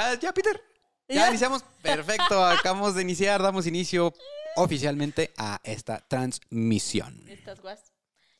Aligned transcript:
Ya, 0.00 0.18
ya, 0.18 0.32
Peter. 0.32 0.62
Ya, 1.08 1.14
¿Ya? 1.14 1.28
iniciamos. 1.28 1.62
Perfecto. 1.82 2.42
Acabamos 2.44 2.94
de 2.94 3.02
iniciar. 3.02 3.42
Damos 3.42 3.66
inicio 3.66 4.14
oficialmente 4.56 5.32
a 5.36 5.60
esta 5.62 5.98
transmisión. 6.08 7.22
Estas 7.28 7.60
guas. 7.60 7.92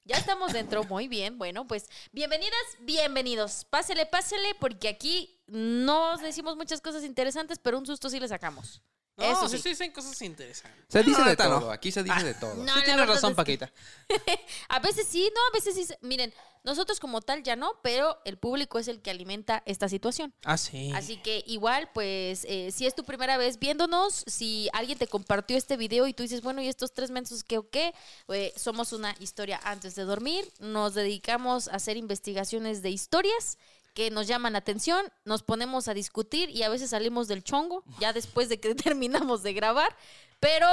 Ya 0.04 0.16
estamos 0.16 0.54
dentro, 0.54 0.84
muy 0.84 1.06
bien. 1.06 1.38
Bueno, 1.38 1.66
pues 1.66 1.88
bienvenidas, 2.12 2.58
bienvenidos. 2.80 3.66
Pásele, 3.66 4.06
pásele, 4.06 4.54
porque 4.58 4.88
aquí 4.88 5.38
no 5.46 6.14
os 6.14 6.22
decimos 6.22 6.56
muchas 6.56 6.80
cosas 6.80 7.04
interesantes, 7.04 7.58
pero 7.58 7.78
un 7.78 7.86
susto 7.86 8.08
sí 8.08 8.18
le 8.18 8.26
sacamos. 8.26 8.82
No, 9.20 9.32
Eso 9.32 9.48
sí, 9.48 9.56
sí. 9.58 9.62
sí 9.62 9.68
dicen 9.70 9.92
cosas 9.92 10.20
interesantes. 10.22 10.84
Se 10.88 11.02
dice 11.02 11.22
de 11.22 11.36
todo. 11.36 11.70
Aquí 11.70 11.92
se 11.92 12.02
dice 12.02 12.24
de 12.24 12.34
todo. 12.34 12.54
No, 12.56 12.72
sí 12.72 12.78
la 12.78 12.84
tienes 12.84 12.96
verdad 13.00 13.14
razón, 13.14 13.30
es 13.30 13.34
que- 13.34 13.58
Paquita. 13.58 13.72
A 14.68 14.78
veces 14.80 15.06
sí, 15.08 15.30
no, 15.34 15.40
a 15.48 15.52
veces 15.52 15.74
sí. 15.74 15.84
se- 15.84 15.98
Miren, 16.02 16.32
nosotros 16.64 16.98
como 17.00 17.20
tal 17.20 17.42
ya 17.42 17.56
no, 17.56 17.78
pero 17.82 18.18
el 18.24 18.36
público 18.38 18.78
es 18.78 18.88
el 18.88 19.00
que 19.00 19.10
alimenta 19.10 19.62
esta 19.66 19.88
situación. 19.88 20.34
Ah, 20.44 20.56
sí. 20.58 20.90
Así 20.94 21.16
que 21.16 21.42
igual, 21.46 21.88
pues, 21.94 22.44
eh, 22.48 22.70
si 22.72 22.86
es 22.86 22.94
tu 22.94 23.04
primera 23.04 23.36
vez 23.36 23.58
viéndonos, 23.58 24.24
si 24.26 24.68
alguien 24.72 24.98
te 24.98 25.06
compartió 25.06 25.56
este 25.56 25.76
video 25.76 26.06
y 26.06 26.12
tú 26.14 26.22
dices, 26.22 26.42
bueno, 26.42 26.60
¿y 26.62 26.68
estos 26.68 26.92
tres 26.92 27.10
mensos 27.10 27.44
qué 27.44 27.58
o 27.58 27.68
qué? 27.70 27.94
Eh, 28.28 28.52
somos 28.56 28.92
una 28.92 29.14
historia 29.20 29.60
antes 29.64 29.94
de 29.94 30.04
dormir, 30.04 30.50
nos 30.58 30.94
dedicamos 30.94 31.68
a 31.68 31.76
hacer 31.76 31.96
investigaciones 31.96 32.82
de 32.82 32.90
historias 32.90 33.58
que 33.94 34.10
nos 34.10 34.26
llaman 34.26 34.52
la 34.52 34.60
atención, 34.60 35.12
nos 35.24 35.42
ponemos 35.42 35.88
a 35.88 35.94
discutir 35.94 36.50
y 36.50 36.62
a 36.62 36.68
veces 36.68 36.90
salimos 36.90 37.28
del 37.28 37.44
chongo, 37.44 37.84
ya 37.98 38.12
después 38.12 38.48
de 38.48 38.60
que 38.60 38.74
terminamos 38.74 39.42
de 39.42 39.52
grabar, 39.52 39.96
pero 40.38 40.66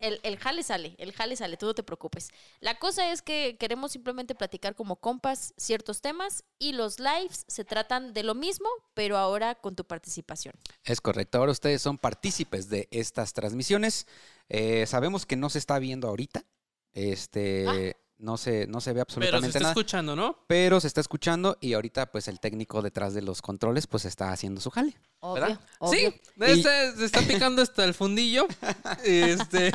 el, 0.00 0.20
el 0.22 0.38
jale 0.38 0.62
sale, 0.62 0.94
el 0.98 1.12
jale 1.12 1.36
sale, 1.36 1.56
tú 1.56 1.66
no 1.66 1.74
te 1.74 1.82
preocupes. 1.82 2.28
La 2.60 2.78
cosa 2.78 3.10
es 3.10 3.22
que 3.22 3.56
queremos 3.58 3.92
simplemente 3.92 4.34
platicar 4.34 4.74
como 4.74 4.96
compas 4.96 5.54
ciertos 5.56 6.00
temas 6.00 6.44
y 6.58 6.72
los 6.72 6.98
lives 7.00 7.44
se 7.48 7.64
tratan 7.64 8.12
de 8.12 8.22
lo 8.22 8.34
mismo, 8.34 8.68
pero 8.92 9.16
ahora 9.16 9.54
con 9.54 9.76
tu 9.76 9.84
participación. 9.84 10.54
Es 10.84 11.00
correcto. 11.00 11.38
Ahora 11.38 11.52
ustedes 11.52 11.80
son 11.80 11.96
partícipes 11.98 12.68
de 12.68 12.88
estas 12.90 13.32
transmisiones. 13.32 14.06
Eh, 14.48 14.84
sabemos 14.86 15.26
que 15.26 15.36
no 15.36 15.48
se 15.48 15.58
está 15.58 15.78
viendo 15.78 16.08
ahorita. 16.08 16.44
Este. 16.92 17.96
No 18.16 18.36
se, 18.36 18.66
no 18.68 18.80
se 18.80 18.92
ve 18.92 19.04
Pero 19.04 19.10
se 19.10 19.18
absolutamente 19.18 19.48
está 19.48 19.58
nada. 19.60 19.70
escuchando, 19.72 20.14
¿no? 20.16 20.44
Pero 20.46 20.80
se 20.80 20.86
está 20.86 21.00
escuchando 21.00 21.58
y 21.60 21.72
ahorita 21.74 22.12
pues 22.12 22.28
el 22.28 22.38
técnico 22.40 22.80
detrás 22.80 23.12
de 23.12 23.22
los 23.22 23.42
controles 23.42 23.86
pues 23.88 24.04
está 24.04 24.30
haciendo 24.32 24.60
su 24.60 24.70
jale. 24.70 24.96
Obvio, 25.20 25.42
¿Verdad? 25.42 25.60
obvio. 25.80 26.10
Sí, 26.10 26.20
este- 26.40 26.96
se 26.96 27.04
está 27.04 27.20
picando 27.22 27.60
hasta 27.62 27.84
el 27.84 27.92
fundillo. 27.94 28.46
Este, 29.04 29.72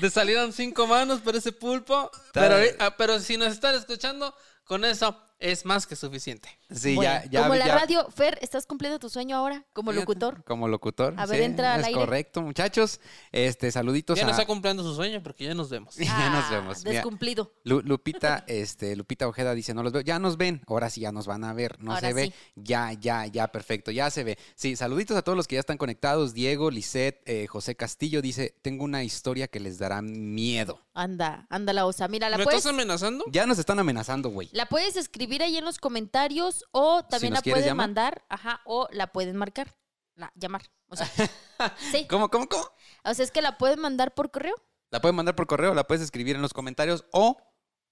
le 0.00 0.10
salieron 0.10 0.52
cinco 0.52 0.86
manos 0.86 1.20
por 1.20 1.36
ese 1.36 1.52
pulpo. 1.52 2.10
Pero, 2.32 2.56
ah, 2.78 2.94
pero 2.96 3.20
si 3.20 3.36
nos 3.36 3.52
están 3.52 3.74
escuchando, 3.74 4.34
con 4.64 4.84
eso 4.84 5.16
es 5.38 5.64
más 5.64 5.86
que 5.86 5.94
suficiente. 5.96 6.48
Sí, 6.70 6.94
Bueno, 6.96 7.10
ya, 7.24 7.30
ya. 7.30 7.42
como 7.42 7.54
la 7.54 7.66
ya- 7.66 7.78
radio, 7.78 8.08
Fer, 8.10 8.38
¿estás 8.42 8.66
cumpliendo 8.66 8.98
tu 8.98 9.08
sueño 9.08 9.36
ahora 9.36 9.64
como 9.72 9.92
locutor? 9.92 10.42
Como 10.44 10.68
locutor. 10.68 11.14
A 11.16 11.26
ver, 11.26 11.38
sí, 11.38 11.44
entra 11.44 11.74
al 11.74 11.80
es 11.80 11.86
aire. 11.86 11.98
correcto, 12.00 12.42
muchachos. 12.42 13.00
Este, 13.32 13.70
saluditos 13.70 14.18
Ya 14.18 14.24
no 14.24 14.30
está 14.32 14.46
cumpliendo 14.46 14.82
su 14.82 14.94
sueño 14.94 15.22
porque 15.22 15.44
ya 15.44 15.54
nos 15.54 15.70
vemos. 15.70 15.94
ya 15.96 16.30
nos 16.30 16.44
Ah, 16.46 16.48
vemos. 16.50 16.78
Mira, 16.78 16.92
Descumplido. 16.92 17.52
Lu- 17.64 17.82
Lupita, 17.82 18.44
este, 18.48 18.96
Lupita 18.96 19.28
Ojeda 19.28 19.54
dice, 19.54 19.74
no 19.74 19.82
los 19.82 19.92
veo, 19.92 20.02
ya 20.02 20.18
nos 20.18 20.36
ven, 20.36 20.62
ahora 20.66 20.90
sí 20.90 21.00
ya 21.02 21.12
nos 21.12 21.26
van 21.26 21.44
a 21.44 21.52
ver, 21.52 21.82
no 21.82 21.92
Ahora 21.94 22.08
se 22.08 22.14
ve, 22.14 22.24
sí. 22.26 22.32
ya, 22.56 22.92
ya, 22.94 23.26
ya, 23.26 23.48
perfecto, 23.48 23.90
ya 23.90 24.10
se 24.10 24.24
ve. 24.24 24.38
Sí, 24.56 24.76
saluditos 24.76 25.16
a 25.16 25.22
todos 25.22 25.36
los 25.36 25.46
que 25.46 25.54
ya 25.54 25.60
están 25.60 25.78
conectados, 25.78 26.34
Diego, 26.34 26.70
Lisette, 26.70 27.22
eh, 27.26 27.46
José 27.46 27.76
Castillo 27.76 28.20
dice, 28.22 28.54
tengo 28.62 28.84
una 28.84 29.04
historia 29.04 29.46
que 29.48 29.60
les 29.60 29.78
dará 29.78 30.02
miedo. 30.02 30.82
Anda, 30.94 31.46
anda 31.48 31.72
la 31.72 31.86
osa. 31.86 32.08
Mira, 32.08 32.28
la 32.28 32.38
¿Me 32.38 32.44
puedes, 32.44 32.58
estás 32.58 32.72
amenazando? 32.72 33.24
Ya 33.30 33.46
nos 33.46 33.58
están 33.60 33.78
amenazando, 33.78 34.30
güey. 34.30 34.48
la 34.52 34.66
puedes 34.66 34.96
escribir 34.96 35.27
ahí 35.42 35.56
en 35.56 35.64
los 35.64 35.78
comentarios 35.78 36.64
o 36.70 37.04
también 37.04 37.34
la 37.34 37.42
pueden 37.42 37.64
llamar. 37.64 37.88
mandar, 37.88 38.24
ajá, 38.28 38.60
o 38.64 38.88
la 38.92 39.12
pueden 39.12 39.36
marcar, 39.36 39.76
la, 40.14 40.32
llamar. 40.34 40.62
O 40.88 40.96
sea, 40.96 41.06
sí. 41.92 42.06
¿Cómo, 42.08 42.30
cómo, 42.30 42.48
cómo? 42.48 42.64
O 43.04 43.14
sea, 43.14 43.24
es 43.24 43.30
que 43.30 43.42
la 43.42 43.58
pueden 43.58 43.80
mandar 43.80 44.14
por 44.14 44.30
correo. 44.30 44.54
La 44.90 45.00
pueden 45.00 45.16
mandar 45.16 45.36
por 45.36 45.46
correo, 45.46 45.74
la 45.74 45.84
puedes 45.86 46.02
escribir 46.02 46.36
en 46.36 46.42
los 46.42 46.52
comentarios 46.54 47.04
o 47.12 47.36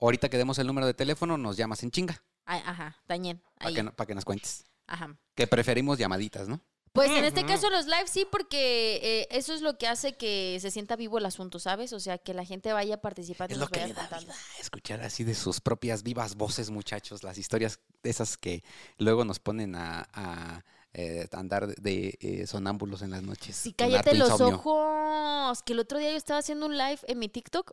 ahorita 0.00 0.28
que 0.28 0.38
demos 0.38 0.58
el 0.58 0.66
número 0.66 0.86
de 0.86 0.94
teléfono 0.94 1.36
nos 1.36 1.56
llamas 1.56 1.82
en 1.82 1.90
chinga 1.90 2.22
Ay, 2.44 2.62
ajá, 2.64 2.96
también. 3.06 3.42
para 3.58 3.74
que, 3.74 3.84
pa' 3.84 4.06
que 4.06 4.14
nos 4.14 4.24
cuentes. 4.24 4.64
Ajá. 4.86 5.16
Que 5.34 5.46
preferimos 5.46 5.98
llamaditas, 5.98 6.48
¿no? 6.48 6.60
Pues 6.96 7.10
en 7.10 7.24
este 7.24 7.44
caso 7.44 7.70
los 7.70 7.86
lives 7.86 8.10
sí, 8.10 8.26
porque 8.30 8.96
eh, 9.02 9.28
eso 9.30 9.54
es 9.54 9.60
lo 9.60 9.78
que 9.78 9.86
hace 9.86 10.16
que 10.16 10.58
se 10.60 10.70
sienta 10.70 10.96
vivo 10.96 11.18
el 11.18 11.26
asunto, 11.26 11.58
¿sabes? 11.58 11.92
O 11.92 12.00
sea, 12.00 12.18
que 12.18 12.34
la 12.34 12.44
gente 12.44 12.72
vaya 12.72 13.00
participando 13.00 13.52
Es 13.52 13.58
y 13.58 13.60
lo 13.60 13.68
que 13.68 13.86
le 13.86 13.92
da 13.94 14.08
vida, 14.18 14.34
escuchar 14.58 15.02
así 15.02 15.22
de 15.22 15.34
sus 15.34 15.60
propias 15.60 16.02
vivas 16.02 16.34
voces, 16.34 16.70
muchachos, 16.70 17.22
las 17.22 17.38
historias 17.38 17.78
esas 18.02 18.36
que 18.36 18.64
luego 18.98 19.24
nos 19.24 19.38
ponen 19.38 19.76
a, 19.76 20.08
a, 20.12 20.64
eh, 20.94 21.28
andar 21.32 21.68
de 21.76 22.16
eh, 22.20 22.46
sonámbulos 22.46 23.02
en 23.02 23.10
las 23.10 23.22
noches. 23.22 23.56
Sí, 23.56 23.72
cállate 23.72 24.14
los 24.14 24.30
insomnio. 24.30 24.56
ojos. 24.56 25.62
Que 25.62 25.74
el 25.74 25.80
otro 25.80 25.98
día 25.98 26.10
yo 26.10 26.16
estaba 26.16 26.40
haciendo 26.40 26.66
un 26.66 26.78
live 26.78 27.00
en 27.06 27.18
mi 27.18 27.28
TikTok 27.28 27.72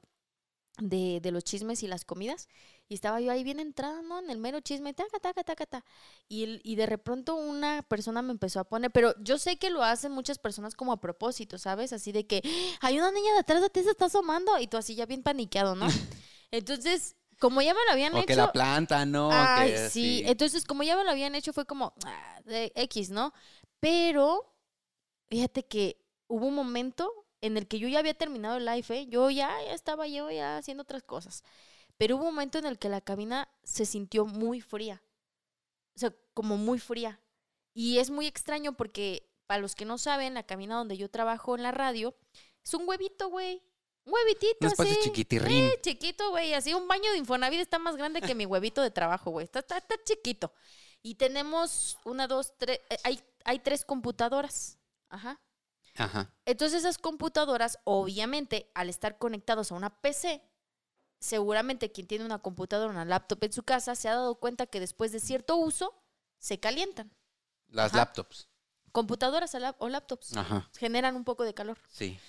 de, 0.79 1.19
de 1.22 1.31
los 1.31 1.44
chismes 1.44 1.84
y 1.84 1.88
las 1.88 2.03
comidas. 2.06 2.47
Y 2.89 2.95
estaba 2.95 3.22
yo 3.22 3.31
ahí 3.31 3.44
bien 3.44 3.59
entrada, 3.59 4.01
¿no? 4.01 4.19
En 4.19 4.29
el 4.29 4.38
mero 4.39 4.59
chisme, 4.59 4.94
taca, 4.94 5.19
taca, 5.19 5.44
taca, 5.44 5.66
taca. 5.66 5.85
Y, 6.28 6.44
el- 6.44 6.61
y 6.63 6.75
de 6.75 6.85
repronto 6.85 7.35
una 7.35 7.84
persona 7.84 8.22
me 8.22 8.31
empezó 8.31 8.59
a 8.59 8.63
poner, 8.66 8.91
pero 8.91 9.13
yo 9.22 9.38
sé 9.38 9.57
que 9.57 9.69
lo 9.69 9.83
hacen 9.83 10.12
muchas 10.12 10.39
personas 10.39 10.75
como 10.75 10.91
a 10.91 11.00
propósito, 11.00 11.57
¿sabes? 11.57 11.94
Así 11.94 12.12
de 12.12 12.25
que 12.28 12.41
hay 12.81 12.97
una 13.00 13.12
niña 13.12 13.33
de 13.33 13.39
atrás 13.39 13.62
de 13.62 13.69
ti 13.69 13.83
se 13.83 13.91
está 13.91 14.06
asomando. 14.06 14.57
Y 14.59 14.67
tú 14.67 14.78
así 14.78 14.95
ya 14.95 15.06
bien 15.06 15.23
paniqueado, 15.23 15.75
¿no? 15.75 15.88
Entonces, 16.51 17.16
como 17.39 17.62
ya 17.62 17.73
me 17.73 17.79
lo 17.88 17.91
habían 17.94 18.13
O 18.13 18.17
hecho. 18.17 18.28
que 18.28 18.35
la 18.35 18.51
planta, 18.51 19.06
¿no? 19.06 19.29
Ay, 19.31 19.72
que 19.72 19.89
sí. 19.89 20.17
sí. 20.19 20.23
Entonces, 20.25 20.66
como 20.66 20.83
ya 20.83 20.95
me 20.97 21.03
lo 21.03 21.12
habían 21.12 21.35
hecho, 21.35 21.53
fue 21.53 21.66
como 21.66 21.94
ah, 22.06 22.41
de 22.45 22.72
X, 22.75 23.09
¿no? 23.09 23.33
Pero 23.79 24.53
fíjate 25.29 25.66
que 25.66 25.97
hubo 26.28 26.47
un 26.47 26.56
momento 26.56 27.22
en 27.44 27.58
el 27.58 27.68
que 27.68 27.78
yo 27.78 27.90
ya 27.90 28.00
había 28.00 28.14
terminado 28.14 28.56
el 28.58 28.66
live, 28.66 28.86
¿eh? 28.90 29.06
Yo 29.09 29.30
ya, 29.30 29.50
ya 29.66 29.74
estaba 29.74 30.08
yo 30.08 30.31
ya 30.31 30.58
haciendo 30.58 30.84
otras 30.84 31.04
cosas. 31.04 31.44
Pero 31.98 32.16
hubo 32.16 32.24
un 32.24 32.34
momento 32.34 32.58
en 32.58 32.66
el 32.66 32.80
que 32.80 32.88
la 32.88 33.02
cabina 33.02 33.50
se 33.64 33.86
sintió 33.86 34.26
muy 34.26 34.62
fría. 34.62 35.04
O 35.96 36.00
sea, 36.00 36.14
como 36.34 36.56
muy 36.58 36.80
fría. 36.80 37.19
Y 37.74 37.98
es 38.00 38.10
muy 38.10 38.28
extraño 38.28 38.74
porque, 38.74 39.30
para 39.45 39.62
los 39.62 39.75
que 39.75 39.84
no 39.84 39.98
saben, 39.98 40.34
la 40.36 40.44
cabina 40.44 40.75
donde 40.78 40.95
yo 40.95 41.10
trabajo 41.10 41.56
en 41.56 41.63
la 41.63 41.72
radio 41.72 42.16
es 42.63 42.74
un 42.74 42.88
huevito, 42.88 43.28
güey. 43.28 43.62
Un 44.06 44.13
huevitito 44.13 44.57
Un 44.62 44.68
espacio 44.68 44.94
así. 44.94 45.01
chiquitirrín. 45.04 45.69
Sí, 45.72 45.78
chiquito, 45.81 46.30
güey. 46.30 46.54
Así 46.54 46.74
un 46.74 46.88
baño 46.88 47.12
de 47.12 47.18
Infonavit 47.18 47.60
está 47.60 47.78
más 47.78 47.98
grande 47.98 48.22
que 48.22 48.36
mi 48.36 48.46
huevito 48.46 48.81
de 48.81 48.89
trabajo, 48.92 49.31
güey. 49.31 49.44
Está, 49.44 49.60
está, 49.60 49.78
está 49.78 49.96
chiquito. 50.06 50.54
Y 51.01 51.16
tenemos 51.16 51.98
una, 52.06 52.25
dos, 52.28 52.54
tres. 52.57 52.80
eh, 52.89 52.98
hay, 53.04 53.22
hay 53.44 53.60
tres 53.60 53.84
computadoras. 53.84 54.80
Ajá. 55.10 55.42
Ajá. 55.95 56.34
Entonces 56.45 56.80
esas 56.80 56.98
computadoras, 56.98 57.80
obviamente, 57.84 58.72
al 58.74 58.90
estar 58.90 59.18
conectados 59.18 59.72
a 59.72 59.75
una 59.75 60.01
PC, 60.01 60.42
seguramente 61.19 61.92
quien 61.92 62.07
tiene 62.07 62.25
una 62.25 62.40
computadora, 62.40 62.92
una 62.92 63.06
laptop 63.06 63.44
en 63.44 63.54
su 63.54 63.63
casa, 63.63 63.95
se 63.95 64.10
ha 64.10 64.16
dado 64.16 64.36
cuenta 64.36 64.66
que 64.68 64.80
después 64.80 65.12
de 65.12 65.19
cierto 65.19 65.56
uso, 65.56 65.94
se 66.40 66.60
calientan. 66.60 67.16
Las 67.68 67.92
Ajá. 67.92 67.98
laptops. 67.98 68.50
Computadoras 68.92 69.56
o 69.80 69.90
laptops 69.90 70.36
Ajá. 70.38 70.69
generan 70.78 71.16
un 71.16 71.24
poco 71.24 71.44
de 71.44 71.54
calor. 71.54 71.80
Sí. 71.90 72.19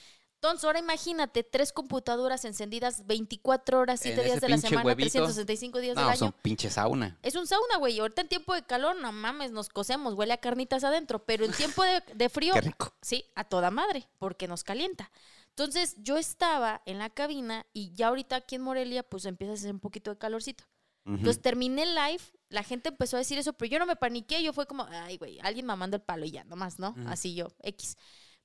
Entonces, 0.44 0.64
ahora 0.66 0.78
imagínate 0.78 1.42
tres 1.42 1.72
computadoras 1.72 2.44
encendidas 2.44 3.06
24 3.06 3.80
horas, 3.80 4.00
7 4.00 4.20
En 4.20 4.26
días 4.26 4.40
de 4.42 4.48
la 4.50 4.58
semana, 4.58 4.84
huevito. 4.84 5.10
365 5.10 5.78
días 5.80 5.96
del 5.96 6.04
No, 6.04 6.10
año. 6.10 6.18
son 6.18 6.32
pinche 6.42 6.68
sauna. 6.68 7.18
Es 7.22 7.34
un 7.34 7.46
sauna, 7.46 7.78
güey. 7.78 7.98
Ahorita 7.98 8.20
en 8.20 8.28
tiempo 8.28 8.52
de 8.54 8.62
calor, 8.62 8.94
no 9.00 9.10
mames, 9.10 9.52
nos 9.52 9.70
cosemos, 9.70 10.12
huele 10.12 10.34
a 10.34 10.36
carnitas 10.38 10.84
adentro. 10.84 11.24
Pero 11.24 11.46
en 11.46 11.52
tiempo 11.52 11.82
de, 11.82 12.02
de 12.14 12.28
frío, 12.28 12.52
Qué 12.54 12.60
rico. 12.60 12.92
sí, 13.00 13.24
a 13.34 13.44
toda 13.44 13.70
madre, 13.70 14.06
porque 14.18 14.46
nos 14.46 14.64
calienta. 14.64 15.10
Entonces, 15.48 15.96
yo 15.98 16.18
estaba 16.18 16.82
en 16.84 16.98
la 16.98 17.08
cabina 17.08 17.64
y 17.72 17.94
ya 17.94 18.08
ahorita 18.08 18.36
aquí 18.36 18.56
en 18.56 18.62
Morelia, 18.62 19.02
pues 19.02 19.24
empieza 19.24 19.52
a 19.52 19.54
hacer 19.54 19.70
un 19.70 19.80
poquito 19.80 20.10
de 20.10 20.18
calorcito. 20.18 20.64
Entonces 21.06 21.42
terminé 21.42 21.82
el 21.82 21.94
live, 21.94 22.22
la 22.48 22.62
gente 22.62 22.88
empezó 22.88 23.16
a 23.16 23.18
decir 23.18 23.36
eso, 23.38 23.52
pero 23.52 23.70
yo 23.70 23.78
no 23.78 23.84
me 23.84 23.94
paniqué, 23.94 24.42
yo 24.42 24.54
fue 24.54 24.66
como, 24.66 24.84
ay, 24.90 25.18
güey, 25.18 25.38
alguien 25.40 25.66
mamando 25.66 25.96
el 25.96 26.02
palo 26.02 26.24
y 26.24 26.30
ya, 26.30 26.44
nomás, 26.44 26.78
¿no? 26.78 26.90
Ujú. 26.90 27.08
Así 27.08 27.34
yo, 27.34 27.48
X. 27.60 27.98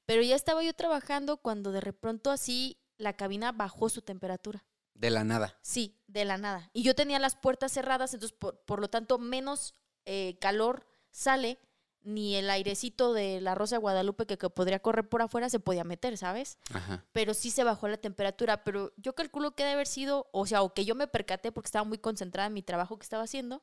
Pero 0.09 0.23
ya 0.23 0.35
estaba 0.35 0.63
yo 0.63 0.73
trabajando 0.73 1.37
cuando 1.37 1.71
de 1.71 1.81
repronto 1.81 2.31
así 2.31 2.79
la 2.97 3.13
cabina 3.13 3.51
bajó 3.51 3.89
su 3.89 4.01
temperatura. 4.01 4.65
De 4.95 5.11
la 5.11 5.23
nada. 5.23 5.59
Sí, 5.61 6.01
de 6.07 6.25
la 6.25 6.39
nada. 6.39 6.71
Y 6.73 6.81
yo 6.81 6.95
tenía 6.95 7.19
las 7.19 7.35
puertas 7.35 7.71
cerradas, 7.71 8.15
entonces 8.15 8.35
por, 8.35 8.59
por 8.61 8.81
lo 8.81 8.89
tanto 8.89 9.19
menos 9.19 9.75
eh, 10.05 10.39
calor 10.41 10.87
sale, 11.11 11.59
ni 12.01 12.35
el 12.35 12.49
airecito 12.49 13.13
de 13.13 13.39
la 13.39 13.53
Rosa 13.53 13.75
de 13.75 13.81
Guadalupe 13.81 14.25
que, 14.25 14.39
que 14.39 14.49
podría 14.49 14.79
correr 14.79 15.07
por 15.07 15.21
afuera 15.21 15.47
se 15.47 15.59
podía 15.59 15.83
meter, 15.83 16.17
¿sabes? 16.17 16.57
Ajá. 16.73 17.05
Pero 17.11 17.35
sí 17.35 17.51
se 17.51 17.63
bajó 17.63 17.87
la 17.87 17.97
temperatura, 17.97 18.63
pero 18.63 18.91
yo 18.97 19.13
calculo 19.13 19.51
que 19.51 19.61
debe 19.61 19.75
haber 19.75 19.85
sido, 19.85 20.27
o 20.31 20.47
sea, 20.47 20.63
o 20.63 20.73
que 20.73 20.85
yo 20.85 20.95
me 20.95 21.05
percaté 21.05 21.51
porque 21.51 21.67
estaba 21.67 21.85
muy 21.85 21.99
concentrada 21.99 22.47
en 22.47 22.55
mi 22.55 22.63
trabajo 22.63 22.97
que 22.97 23.03
estaba 23.03 23.25
haciendo, 23.25 23.61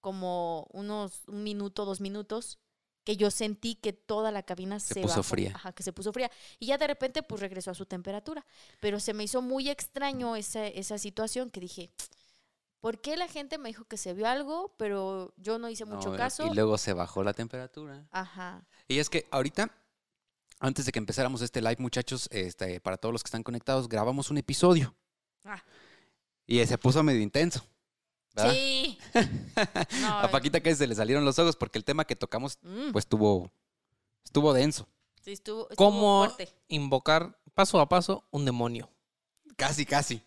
como 0.00 0.68
unos 0.70 1.26
un 1.26 1.42
minuto, 1.42 1.84
dos 1.84 2.00
minutos, 2.00 2.60
que 3.10 3.16
yo 3.16 3.28
sentí 3.32 3.74
que 3.74 3.92
toda 3.92 4.30
la 4.30 4.44
cabina 4.44 4.78
se, 4.78 4.94
Se 4.94 5.00
puso 5.00 5.16
bajó. 5.16 5.22
fría. 5.24 5.52
Ajá, 5.56 5.72
que 5.72 5.82
se 5.82 5.92
puso 5.92 6.12
fría. 6.12 6.30
Y 6.60 6.66
ya 6.66 6.78
de 6.78 6.86
repente, 6.86 7.24
pues 7.24 7.40
regresó 7.40 7.72
a 7.72 7.74
su 7.74 7.84
temperatura. 7.84 8.46
Pero 8.78 9.00
se 9.00 9.14
me 9.14 9.24
hizo 9.24 9.42
muy 9.42 9.68
extraño 9.68 10.36
esa, 10.36 10.64
esa 10.68 10.96
situación 10.96 11.50
que 11.50 11.58
dije, 11.58 11.90
¿por 12.78 13.00
qué 13.00 13.16
la 13.16 13.26
gente 13.26 13.58
me 13.58 13.70
dijo 13.70 13.84
que 13.86 13.96
se 13.96 14.14
vio 14.14 14.28
algo, 14.28 14.76
pero 14.76 15.34
yo 15.38 15.58
no 15.58 15.68
hice 15.68 15.86
mucho 15.86 16.10
No, 16.10 16.16
caso? 16.16 16.46
Y 16.46 16.54
luego 16.54 16.78
se 16.78 16.92
bajó 16.92 17.24
la 17.24 17.34
temperatura. 17.34 18.06
Ajá. 18.12 18.64
Y 18.86 19.00
es 19.00 19.10
que 19.10 19.26
ahorita, 19.32 19.74
antes 20.60 20.86
de 20.86 20.92
que 20.92 21.00
empezáramos 21.00 21.42
este 21.42 21.60
live, 21.60 21.78
muchachos, 21.80 22.28
este, 22.30 22.80
para 22.80 22.96
todos 22.96 23.12
los 23.12 23.24
que 23.24 23.28
están 23.28 23.42
conectados, 23.42 23.88
grabamos 23.88 24.30
un 24.30 24.38
episodio. 24.38 24.94
Ah. 25.44 25.64
Y 26.46 26.64
se 26.64 26.78
puso 26.78 27.02
medio 27.02 27.22
intenso. 27.22 27.66
¿Verdad? 28.34 28.52
Sí. 28.52 28.98
No, 30.00 30.18
A 30.20 30.30
Paquita 30.30 30.60
que 30.60 30.74
se 30.74 30.86
le 30.86 30.94
salieron 30.94 31.24
los 31.24 31.38
ojos 31.38 31.56
porque 31.56 31.78
el 31.78 31.84
tema 31.84 32.04
que 32.06 32.16
tocamos, 32.16 32.58
mm, 32.62 32.92
pues 32.92 33.04
estuvo, 33.04 33.50
estuvo 34.24 34.52
denso. 34.52 34.88
sí, 35.22 35.32
estuvo, 35.32 35.62
estuvo 35.70 35.76
¿Cómo 35.76 36.24
fuerte. 36.26 36.52
invocar 36.68 37.38
paso 37.54 37.80
a 37.80 37.88
paso 37.88 38.24
un 38.30 38.44
demonio? 38.44 38.88
Casi, 39.56 39.84
casi. 39.84 40.22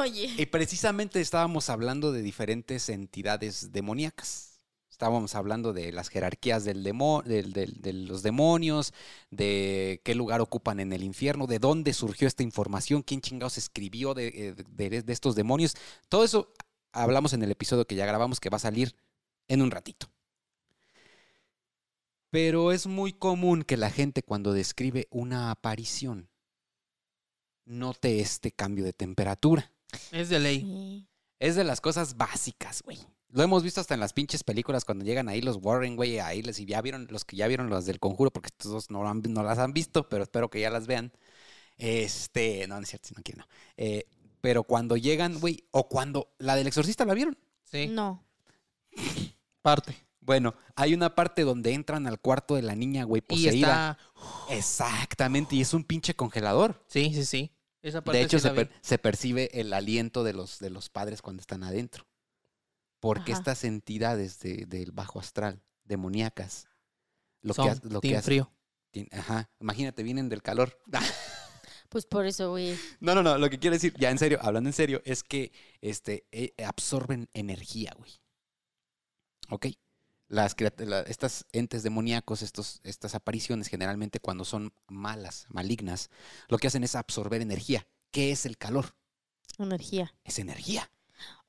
Oye. 0.00 0.34
Y 0.36 0.46
precisamente 0.46 1.20
estábamos 1.20 1.70
hablando 1.70 2.12
de 2.12 2.22
diferentes 2.22 2.88
entidades 2.88 3.72
demoníacas. 3.72 4.50
Estábamos 4.90 5.34
hablando 5.34 5.72
de 5.72 5.90
las 5.90 6.08
jerarquías 6.08 6.64
del 6.64 6.84
demo- 6.84 7.22
del- 7.22 7.52
del- 7.52 7.80
de 7.80 7.92
los 7.92 8.22
demonios, 8.22 8.92
de 9.30 10.00
qué 10.04 10.14
lugar 10.14 10.40
ocupan 10.40 10.78
en 10.78 10.92
el 10.92 11.02
infierno, 11.02 11.46
de 11.48 11.58
dónde 11.58 11.92
surgió 11.94 12.28
esta 12.28 12.42
información, 12.44 13.02
quién 13.02 13.20
chingados 13.20 13.58
escribió 13.58 14.14
de, 14.14 14.28
eh, 14.28 14.54
de- 14.68 15.02
de 15.02 15.12
estos 15.12 15.34
demonios. 15.34 15.74
Todo 16.08 16.22
eso 16.22 16.52
hablamos 16.92 17.32
en 17.32 17.42
el 17.42 17.50
episodio 17.50 17.86
que 17.86 17.94
ya 17.94 18.06
grabamos 18.06 18.40
que 18.40 18.50
va 18.50 18.56
a 18.56 18.60
salir 18.60 18.94
en 19.48 19.62
un 19.62 19.70
ratito. 19.70 20.10
Pero 22.30 22.72
es 22.72 22.86
muy 22.86 23.12
común 23.12 23.62
que 23.62 23.76
la 23.76 23.90
gente 23.90 24.22
cuando 24.22 24.52
describe 24.52 25.06
una 25.10 25.50
aparición 25.50 26.28
note 27.64 28.20
este 28.20 28.52
cambio 28.52 28.84
de 28.84 28.92
temperatura. 28.92 29.70
Es 30.10 30.28
de 30.30 30.38
ley. 30.38 30.60
Sí. 30.60 31.06
Es 31.38 31.56
de 31.56 31.64
las 31.64 31.80
cosas 31.80 32.16
básicas, 32.16 32.82
güey. 32.82 32.98
Lo 33.28 33.42
hemos 33.42 33.62
visto 33.62 33.80
hasta 33.80 33.94
en 33.94 34.00
las 34.00 34.12
pinches 34.12 34.44
películas 34.44 34.84
cuando 34.84 35.04
llegan 35.04 35.28
ahí 35.28 35.40
los 35.40 35.56
Warren, 35.56 35.96
güey, 35.96 36.18
ahí 36.18 36.42
les 36.42 36.58
y 36.60 36.66
ya 36.66 36.80
vieron 36.82 37.06
los 37.10 37.24
que 37.24 37.36
ya 37.36 37.48
vieron 37.48 37.70
las 37.70 37.86
del 37.86 37.98
conjuro, 37.98 38.30
porque 38.30 38.48
estos 38.48 38.70
dos 38.72 38.90
no, 38.90 39.08
han- 39.08 39.22
no 39.28 39.42
las 39.42 39.58
han 39.58 39.72
visto, 39.72 40.08
pero 40.08 40.22
espero 40.22 40.50
que 40.50 40.60
ya 40.60 40.70
las 40.70 40.86
vean. 40.86 41.12
Este, 41.78 42.66
no, 42.68 42.76
no 42.76 42.82
es 42.82 42.90
cierto, 42.90 43.08
si 43.08 43.14
no 43.14 43.22
quieren, 43.22 43.40
no. 43.40 43.46
Eh, 43.76 44.04
pero 44.42 44.64
cuando 44.64 44.98
llegan, 44.98 45.40
güey, 45.40 45.64
o 45.70 45.88
cuando 45.88 46.34
la 46.38 46.54
del 46.56 46.66
exorcista 46.66 47.06
la 47.06 47.14
vieron. 47.14 47.38
Sí. 47.64 47.86
No. 47.88 48.22
Parte. 49.62 49.96
Bueno, 50.20 50.54
hay 50.76 50.94
una 50.94 51.14
parte 51.14 51.42
donde 51.42 51.72
entran 51.72 52.06
al 52.06 52.20
cuarto 52.20 52.54
de 52.56 52.62
la 52.62 52.74
niña, 52.76 53.04
güey, 53.04 53.20
Y 53.20 53.22
poseída. 53.22 53.98
está. 54.46 54.54
Exactamente, 54.54 55.56
y 55.56 55.62
es 55.62 55.72
un 55.74 55.84
pinche 55.84 56.14
congelador. 56.14 56.84
Sí, 56.86 57.12
sí, 57.14 57.24
sí. 57.24 57.50
Esa 57.80 58.02
parte 58.02 58.18
De 58.18 58.24
hecho, 58.24 58.38
sí 58.38 58.44
la 58.44 58.50
se, 58.50 58.54
per- 58.56 58.70
se 58.82 58.98
percibe 58.98 59.50
el 59.60 59.72
aliento 59.72 60.22
de 60.22 60.32
los, 60.32 60.58
de 60.60 60.70
los 60.70 60.88
padres 60.90 61.22
cuando 61.22 61.40
están 61.40 61.64
adentro. 61.64 62.06
Porque 63.00 63.32
Ajá. 63.32 63.40
estas 63.40 63.64
entidades 63.64 64.38
de- 64.40 64.66
del 64.66 64.92
bajo 64.92 65.18
astral, 65.18 65.60
demoníacas, 65.84 66.68
lo 67.40 67.54
Son 67.54 67.64
que, 67.64 67.70
ha- 67.72 67.90
lo 67.90 68.00
que 68.00 68.22
frío. 68.22 68.52
Ajá, 69.10 69.50
imagínate, 69.60 70.02
vienen 70.04 70.28
del 70.28 70.42
calor. 70.42 70.78
Pues 71.92 72.06
por 72.06 72.24
eso, 72.24 72.48
güey. 72.52 72.74
No, 73.00 73.14
no, 73.14 73.22
no, 73.22 73.36
lo 73.36 73.50
que 73.50 73.58
quiero 73.58 73.74
decir, 73.76 73.92
ya 73.98 74.08
en 74.10 74.16
serio, 74.16 74.38
hablando 74.40 74.70
en 74.70 74.72
serio, 74.72 75.02
es 75.04 75.22
que 75.22 75.52
este, 75.82 76.24
eh, 76.32 76.54
absorben 76.64 77.28
energía, 77.34 77.92
güey. 77.98 78.10
¿Ok? 79.50 79.66
Las, 80.28 80.56
la- 80.78 81.02
estas 81.02 81.44
entes 81.52 81.82
demoníacos, 81.82 82.40
estos, 82.40 82.80
estas 82.82 83.14
apariciones, 83.14 83.68
generalmente 83.68 84.20
cuando 84.20 84.46
son 84.46 84.72
malas, 84.88 85.44
malignas, 85.50 86.08
lo 86.48 86.56
que 86.56 86.68
hacen 86.68 86.82
es 86.82 86.94
absorber 86.96 87.42
energía. 87.42 87.86
¿Qué 88.10 88.32
es 88.32 88.46
el 88.46 88.56
calor? 88.56 88.94
Energía. 89.58 90.14
Es 90.24 90.38
energía. 90.38 90.90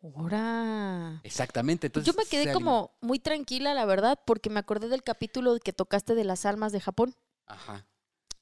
Ahora. 0.02 1.22
Exactamente. 1.24 1.88
Entonces, 1.88 2.14
Yo 2.14 2.18
me 2.22 2.26
quedé 2.26 2.52
como 2.52 2.92
muy 3.00 3.20
tranquila, 3.20 3.74
la 3.74 3.86
verdad, 3.86 4.20
porque 4.26 4.50
me 4.50 4.60
acordé 4.60 4.90
del 4.90 5.04
capítulo 5.04 5.58
que 5.60 5.72
tocaste 5.72 6.16
de 6.16 6.26
las 6.26 6.46
almas 6.46 6.74
de 6.74 6.82
Japón. 6.82 7.16
Ajá. 7.46 7.88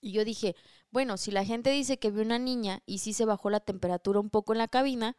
Y 0.04 0.14
yo 0.14 0.26
dije, 0.26 0.56
bueno, 0.92 1.18
si 1.18 1.32
la 1.32 1.46
gente 1.46 1.70
dice 1.72 1.98
que 1.98 2.12
vio 2.12 2.22
una 2.22 2.40
niña 2.40 2.82
y 2.86 3.00
sí 3.00 3.14
se 3.14 3.26
bajó 3.26 3.50
la 3.50 3.60
temperatura 3.62 4.20
un 4.20 4.30
poco 4.30 4.54
en 4.54 4.60
la 4.60 4.68
cabina, 4.68 5.18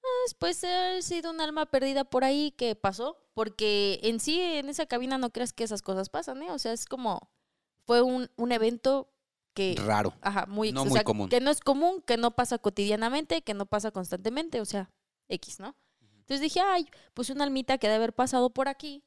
pues 0.00 0.34
puede 0.34 0.74
haber 0.74 1.02
sido 1.02 1.30
un 1.30 1.40
alma 1.40 1.66
perdida 1.66 2.04
por 2.04 2.24
ahí 2.24 2.52
que 2.52 2.74
pasó. 2.74 3.16
Porque 3.34 4.00
en 4.02 4.20
sí, 4.20 4.40
en 4.40 4.68
esa 4.68 4.86
cabina 4.86 5.16
no 5.16 5.30
creas 5.30 5.52
que 5.52 5.64
esas 5.64 5.82
cosas 5.82 6.10
pasan, 6.10 6.42
¿eh? 6.42 6.50
O 6.50 6.58
sea, 6.58 6.72
es 6.72 6.84
como, 6.84 7.30
fue 7.86 8.02
un, 8.02 8.30
un 8.36 8.52
evento 8.52 9.08
que... 9.54 9.76
Raro. 9.78 10.12
Ajá, 10.20 10.46
muy, 10.46 10.72
No 10.72 10.82
o 10.82 10.84
muy 10.84 10.94
sea, 10.94 11.04
común. 11.04 11.28
Que 11.28 11.40
no 11.40 11.50
es 11.50 11.60
común, 11.60 12.02
que 12.02 12.16
no 12.16 12.32
pasa 12.32 12.58
cotidianamente, 12.58 13.42
que 13.42 13.54
no 13.54 13.66
pasa 13.66 13.90
constantemente, 13.92 14.60
o 14.60 14.64
sea, 14.64 14.90
X, 15.28 15.60
¿no? 15.60 15.74
Entonces 16.18 16.40
dije, 16.40 16.60
ay, 16.60 16.86
pues 17.14 17.30
una 17.30 17.44
almita 17.44 17.78
que 17.78 17.86
debe 17.86 17.96
haber 17.96 18.12
pasado 18.12 18.50
por 18.50 18.68
aquí 18.68 19.02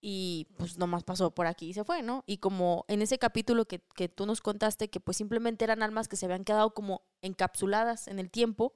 y 0.00 0.46
pues 0.56 0.78
nomás 0.78 1.04
pasó 1.04 1.32
por 1.32 1.46
aquí 1.46 1.70
y 1.70 1.74
se 1.74 1.84
fue, 1.84 2.02
¿no? 2.02 2.24
Y 2.26 2.38
como 2.38 2.84
en 2.88 3.02
ese 3.02 3.18
capítulo 3.18 3.66
que, 3.66 3.80
que 3.94 4.08
tú 4.08 4.26
nos 4.26 4.40
contaste, 4.40 4.88
que 4.88 5.00
pues 5.00 5.16
simplemente 5.16 5.64
eran 5.64 5.82
almas 5.82 6.08
que 6.08 6.16
se 6.16 6.26
habían 6.26 6.44
quedado 6.44 6.74
como 6.74 7.02
encapsuladas 7.22 8.08
en 8.08 8.18
el 8.18 8.30
tiempo, 8.30 8.74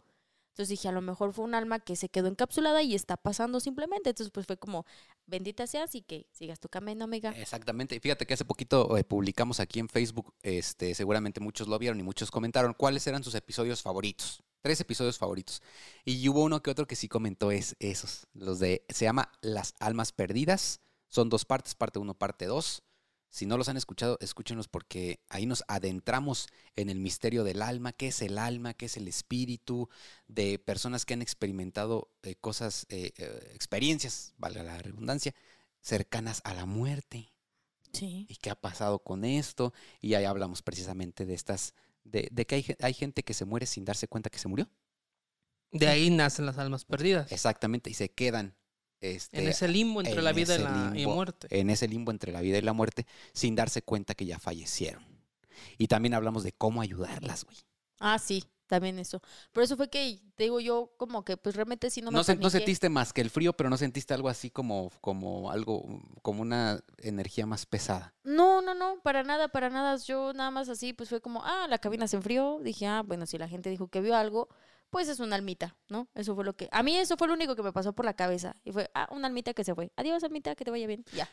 entonces 0.52 0.68
dije, 0.68 0.88
a 0.88 0.92
lo 0.92 1.00
mejor 1.00 1.32
fue 1.32 1.46
un 1.46 1.54
alma 1.54 1.80
que 1.80 1.96
se 1.96 2.10
quedó 2.10 2.28
encapsulada 2.28 2.82
y 2.82 2.94
está 2.94 3.16
pasando 3.16 3.58
simplemente. 3.58 4.10
Entonces 4.10 4.30
pues 4.30 4.46
fue 4.46 4.58
como, 4.58 4.84
bendita 5.26 5.66
seas 5.66 5.94
y 5.94 6.02
que 6.02 6.26
sigas 6.30 6.60
tu 6.60 6.68
camino, 6.68 7.04
amiga. 7.04 7.30
Exactamente. 7.30 7.96
Y 7.96 8.00
Fíjate 8.00 8.26
que 8.26 8.34
hace 8.34 8.44
poquito 8.44 8.98
eh, 8.98 9.04
publicamos 9.04 9.60
aquí 9.60 9.80
en 9.80 9.88
Facebook, 9.88 10.34
este, 10.42 10.94
seguramente 10.94 11.40
muchos 11.40 11.68
lo 11.68 11.78
vieron 11.78 11.98
y 12.00 12.02
muchos 12.02 12.30
comentaron 12.30 12.74
cuáles 12.74 13.06
eran 13.06 13.24
sus 13.24 13.34
episodios 13.34 13.80
favoritos. 13.80 14.42
Tres 14.60 14.78
episodios 14.82 15.16
favoritos. 15.16 15.62
Y 16.04 16.28
hubo 16.28 16.42
uno 16.44 16.62
que 16.62 16.70
otro 16.70 16.86
que 16.86 16.96
sí 16.96 17.08
comentó 17.08 17.50
es 17.50 17.74
esos. 17.80 18.26
Los 18.34 18.58
de, 18.58 18.84
se 18.90 19.06
llama 19.06 19.32
Las 19.40 19.74
Almas 19.80 20.12
Perdidas. 20.12 20.80
Son 21.12 21.28
dos 21.28 21.44
partes, 21.44 21.74
parte 21.74 21.98
uno, 21.98 22.14
parte 22.14 22.46
dos. 22.46 22.82
Si 23.28 23.44
no 23.44 23.58
los 23.58 23.68
han 23.68 23.76
escuchado, 23.76 24.16
escúchenlos 24.22 24.66
porque 24.66 25.20
ahí 25.28 25.44
nos 25.44 25.62
adentramos 25.68 26.48
en 26.74 26.88
el 26.88 27.00
misterio 27.00 27.44
del 27.44 27.60
alma, 27.60 27.92
qué 27.92 28.08
es 28.08 28.22
el 28.22 28.38
alma, 28.38 28.72
qué 28.72 28.86
es 28.86 28.96
el 28.96 29.06
espíritu, 29.08 29.90
de 30.26 30.58
personas 30.58 31.04
que 31.04 31.12
han 31.12 31.20
experimentado 31.20 32.10
eh, 32.22 32.34
cosas, 32.36 32.86
eh, 32.88 33.12
eh, 33.18 33.50
experiencias, 33.54 34.32
valga 34.38 34.62
la 34.62 34.78
redundancia, 34.78 35.34
cercanas 35.82 36.40
a 36.44 36.54
la 36.54 36.64
muerte. 36.64 37.30
Sí. 37.92 38.24
¿Y 38.30 38.36
qué 38.36 38.48
ha 38.48 38.54
pasado 38.54 38.98
con 39.00 39.26
esto? 39.26 39.74
Y 40.00 40.14
ahí 40.14 40.24
hablamos 40.24 40.62
precisamente 40.62 41.26
de 41.26 41.34
estas, 41.34 41.74
de, 42.04 42.28
de 42.32 42.46
que 42.46 42.54
hay, 42.54 42.76
hay 42.80 42.94
gente 42.94 43.22
que 43.22 43.34
se 43.34 43.44
muere 43.44 43.66
sin 43.66 43.84
darse 43.84 44.08
cuenta 44.08 44.30
que 44.30 44.38
se 44.38 44.48
murió. 44.48 44.66
De 45.72 45.88
ahí 45.88 46.08
nacen 46.08 46.46
las 46.46 46.56
almas 46.56 46.86
perdidas. 46.86 47.30
Exactamente, 47.32 47.90
y 47.90 47.94
se 47.94 48.10
quedan 48.10 48.56
este, 49.02 49.38
en 49.38 49.48
ese 49.48 49.68
limbo 49.68 50.00
entre 50.00 50.18
en 50.18 50.24
la 50.24 50.32
vida 50.32 50.56
y 50.56 50.62
la 50.62 50.92
muerte. 51.08 51.48
en 51.50 51.68
ese 51.70 51.88
limbo 51.88 52.10
entre 52.10 52.32
la 52.32 52.40
vida 52.40 52.56
y 52.58 52.62
la 52.62 52.72
muerte 52.72 53.06
sin 53.34 53.54
darse 53.54 53.82
cuenta 53.82 54.14
que 54.14 54.24
ya 54.26 54.38
fallecieron. 54.38 55.04
Y 55.78 55.88
también 55.88 56.14
hablamos 56.14 56.42
de 56.44 56.52
cómo 56.52 56.80
ayudarlas, 56.80 57.44
güey. 57.44 57.56
Ah, 58.00 58.18
sí, 58.18 58.44
también 58.66 58.98
eso. 58.98 59.20
Por 59.52 59.62
eso 59.62 59.76
fue 59.76 59.90
que, 59.90 60.20
te 60.34 60.44
digo 60.44 60.58
yo, 60.60 60.92
como 60.96 61.24
que 61.24 61.36
pues 61.36 61.54
realmente 61.54 61.90
sí 61.90 62.00
no 62.00 62.10
me 62.10 62.16
No, 62.16 62.24
se- 62.24 62.36
no 62.36 62.48
sentiste 62.50 62.88
más 62.88 63.12
que 63.12 63.20
el 63.20 63.30
frío, 63.30 63.52
pero 63.52 63.70
no 63.70 63.76
sentiste 63.76 64.14
algo 64.14 64.28
así 64.28 64.50
como, 64.50 64.90
como 65.00 65.50
algo, 65.50 65.84
como 66.22 66.42
una 66.42 66.82
energía 66.98 67.46
más 67.46 67.66
pesada. 67.66 68.14
No, 68.24 68.62
no, 68.62 68.74
no, 68.74 69.00
para 69.02 69.22
nada, 69.22 69.48
para 69.48 69.68
nada. 69.70 69.96
Yo 69.98 70.32
nada 70.32 70.50
más 70.50 70.68
así, 70.68 70.92
pues 70.92 71.08
fue 71.10 71.20
como, 71.20 71.44
ah, 71.44 71.66
la 71.68 71.78
cabina 71.78 72.08
se 72.08 72.16
enfrió. 72.16 72.58
Dije, 72.62 72.86
ah, 72.86 73.02
bueno, 73.06 73.26
si 73.26 73.38
la 73.38 73.48
gente 73.48 73.68
dijo 73.70 73.88
que 73.88 74.00
vio 74.00 74.16
algo, 74.16 74.48
pues 74.92 75.08
es 75.08 75.20
una 75.20 75.36
almita, 75.36 75.74
¿no? 75.88 76.06
Eso 76.14 76.34
fue 76.34 76.44
lo 76.44 76.52
que... 76.52 76.68
A 76.70 76.82
mí 76.82 76.94
eso 76.98 77.16
fue 77.16 77.26
lo 77.26 77.32
único 77.32 77.56
que 77.56 77.62
me 77.62 77.72
pasó 77.72 77.94
por 77.94 78.04
la 78.04 78.12
cabeza. 78.12 78.54
Y 78.62 78.72
fue, 78.72 78.90
ah, 78.94 79.08
una 79.10 79.26
almita 79.26 79.54
que 79.54 79.64
se 79.64 79.74
fue. 79.74 79.90
Adiós, 79.96 80.22
almita, 80.22 80.54
que 80.54 80.66
te 80.66 80.70
vaya 80.70 80.86
bien. 80.86 81.02
Ya. 81.14 81.26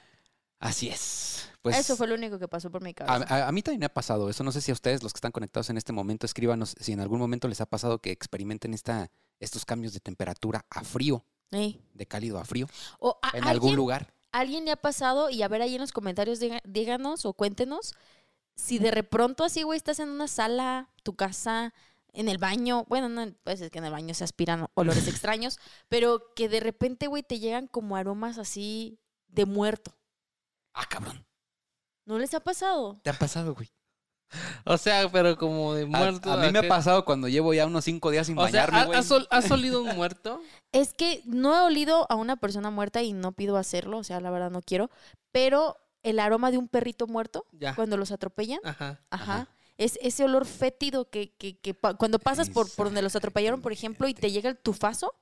Así 0.59 0.87
es. 0.87 1.49
Pues, 1.61 1.77
eso 1.77 1.97
fue 1.97 2.07
lo 2.07 2.15
único 2.15 2.39
que 2.39 2.47
pasó 2.47 2.71
por 2.71 2.81
mi 2.81 2.93
cabeza. 2.93 3.25
a- 3.35 3.47
a 3.49 3.51
mí 3.51 3.61
también 3.61 3.81
me 3.81 3.85
ha 3.85 3.93
pasado 3.93 4.29
eso. 4.29 4.45
No 4.45 4.53
sé 4.53 4.61
si 4.61 4.71
a 4.71 4.73
ustedes, 4.73 5.03
los 5.03 5.11
que 5.11 5.17
están 5.17 5.33
conectados 5.33 5.69
en 5.69 5.75
este 5.77 5.91
momento, 5.91 6.25
escríbanos 6.25 6.73
si 6.79 6.93
en 6.93 7.01
algún 7.01 7.19
momento 7.19 7.49
les 7.49 7.59
ha 7.59 7.65
pasado 7.65 7.99
que 7.99 8.11
experimenten 8.11 8.73
esta, 8.73 9.11
estos 9.41 9.65
cambios 9.65 9.91
de 9.93 9.99
temperatura 9.99 10.65
a 10.69 10.83
frío, 10.85 11.25
de 11.51 12.05
cálido 12.07 12.39
a 12.39 12.45
frío, 12.45 12.67
O 12.99 13.19
a- 13.21 13.37
en 13.37 13.43
algún 13.43 13.75
lugar. 13.75 14.13
alguien 14.31 14.63
le 14.63 14.71
ha 14.71 14.77
pasado 14.77 15.29
y 15.29 15.41
a 15.43 15.49
ver 15.49 15.61
ahí 15.61 15.75
en 15.75 15.81
los 15.81 15.91
comentarios 15.91 16.39
diga- 16.39 16.61
díganos 16.63 17.25
o 17.25 17.33
cuéntenos 17.33 17.93
si 18.55 18.79
de 18.79 18.91
repronto 18.91 19.43
así, 19.43 19.63
güey, 19.63 19.75
estás 19.77 19.99
en 19.99 20.09
una 20.09 20.27
sala, 20.29 20.89
tu 21.03 21.15
casa, 21.15 21.73
en 22.13 22.29
el 22.29 22.37
baño, 22.37 22.85
bueno, 22.89 23.09
no, 23.09 23.25
pues 23.43 23.61
es 23.61 23.69
que 23.71 23.77
en 23.79 23.85
el 23.85 23.91
baño 23.91 24.13
se 24.13 24.23
aspiran 24.23 24.67
olores 24.73 25.07
extraños, 25.07 25.59
pero 25.89 26.33
que 26.35 26.49
de 26.49 26.59
repente, 26.59 27.07
güey, 27.07 27.23
te 27.23 27.39
llegan 27.39 27.67
como 27.67 27.95
aromas 27.95 28.37
así 28.37 28.99
de 29.27 29.45
muerto. 29.45 29.95
Ah, 30.73 30.85
cabrón. 30.89 31.25
¿No 32.05 32.17
les 32.19 32.33
ha 32.33 32.39
pasado? 32.39 32.99
¿Te 33.03 33.09
ha 33.09 33.13
pasado, 33.13 33.53
güey? 33.53 33.69
O 34.65 34.77
sea, 34.77 35.09
pero 35.11 35.37
como 35.37 35.73
de 35.73 35.85
muerto. 35.87 36.31
a 36.31 36.37
mí 36.37 36.51
me 36.51 36.59
ha 36.59 36.67
pasado 36.67 37.03
cuando 37.03 37.27
llevo 37.27 37.51
ya 37.53 37.65
unos 37.65 37.83
cinco 37.85 38.11
días 38.11 38.27
sin 38.27 38.37
O 38.37 38.41
sea, 38.47 38.51
bañarme, 38.67 38.77
¿ha- 38.79 38.85
güey. 38.85 38.99
¿has, 38.99 39.09
ol- 39.11 39.27
has 39.31 39.49
olido 39.49 39.81
un 39.83 39.95
muerto? 39.95 40.41
Es 40.71 40.93
que 40.93 41.23
no 41.25 41.55
he 41.57 41.61
olido 41.61 42.05
a 42.11 42.15
una 42.15 42.35
persona 42.35 42.69
muerta 42.69 43.01
y 43.01 43.11
no 43.13 43.31
pido 43.31 43.57
hacerlo, 43.57 43.97
o 43.97 44.03
sea, 44.03 44.19
la 44.19 44.29
verdad 44.29 44.51
no 44.51 44.61
quiero, 44.61 44.91
pero 45.31 45.77
el 46.03 46.19
aroma 46.19 46.51
de 46.51 46.59
un 46.59 46.67
perrito 46.67 47.07
muerto 47.07 47.45
Ya. 47.53 47.73
cuando 47.73 47.97
los 47.97 48.11
atropellan, 48.11 48.59
Ajá. 48.63 49.01
Ajá. 49.09 49.23
Ajá. 49.33 49.47
Es 49.79 49.97
ese 50.01 50.25
olor 50.25 50.45
fétido 50.45 51.09
que, 51.09 51.31
que, 51.37 51.57
que 51.57 51.73
pa- 51.73 51.93
cuando 51.95 52.19
pasas 52.19 52.49
por, 52.49 52.69
por 52.69 52.87
donde 52.87 53.01
los 53.01 53.15
atropellaron, 53.15 53.61
por 53.61 53.71
ejemplo, 53.71 54.07
y 54.09 54.13
te 54.13 54.29
llega 54.29 54.49
el 54.49 54.57
tufazo. 54.57 55.15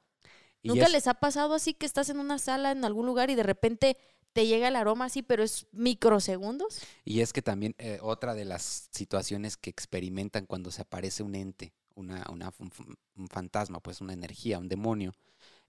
¿Nunca 0.64 0.88
es- 0.88 0.92
les 0.92 1.08
ha 1.08 1.14
pasado 1.14 1.54
así 1.54 1.76
que 1.76 1.86
estás 1.86 2.10
en 2.10 2.20
una 2.20 2.40
sala 2.40 2.72
en 2.72 2.84
algún 2.84 3.06
lugar 3.06 3.30
y 3.30 3.36
de 3.36 3.44
repente 3.44 3.98
te 4.34 4.48
llega 4.48 4.68
el 4.68 4.76
aroma 4.76 5.06
así, 5.06 5.22
pero 5.22 5.44
es 5.44 5.68
microsegundos? 5.72 6.82
Y 7.06 7.22
es 7.22 7.34
que 7.34 7.44
también 7.44 7.76
eh, 7.78 8.00
otra 8.02 8.34
de 8.34 8.46
las 8.46 8.90
situaciones 8.92 9.58
que 9.58 9.70
experimentan 9.70 10.48
cuando 10.48 10.72
se 10.72 10.82
aparece 10.82 11.22
un 11.22 11.36
ente, 11.36 11.72
una, 11.94 12.26
una- 12.32 12.52
un, 12.58 12.72
un 13.16 13.28
fantasma, 13.28 13.80
pues 13.80 14.02
una 14.02 14.14
energía, 14.14 14.58
un 14.58 14.68
demonio, 14.68 15.14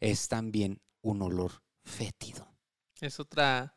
es 0.01 0.29
también 0.29 0.81
un 1.03 1.21
olor 1.21 1.63
fétido. 1.85 2.49
Es 3.03 3.21
otra, 3.21 3.75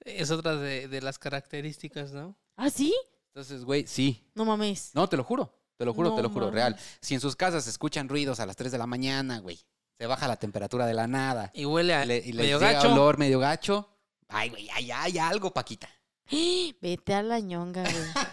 es 0.00 0.32
otra 0.32 0.56
de, 0.56 0.88
de 0.88 1.00
las 1.02 1.20
características, 1.20 2.12
¿no? 2.12 2.36
¿Ah, 2.56 2.68
sí? 2.68 2.92
Entonces, 3.32 3.64
güey, 3.64 3.86
sí. 3.86 4.24
No 4.34 4.44
mames. 4.44 4.90
No, 4.94 5.08
te 5.08 5.16
lo 5.16 5.24
juro. 5.24 5.52
Te 5.76 5.84
lo 5.86 5.94
juro, 5.94 6.14
te 6.14 6.20
lo 6.22 6.28
juro, 6.28 6.50
real. 6.50 6.76
Si 7.00 7.14
en 7.14 7.20
sus 7.20 7.36
casas 7.36 7.64
se 7.64 7.70
escuchan 7.70 8.06
ruidos 8.08 8.38
a 8.38 8.44
las 8.44 8.54
3 8.56 8.70
de 8.70 8.76
la 8.76 8.86
mañana, 8.86 9.38
güey, 9.38 9.58
se 9.98 10.06
baja 10.06 10.28
la 10.28 10.36
temperatura 10.36 10.84
de 10.86 10.92
la 10.92 11.06
nada 11.06 11.50
Y 11.54 11.64
huele 11.64 11.94
a 11.94 12.04
y, 12.04 12.08
le, 12.08 12.16
y 12.18 12.32
les 12.32 12.44
medio 12.44 12.58
llega 12.58 12.72
gacho. 12.72 12.92
olor 12.92 13.16
medio 13.16 13.38
gacho, 13.38 13.88
ay, 14.28 14.50
güey, 14.50 14.68
hay, 14.70 14.90
hay 14.90 15.18
algo, 15.18 15.54
Paquita. 15.54 15.88
Vete 16.82 17.14
a 17.14 17.22
la 17.22 17.40
ñonga, 17.40 17.82
güey. 17.82 18.26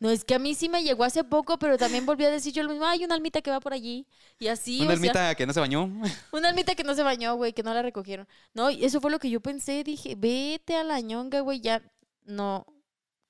No, 0.00 0.10
es 0.10 0.24
que 0.24 0.34
a 0.34 0.38
mí 0.38 0.54
sí 0.54 0.68
me 0.70 0.82
llegó 0.82 1.04
hace 1.04 1.24
poco, 1.24 1.58
pero 1.58 1.76
también 1.76 2.06
volví 2.06 2.24
a 2.24 2.30
decir 2.30 2.54
yo 2.54 2.62
lo 2.62 2.70
mismo. 2.70 2.86
Hay 2.86 3.04
una 3.04 3.14
almita 3.14 3.42
que 3.42 3.50
va 3.50 3.60
por 3.60 3.74
allí. 3.74 4.06
Y 4.38 4.48
así, 4.48 4.80
Una 4.80 4.84
o 4.84 4.88
sea, 4.88 4.94
almita 4.96 5.34
que 5.34 5.46
no 5.46 5.52
se 5.52 5.60
bañó. 5.60 5.90
una 6.32 6.48
almita 6.48 6.74
que 6.74 6.84
no 6.84 6.94
se 6.94 7.02
bañó, 7.02 7.36
güey, 7.36 7.52
que 7.52 7.62
no 7.62 7.74
la 7.74 7.82
recogieron. 7.82 8.26
No, 8.54 8.70
eso 8.70 9.00
fue 9.02 9.10
lo 9.10 9.18
que 9.18 9.28
yo 9.28 9.40
pensé. 9.40 9.84
Dije, 9.84 10.14
vete 10.16 10.76
a 10.76 10.84
la 10.84 11.00
ñonga, 11.00 11.40
güey, 11.40 11.60
ya. 11.60 11.82
No, 12.24 12.64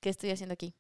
¿qué 0.01 0.11
estoy 0.11 0.31
haciendo 0.31 0.55
aquí? 0.55 0.75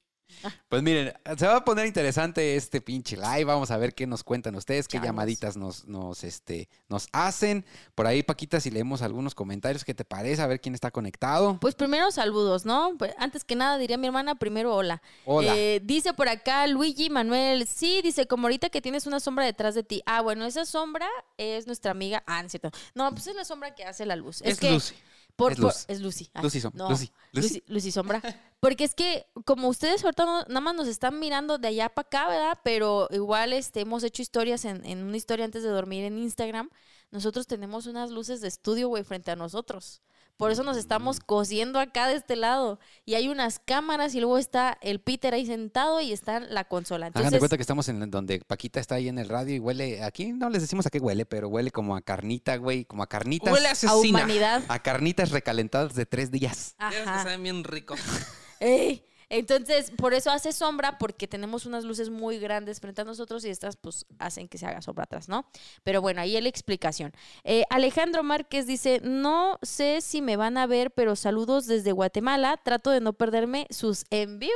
Pues 0.68 0.82
miren, 0.82 1.12
se 1.36 1.46
va 1.46 1.56
a 1.56 1.64
poner 1.64 1.86
interesante 1.86 2.56
este 2.56 2.80
pinche 2.80 3.16
live. 3.16 3.44
Vamos 3.44 3.70
a 3.70 3.76
ver 3.76 3.94
qué 3.94 4.06
nos 4.06 4.22
cuentan 4.22 4.54
ustedes, 4.54 4.88
qué 4.88 4.98
llamaditas 4.98 5.56
nos, 5.56 5.86
nos, 5.86 6.24
este, 6.24 6.68
nos 6.88 7.08
hacen. 7.12 7.64
Por 7.94 8.06
ahí, 8.06 8.22
Paquita, 8.22 8.60
si 8.60 8.70
leemos 8.70 9.02
algunos 9.02 9.34
comentarios, 9.34 9.84
¿qué 9.84 9.94
te 9.94 10.04
parece? 10.04 10.40
A 10.40 10.46
ver 10.46 10.60
quién 10.60 10.74
está 10.74 10.90
conectado. 10.90 11.58
Pues 11.60 11.74
primero 11.74 12.10
saludos, 12.10 12.64
¿no? 12.64 12.94
Pues, 12.96 13.12
antes 13.18 13.44
que 13.44 13.56
nada 13.56 13.76
diría 13.76 13.98
mi 13.98 14.06
hermana, 14.06 14.36
primero 14.36 14.74
hola. 14.74 15.02
Hola. 15.24 15.54
Eh, 15.56 15.80
dice 15.82 16.14
por 16.14 16.28
acá 16.28 16.66
Luigi 16.66 17.10
Manuel, 17.10 17.66
sí, 17.66 18.00
dice, 18.02 18.26
como 18.26 18.46
ahorita 18.46 18.70
que 18.70 18.80
tienes 18.80 19.06
una 19.06 19.20
sombra 19.20 19.44
detrás 19.44 19.74
de 19.74 19.82
ti. 19.82 20.02
Ah, 20.06 20.22
bueno, 20.22 20.46
esa 20.46 20.64
sombra 20.64 21.08
es 21.36 21.66
nuestra 21.66 21.90
amiga. 21.90 22.22
Ah, 22.26 22.40
no 22.40 22.46
es 22.46 22.52
cierto. 22.52 22.70
No, 22.94 23.10
pues 23.10 23.26
es 23.26 23.34
la 23.34 23.44
sombra 23.44 23.74
que 23.74 23.84
hace 23.84 24.06
la 24.06 24.16
luz. 24.16 24.40
Es, 24.42 24.52
Es 24.52 24.60
que 24.60 24.70
Lucy. 24.70 24.94
Por, 25.40 25.52
Es 25.52 25.59
por- 25.59 25.66
Luz. 25.66 25.85
es 25.88 26.00
Lucy. 26.00 26.30
Lucy, 26.42 26.61
som- 26.61 26.73
no, 26.75 26.88
Lucy, 26.88 27.11
Lucy. 27.32 27.49
Lucy, 27.49 27.62
Lucy 27.66 27.90
Sombra. 27.92 28.23
Porque 28.61 28.85
es 28.85 28.94
que, 28.94 29.26
como 29.44 29.68
ustedes 29.68 30.04
ahorita 30.04 30.25
no- 30.26 30.42
nada 30.44 30.61
más 30.61 30.75
nos 30.75 30.87
están 30.87 31.18
mirando 31.18 31.59
de 31.59 31.68
allá 31.68 31.88
para 31.88 32.06
acá, 32.06 32.28
¿verdad? 32.28 32.59
Pero 32.62 33.09
igual 33.11 33.52
este, 33.52 33.80
hemos 33.80 34.04
hecho 34.04 34.23
historias 34.23 34.64
en, 34.64 34.85
en 34.85 35.02
una 35.02 35.16
historia 35.16 35.44
antes 35.44 35.62
de 35.62 35.70
dormir 35.70 36.04
en 36.04 36.18
Instagram. 36.18 36.70
Nosotros 37.11 37.47
tenemos 37.47 37.87
unas 37.87 38.11
luces 38.11 38.40
de 38.40 38.49
estudio, 38.49 38.88
güey, 38.88 39.02
frente 39.02 39.30
a 39.30 39.37
nosotros. 39.37 40.02
Por 40.40 40.50
eso 40.50 40.62
nos 40.62 40.78
estamos 40.78 41.20
cosiendo 41.20 41.78
acá 41.78 42.09
de 42.09 42.14
este 42.14 42.35
lado. 42.35 42.80
Y 43.04 43.12
hay 43.12 43.28
unas 43.28 43.59
cámaras 43.59 44.14
y 44.14 44.20
luego 44.20 44.38
está 44.38 44.78
el 44.80 44.99
Peter 44.99 45.35
ahí 45.35 45.44
sentado 45.44 46.00
y 46.00 46.12
está 46.12 46.40
la 46.40 46.64
consola. 46.64 47.09
Hagan 47.09 47.12
de 47.12 47.18
Entonces, 47.20 47.38
cuenta 47.40 47.56
que 47.59 47.62
estamos 47.62 47.87
en 47.90 48.11
donde 48.11 48.40
Paquita 48.40 48.80
está 48.80 48.94
ahí 48.94 49.09
en 49.09 49.18
el 49.18 49.28
radio 49.28 49.56
y 49.56 49.59
huele, 49.59 50.02
aquí 50.02 50.32
no 50.32 50.49
les 50.49 50.62
decimos 50.62 50.87
a 50.87 50.90
qué 50.90 50.99
huele, 50.99 51.26
pero 51.26 51.49
huele 51.49 51.70
como 51.70 51.94
a 51.94 52.00
carnita, 52.00 52.56
güey, 52.56 52.87
como 52.87 53.02
a 53.02 53.06
carnitas. 53.06 53.52
Huele 53.52 53.68
a 53.68 53.75
a 53.87 53.97
humanidad. 53.97 54.62
a 54.68 54.78
carnitas 54.78 55.30
recalentadas 55.30 55.94
de 55.94 56.06
tres 56.06 56.30
días. 56.30 56.75
Que 56.78 57.02
Ajá. 57.02 57.23
saben 57.23 57.42
bien 57.42 57.62
rico. 57.62 57.94
Ey, 58.61 59.04
Entonces, 59.30 59.92
por 59.92 60.12
eso 60.12 60.30
hace 60.30 60.52
sombra, 60.52 60.99
porque 60.99 61.28
tenemos 61.28 61.64
unas 61.64 61.84
luces 61.84 62.10
muy 62.10 62.38
grandes 62.38 62.80
frente 62.80 63.02
a 63.02 63.04
nosotros 63.04 63.44
y 63.44 63.49
estas 63.49 63.76
pues 63.76 64.04
hacen 64.18 64.49
que 64.49 64.58
se 64.58 64.66
haga 64.66 64.82
sombra 64.82 65.04
atrás, 65.04 65.28
¿no? 65.28 65.46
Pero 65.84 66.02
bueno, 66.02 66.20
ahí 66.20 66.40
la 66.40 66.49
explicación. 66.49 67.12
Eh, 67.44 67.64
Alejandro 67.70 68.22
Márquez 68.22 68.66
dice, 68.66 69.00
no 69.02 69.58
sé 69.62 70.00
si 70.00 70.20
me 70.22 70.37
van 70.37 70.58
a 70.58 70.66
ver, 70.66 70.90
pero 70.90 71.16
saludos 71.16 71.66
desde 71.66 71.92
Guatemala. 71.92 72.56
Trato 72.62 72.90
de 72.90 73.00
no 73.00 73.12
perderme 73.12 73.66
sus 73.70 74.04
envíos. 74.10 74.50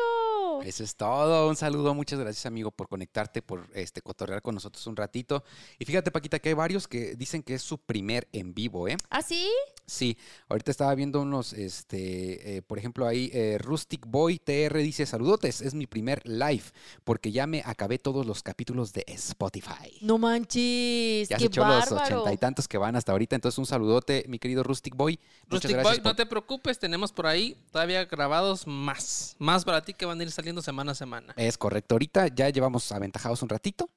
Eso 0.65 0.83
es 0.85 0.97
todo. 0.97 1.49
Un 1.49 1.57
saludo. 1.57 1.95
Muchas 1.95 2.19
gracias, 2.19 2.47
amigo, 2.47 2.71
por 2.71 2.89
conectarte, 2.89 3.43
por 3.43 3.69
este 3.75 4.03
cotorrear 4.03 4.43
con 4.43 4.55
nosotros 4.55 4.87
un 4.87 4.97
ratito. 4.97 5.45
Y 5.79 5.85
fíjate, 5.85 6.11
Paquita, 6.11 6.39
que 6.39 6.51
hay 6.51 6.55
varios 6.55 6.89
que 6.89 7.15
dicen 7.15 7.43
que 7.43 7.55
es 7.55 7.63
su 7.63 7.79
primer 7.79 8.29
en 8.33 8.55
vivo, 8.55 8.89
¿eh? 8.89 8.97
¿Ah, 9.11 9.23
sí? 9.23 9.51
Sí, 9.87 10.17
ahorita 10.49 10.71
estaba 10.71 10.95
viendo 10.95 11.21
unos, 11.21 11.53
este, 11.53 12.57
eh, 12.57 12.63
por 12.63 12.79
ejemplo, 12.79 13.07
ahí 13.07 13.31
eh, 13.35 13.59
Rustic 13.61 14.07
Boy 14.07 14.39
TR 14.69 14.79
dice, 14.79 15.07
saludotes, 15.07 15.61
es 15.61 15.75
mi 15.75 15.87
primer 15.87 16.27
live, 16.27 16.65
porque 17.05 17.33
ya 17.33 17.47
me 17.47 17.63
acabé 17.65 17.99
todos 17.99 18.27
los 18.27 18.43
capítulos 18.43 18.93
de 18.93 19.05
Spotify. 19.09 19.99
No 20.01 20.19
manches, 20.19 21.29
Ya 21.29 21.37
qué 21.37 21.43
se 21.45 21.47
echó 21.47 21.65
los 21.67 21.89
bárbaro. 21.91 22.05
ochenta 22.05 22.33
y 22.33 22.37
tantos 22.39 22.69
que 22.69 22.79
van 22.79 22.97
hasta 22.97 23.13
ahorita, 23.13 23.35
entonces 23.37 23.59
un 23.59 23.67
saludote, 23.67 24.25
mi 24.29 24.39
querido 24.39 24.63
Rustic 24.63 24.95
Boy. 24.97 25.19
Muchas 25.49 25.51
Rustic 25.51 25.71
gracias 25.73 25.93
Boy, 25.97 26.01
por- 26.03 26.13
no 26.13 26.17
te 26.17 26.27
preocupes, 26.27 26.79
tenemos 26.79 27.13
por 27.13 27.27
ahí 27.27 27.57
todavía 27.71 28.05
grabados 28.05 28.67
más. 28.67 29.37
Más 29.39 29.65
para 29.65 29.83
ti 29.83 29.95
que 29.95 30.07
van 30.07 30.21
a 30.21 30.23
ir 30.23 30.31
saliendo 30.31 30.63
semana 30.63 30.93
a 30.93 30.95
semana. 30.95 31.35
Es 31.37 31.59
correcto, 31.59 31.95
ahorita 31.95 32.29
ya 32.29 32.49
llevamos 32.51 32.91
aventajados 32.93 33.43
un 33.43 33.49
ratito, 33.49 33.91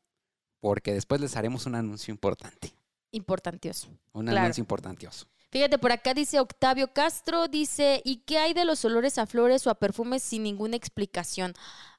porque 0.59 0.93
después 0.93 1.21
les 1.21 1.36
haremos 1.36 1.65
un 1.65 1.75
anuncio 1.75 2.12
importante, 2.12 2.74
Importantioso. 3.12 3.88
un 4.13 4.25
Claro. 4.25 4.39
anuncio 4.41 4.62
importantioso. 4.62 5.27
Fíjate, 5.50 5.77
por 5.77 5.92
acá 5.94 6.13
dice 6.13 6.39
Octavio 6.39 6.92
Castro, 6.94 7.48
dice, 7.48 8.01
¿y 8.04 8.18
qué 8.18 8.38
hay 8.38 8.54
de 8.54 8.66
los 8.66 8.84
olores 8.84 9.18
a 9.18 9.25
flores 9.25 9.66
o 9.66 9.70
a 9.70 9.75
perfumes 9.80 10.22
sin 10.22 10.44
ninguna 10.44 10.75
explicación? 10.75 11.54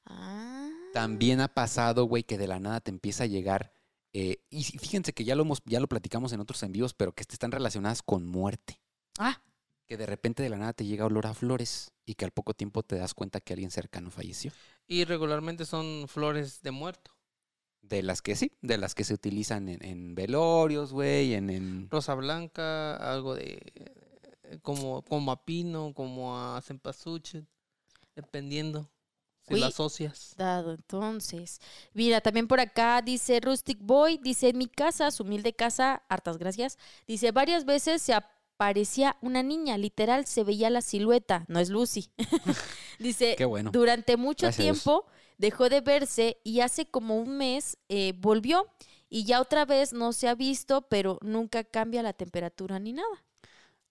Ah. 0.05 0.69
También 0.93 1.41
ha 1.41 1.47
pasado, 1.47 2.05
güey, 2.05 2.23
que 2.23 2.37
de 2.37 2.47
la 2.47 2.59
nada 2.59 2.79
te 2.79 2.91
empieza 2.91 3.23
a 3.23 3.27
llegar. 3.27 3.73
eh, 4.13 4.37
y 4.49 4.63
fíjense 4.63 5.13
que 5.13 5.23
ya 5.23 5.35
lo, 5.35 5.43
hemos, 5.43 5.61
ya 5.65 5.79
lo 5.79 5.87
platicamos 5.87 6.33
en 6.33 6.39
otros 6.39 6.61
envíos, 6.63 6.93
pero 6.93 7.13
que 7.13 7.23
están 7.27 7.51
relacionadas 7.51 8.01
con 8.01 8.25
muerte. 8.25 8.79
Ah, 9.19 9.41
Que 9.85 9.97
de 9.97 10.05
repente 10.07 10.41
de 10.43 10.49
la 10.49 10.57
nada 10.57 10.73
te 10.73 10.85
llega 10.85 11.05
olor 11.05 11.25
a 11.27 11.33
flores 11.33 11.91
y 12.05 12.15
que 12.15 12.25
al 12.25 12.31
poco 12.31 12.53
tiempo 12.53 12.81
te 12.83 12.95
das 12.97 13.13
cuenta 13.13 13.39
que 13.39 13.53
alguien 13.53 13.71
cercano 13.71 14.09
falleció. 14.11 14.51
Y 14.87 15.05
regularmente 15.05 15.65
son 15.65 16.07
flores 16.07 16.61
de 16.63 16.71
muerto. 16.71 17.11
De 17.81 18.03
las 18.03 18.21
que 18.21 18.35
sí, 18.35 18.51
de 18.61 18.77
las 18.77 18.93
que 18.93 19.03
se 19.03 19.13
utilizan 19.13 19.67
en, 19.67 19.83
en 19.83 20.13
velorios, 20.15 20.93
güey, 20.93 21.33
en, 21.33 21.49
en... 21.49 21.89
Rosa 21.89 22.13
blanca, 22.13 22.95
algo 22.97 23.33
de 23.33 23.59
eh, 24.43 24.59
como, 24.61 25.01
como 25.03 25.31
a 25.31 25.43
pino, 25.43 25.93
como 25.93 26.37
a 26.37 26.61
cempasúchil, 26.61 27.47
dependiendo 28.15 28.89
si 29.47 29.55
Uy. 29.55 29.59
las 29.61 29.73
asocias. 29.73 30.35
dado 30.37 30.73
entonces. 30.73 31.59
Mira, 31.93 32.21
también 32.21 32.47
por 32.47 32.59
acá 32.59 33.01
dice 33.01 33.39
Rustic 33.39 33.79
Boy, 33.81 34.19
dice, 34.21 34.49
en 34.49 34.57
mi 34.57 34.67
casa, 34.67 35.09
su 35.11 35.23
humilde 35.23 35.53
casa, 35.53 36.03
hartas 36.09 36.37
gracias, 36.37 36.77
dice, 37.07 37.31
varias 37.31 37.65
veces 37.65 38.01
se 38.01 38.13
aparecía 38.13 39.17
una 39.21 39.41
niña, 39.41 39.77
literal, 39.77 40.25
se 40.25 40.43
veía 40.43 40.69
la 40.69 40.81
silueta, 40.81 41.45
no 41.47 41.59
es 41.59 41.69
Lucy. 41.69 42.11
dice, 42.99 43.35
Qué 43.37 43.45
bueno. 43.45 43.71
durante 43.71 44.17
mucho 44.17 44.45
Gracias 44.45 44.59
a 44.59 44.63
Dios. 44.63 44.83
tiempo 44.83 45.05
dejó 45.39 45.69
de 45.69 45.81
verse 45.81 46.37
y 46.43 46.59
hace 46.59 46.85
como 46.85 47.17
un 47.17 47.37
mes 47.37 47.79
eh, 47.87 48.13
volvió 48.17 48.67
y 49.09 49.23
ya 49.23 49.41
otra 49.41 49.65
vez 49.65 49.91
no 49.91 50.13
se 50.13 50.27
ha 50.27 50.35
visto, 50.35 50.83
pero 50.83 51.17
nunca 51.23 51.63
cambia 51.63 52.03
la 52.03 52.13
temperatura 52.13 52.77
ni 52.77 52.93
nada. 52.93 53.25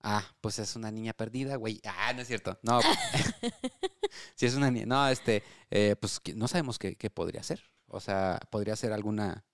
Ah, 0.00 0.24
pues 0.40 0.60
es 0.60 0.76
una 0.76 0.92
niña 0.92 1.12
perdida, 1.12 1.56
güey. 1.56 1.80
Ah, 1.84 2.12
no 2.12 2.22
es 2.22 2.28
cierto. 2.28 2.56
No. 2.62 2.80
si 4.36 4.46
es 4.46 4.54
una 4.54 4.70
niña. 4.70 4.86
No, 4.86 5.08
este, 5.08 5.42
eh, 5.70 5.96
pues 6.00 6.20
no 6.36 6.46
sabemos 6.46 6.78
qué, 6.78 6.94
qué 6.94 7.10
podría 7.10 7.42
ser. 7.42 7.60
O 7.88 7.98
sea, 7.98 8.38
podría 8.50 8.76
ser 8.76 8.92
alguna, 8.92 9.44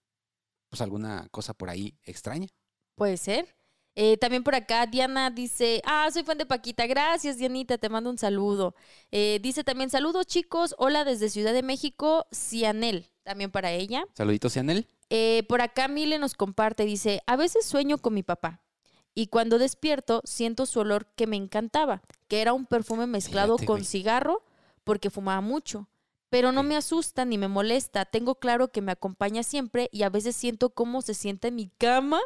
pues 0.68 0.82
alguna 0.82 1.28
cosa 1.30 1.54
por 1.54 1.70
ahí 1.70 1.98
extraña. 2.04 2.48
Puede 2.94 3.16
ser. 3.16 3.56
Eh, 3.96 4.16
también 4.16 4.42
por 4.42 4.54
acá 4.54 4.86
Diana 4.86 5.30
dice, 5.30 5.80
ah, 5.84 6.08
soy 6.12 6.24
fan 6.24 6.36
de 6.38 6.46
Paquita, 6.46 6.86
gracias 6.86 7.38
Dianita, 7.38 7.78
te 7.78 7.88
mando 7.88 8.10
un 8.10 8.18
saludo. 8.18 8.74
Eh, 9.12 9.38
dice 9.40 9.62
también, 9.62 9.88
saludos 9.90 10.26
chicos, 10.26 10.74
hola 10.78 11.04
desde 11.04 11.30
Ciudad 11.30 11.52
de 11.52 11.62
México, 11.62 12.26
Cianel, 12.32 13.08
también 13.22 13.50
para 13.52 13.70
ella. 13.70 14.04
Saluditos, 14.14 14.52
Cianel. 14.52 14.88
Eh, 15.10 15.44
por 15.48 15.60
acá 15.60 15.86
Mile 15.86 16.18
nos 16.18 16.34
comparte, 16.34 16.84
dice, 16.84 17.22
a 17.26 17.36
veces 17.36 17.64
sueño 17.66 17.98
con 17.98 18.14
mi 18.14 18.24
papá 18.24 18.62
y 19.14 19.28
cuando 19.28 19.58
despierto 19.58 20.22
siento 20.24 20.66
su 20.66 20.80
olor 20.80 21.06
que 21.14 21.28
me 21.28 21.36
encantaba, 21.36 22.02
que 22.26 22.40
era 22.42 22.52
un 22.52 22.66
perfume 22.66 23.06
mezclado 23.06 23.54
Fíjate, 23.56 23.66
con 23.66 23.76
güey. 23.76 23.84
cigarro 23.84 24.42
porque 24.82 25.08
fumaba 25.10 25.40
mucho. 25.40 25.88
Pero 26.34 26.50
no 26.50 26.64
me 26.64 26.74
asusta 26.74 27.24
ni 27.24 27.38
me 27.38 27.46
molesta. 27.46 28.04
Tengo 28.06 28.34
claro 28.40 28.72
que 28.72 28.82
me 28.82 28.90
acompaña 28.90 29.44
siempre 29.44 29.88
y 29.92 30.02
a 30.02 30.08
veces 30.10 30.34
siento 30.34 30.70
cómo 30.70 31.00
se 31.00 31.14
sienta 31.14 31.46
en 31.46 31.54
mi 31.54 31.68
cama 31.68 32.18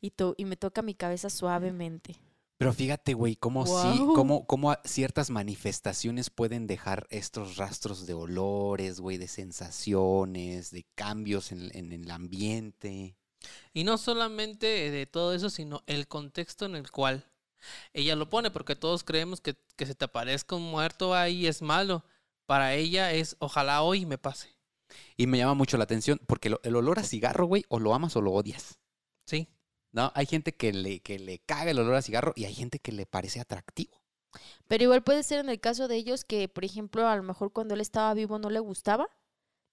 y, 0.00 0.10
to- 0.10 0.34
y 0.36 0.46
me 0.46 0.56
toca 0.56 0.82
mi 0.82 0.94
cabeza 0.96 1.30
suavemente. 1.30 2.16
Pero 2.58 2.72
fíjate, 2.72 3.14
güey, 3.14 3.36
cómo 3.36 3.64
sí, 3.64 3.98
cómo, 4.16 4.48
cómo 4.48 4.74
ciertas 4.82 5.30
manifestaciones 5.30 6.28
pueden 6.28 6.66
dejar 6.66 7.06
estos 7.10 7.56
rastros 7.56 8.04
de 8.04 8.14
olores, 8.14 8.98
güey, 8.98 9.16
de 9.16 9.28
sensaciones, 9.28 10.72
de 10.72 10.84
cambios 10.96 11.52
en, 11.52 11.70
en 11.72 11.92
el 11.92 12.10
ambiente. 12.10 13.14
Y 13.72 13.84
no 13.84 13.96
solamente 13.96 14.90
de 14.90 15.06
todo 15.06 15.34
eso, 15.34 15.50
sino 15.50 15.84
el 15.86 16.08
contexto 16.08 16.66
en 16.66 16.74
el 16.74 16.90
cual 16.90 17.24
ella 17.92 18.16
lo 18.16 18.28
pone, 18.28 18.50
porque 18.50 18.74
todos 18.74 19.04
creemos 19.04 19.40
que, 19.40 19.54
que 19.76 19.86
se 19.86 19.94
te 19.94 20.04
aparezca 20.04 20.56
un 20.56 20.68
muerto 20.68 21.14
ahí 21.14 21.46
es 21.46 21.62
malo. 21.62 22.04
Para 22.52 22.74
ella 22.74 23.12
es, 23.14 23.36
ojalá 23.38 23.80
hoy 23.80 24.04
me 24.04 24.18
pase. 24.18 24.54
Y 25.16 25.26
me 25.26 25.38
llama 25.38 25.54
mucho 25.54 25.78
la 25.78 25.84
atención 25.84 26.20
porque 26.26 26.50
lo- 26.50 26.60
el 26.64 26.76
olor 26.76 26.98
a 26.98 27.02
cigarro, 27.02 27.46
güey, 27.46 27.64
o 27.70 27.78
lo 27.80 27.94
amas 27.94 28.14
o 28.14 28.20
lo 28.20 28.30
odias. 28.32 28.78
Sí. 29.26 29.48
No, 29.90 30.12
hay 30.14 30.26
gente 30.26 30.54
que 30.54 30.70
le, 30.74 31.00
que 31.00 31.18
le 31.18 31.38
caga 31.38 31.70
el 31.70 31.78
olor 31.78 31.94
a 31.94 32.02
cigarro 32.02 32.34
y 32.36 32.44
hay 32.44 32.52
gente 32.52 32.78
que 32.78 32.92
le 32.92 33.06
parece 33.06 33.40
atractivo. 33.40 34.02
Pero 34.68 34.84
igual 34.84 35.02
puede 35.02 35.22
ser 35.22 35.38
en 35.38 35.48
el 35.48 35.60
caso 35.60 35.88
de 35.88 35.96
ellos 35.96 36.26
que, 36.26 36.46
por 36.46 36.66
ejemplo, 36.66 37.08
a 37.08 37.16
lo 37.16 37.22
mejor 37.22 37.54
cuando 37.54 37.72
él 37.72 37.80
estaba 37.80 38.12
vivo 38.12 38.38
no 38.38 38.50
le 38.50 38.60
gustaba, 38.60 39.08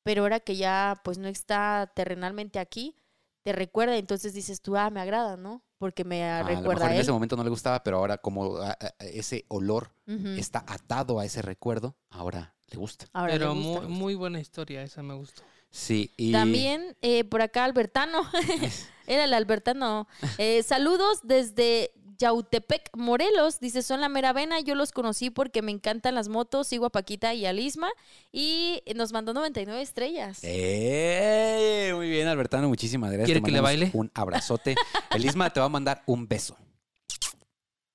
pero 0.04 0.22
ahora 0.22 0.40
que 0.40 0.56
ya 0.56 1.02
pues 1.04 1.18
no 1.18 1.28
está 1.28 1.92
terrenalmente 1.94 2.60
aquí, 2.60 2.96
te 3.44 3.52
recuerda, 3.52 3.98
entonces 3.98 4.34
dices 4.34 4.62
tú, 4.62 4.78
ah, 4.78 4.90
me 4.90 5.02
agrada, 5.02 5.36
¿no? 5.36 5.66
Porque 5.80 6.04
me 6.04 6.24
A 6.30 6.42
lo 6.42 6.48
recuerda 6.50 6.74
mejor 6.74 6.92
a 6.92 6.96
en 6.96 7.02
ese 7.02 7.12
momento 7.12 7.36
no 7.36 7.44
le 7.44 7.50
gustaba, 7.50 7.82
pero 7.84 7.98
ahora 7.98 8.18
como 8.20 8.58
ah, 8.58 8.78
ah, 8.80 8.94
ese 9.00 9.46
olor 9.48 9.92
está 10.38 10.64
atado 10.68 11.20
a 11.20 11.26
ese 11.26 11.42
recuerdo, 11.42 11.96
ahora 12.10 12.54
le 12.68 12.78
gusta. 12.78 13.08
Ahora 13.14 13.34
le 13.34 13.40
Pero 13.40 13.56
gusta. 13.56 13.82
muy, 13.82 13.88
muy 13.90 14.16
buena 14.16 14.40
historia, 14.40 14.84
esa 14.84 15.02
me 15.02 15.14
gustó. 15.16 15.42
Sí, 15.72 16.12
y 16.18 16.32
También 16.32 16.98
eh, 17.02 17.24
por 17.24 17.42
acá 17.42 17.64
Albertano, 17.64 18.24
era 19.08 19.24
el 19.24 19.34
Albertano. 19.34 20.08
Eh, 20.38 20.64
saludos 20.64 21.20
desde 21.24 21.92
Yautepec, 22.20 22.90
Morelos. 22.96 23.60
Dice, 23.60 23.82
son 23.82 24.02
la 24.02 24.10
mera 24.10 24.34
vena. 24.34 24.60
Yo 24.60 24.76
los 24.76 24.92
conocí 24.92 25.30
porque 25.30 25.62
me 25.62 25.72
encantan 25.72 26.16
las 26.16 26.28
motos. 26.28 26.68
Sigo 26.68 26.86
a 26.86 26.90
Paquita 26.90 27.34
y 27.34 27.46
a 27.46 27.54
Lisma. 27.54 27.90
Y 28.32 28.84
nos 28.96 29.14
mandó 29.14 29.34
99 29.34 29.82
estrellas. 29.82 30.40
¡Eh! 30.44 31.92
Muy 31.96 32.10
bien, 32.10 32.28
Albertano, 32.28 32.68
muchísimas 32.68 33.12
gracias. 33.12 33.26
¿Quiere 33.26 33.42
Te 33.42 33.46
que 33.46 33.52
le 33.52 33.62
baile? 33.62 33.90
Un 33.94 34.12
abrazote. 34.14 34.76
Elisma 35.16 35.50
te 35.50 35.60
va 35.60 35.68
a 35.68 35.70
mandar 35.70 36.04
un 36.06 36.28
beso. 36.28 36.58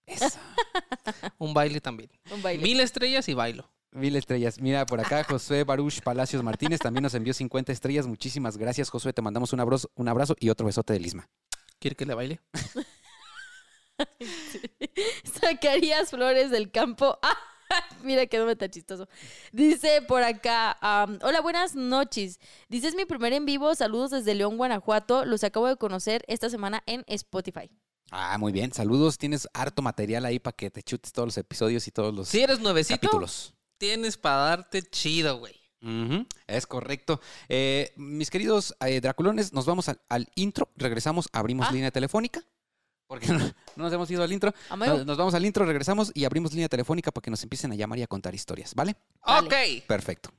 Eso. 0.07 0.39
Un 1.39 1.55
baile 1.55 1.81
también. 1.81 2.11
Un 2.31 2.43
baile. 2.43 2.63
Mil 2.63 2.81
estrellas 2.81 3.29
y 3.29 3.35
bailo. 3.35 3.71
Mil 3.93 4.17
estrellas. 4.17 4.61
Mira, 4.61 4.87
por 4.87 5.01
acá 5.01 5.23
José 5.23 5.65
Baruch 5.65 6.01
Palacios 6.03 6.43
Martínez 6.43 6.81
también 6.81 7.03
nos 7.03 7.15
envió 7.15 7.33
50 7.33 7.73
estrellas. 7.73 8.07
Muchísimas 8.07 8.57
gracias, 8.57 8.91
Josué. 8.91 9.13
Te 9.13 9.23
mandamos 9.23 9.53
un 9.53 9.61
abrazo, 9.61 9.91
un 9.95 10.09
abrazo 10.09 10.35
y 10.41 10.49
otro 10.49 10.67
besote 10.67 10.95
de 10.95 11.01
Lisma. 11.01 11.29
¿Quiere 11.79 11.95
que 11.97 12.07
le 12.07 12.15
baile? 12.15 12.41
Zacarías 15.41 16.11
Flores 16.11 16.51
del 16.51 16.71
Campo. 16.71 17.19
Ah, 17.71 17.83
Mira 18.03 18.27
que 18.27 18.37
no 18.39 18.45
me 18.45 18.55
tan 18.57 18.71
chistoso. 18.71 19.09
Dice 19.51 20.03
por 20.03 20.23
acá, 20.23 20.79
hola, 21.23 21.41
buenas 21.41 21.75
noches. 21.75 22.39
Dice, 22.69 22.89
es 22.89 22.95
mi 22.95 23.07
primer 23.07 23.33
en 23.33 23.47
vivo. 23.47 23.75
Saludos 23.75 24.11
desde 24.11 24.35
León, 24.35 24.59
Guanajuato. 24.59 25.25
Los 25.25 25.43
acabo 25.45 25.67
de 25.67 25.77
conocer 25.77 26.23
esta 26.29 26.51
semana 26.51 26.83
en 26.87 27.05
Spotify. 27.09 27.71
Ah, 28.11 28.37
muy 28.39 28.53
bien. 28.53 28.73
Saludos. 28.75 29.17
Tienes 29.17 29.49
harto 29.55 29.81
material 29.81 30.27
ahí 30.27 30.39
para 30.39 30.55
que 30.55 30.71
te 30.71 30.83
chutes 30.83 31.11
todos 31.13 31.27
los 31.29 31.39
episodios 31.39 31.89
y 31.89 31.91
todos 31.91 32.15
los 32.15 32.29
Si 32.29 32.43
eres 32.43 32.61
nuevecito, 32.61 33.01
capítulos. 33.01 33.55
tienes 33.79 34.19
para 34.19 34.37
darte 34.37 34.83
chido, 34.83 35.39
güey. 35.39 35.59
Ujú, 35.81 36.27
es 36.47 36.67
correcto. 36.67 37.21
Eh, 37.49 37.93
mis 37.97 38.31
queridos 38.31 38.75
eh, 38.87 39.01
Draculones, 39.01 39.53
nos 39.55 39.65
vamos 39.65 39.89
al, 39.89 40.01
al 40.11 40.29
intro. 40.35 40.69
Regresamos, 40.77 41.29
abrimos 41.33 41.67
Ah. 41.69 41.73
línea 41.73 41.91
telefónica. 41.91 42.45
Porque 43.15 43.29
no, 43.33 43.39
no 43.39 43.85
nos 43.85 43.93
hemos 43.93 44.11
ido 44.11 44.25
al 44.25 44.33
intro. 44.33 44.53
Nos 44.77 45.17
vamos 45.17 45.35
al 45.35 45.45
intro, 45.45 45.65
regresamos 45.65 46.11
y 46.15 46.25
abrimos 46.25 46.53
línea 46.53 46.69
telefónica 46.69 47.13
para 47.13 47.23
que 47.23 47.31
nos 47.31 47.43
empiecen 47.45 47.71
a 47.71 47.77
llamar 47.77 48.01
y 48.01 48.03
a 48.03 48.09
contar 48.09 48.35
historias, 48.35 48.75
¿vale? 48.75 48.97
Vale. 49.25 49.47
Ok. 49.47 49.87
Perfecto. 49.87 50.31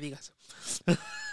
Que 0.00 0.06
digas. 0.06 0.32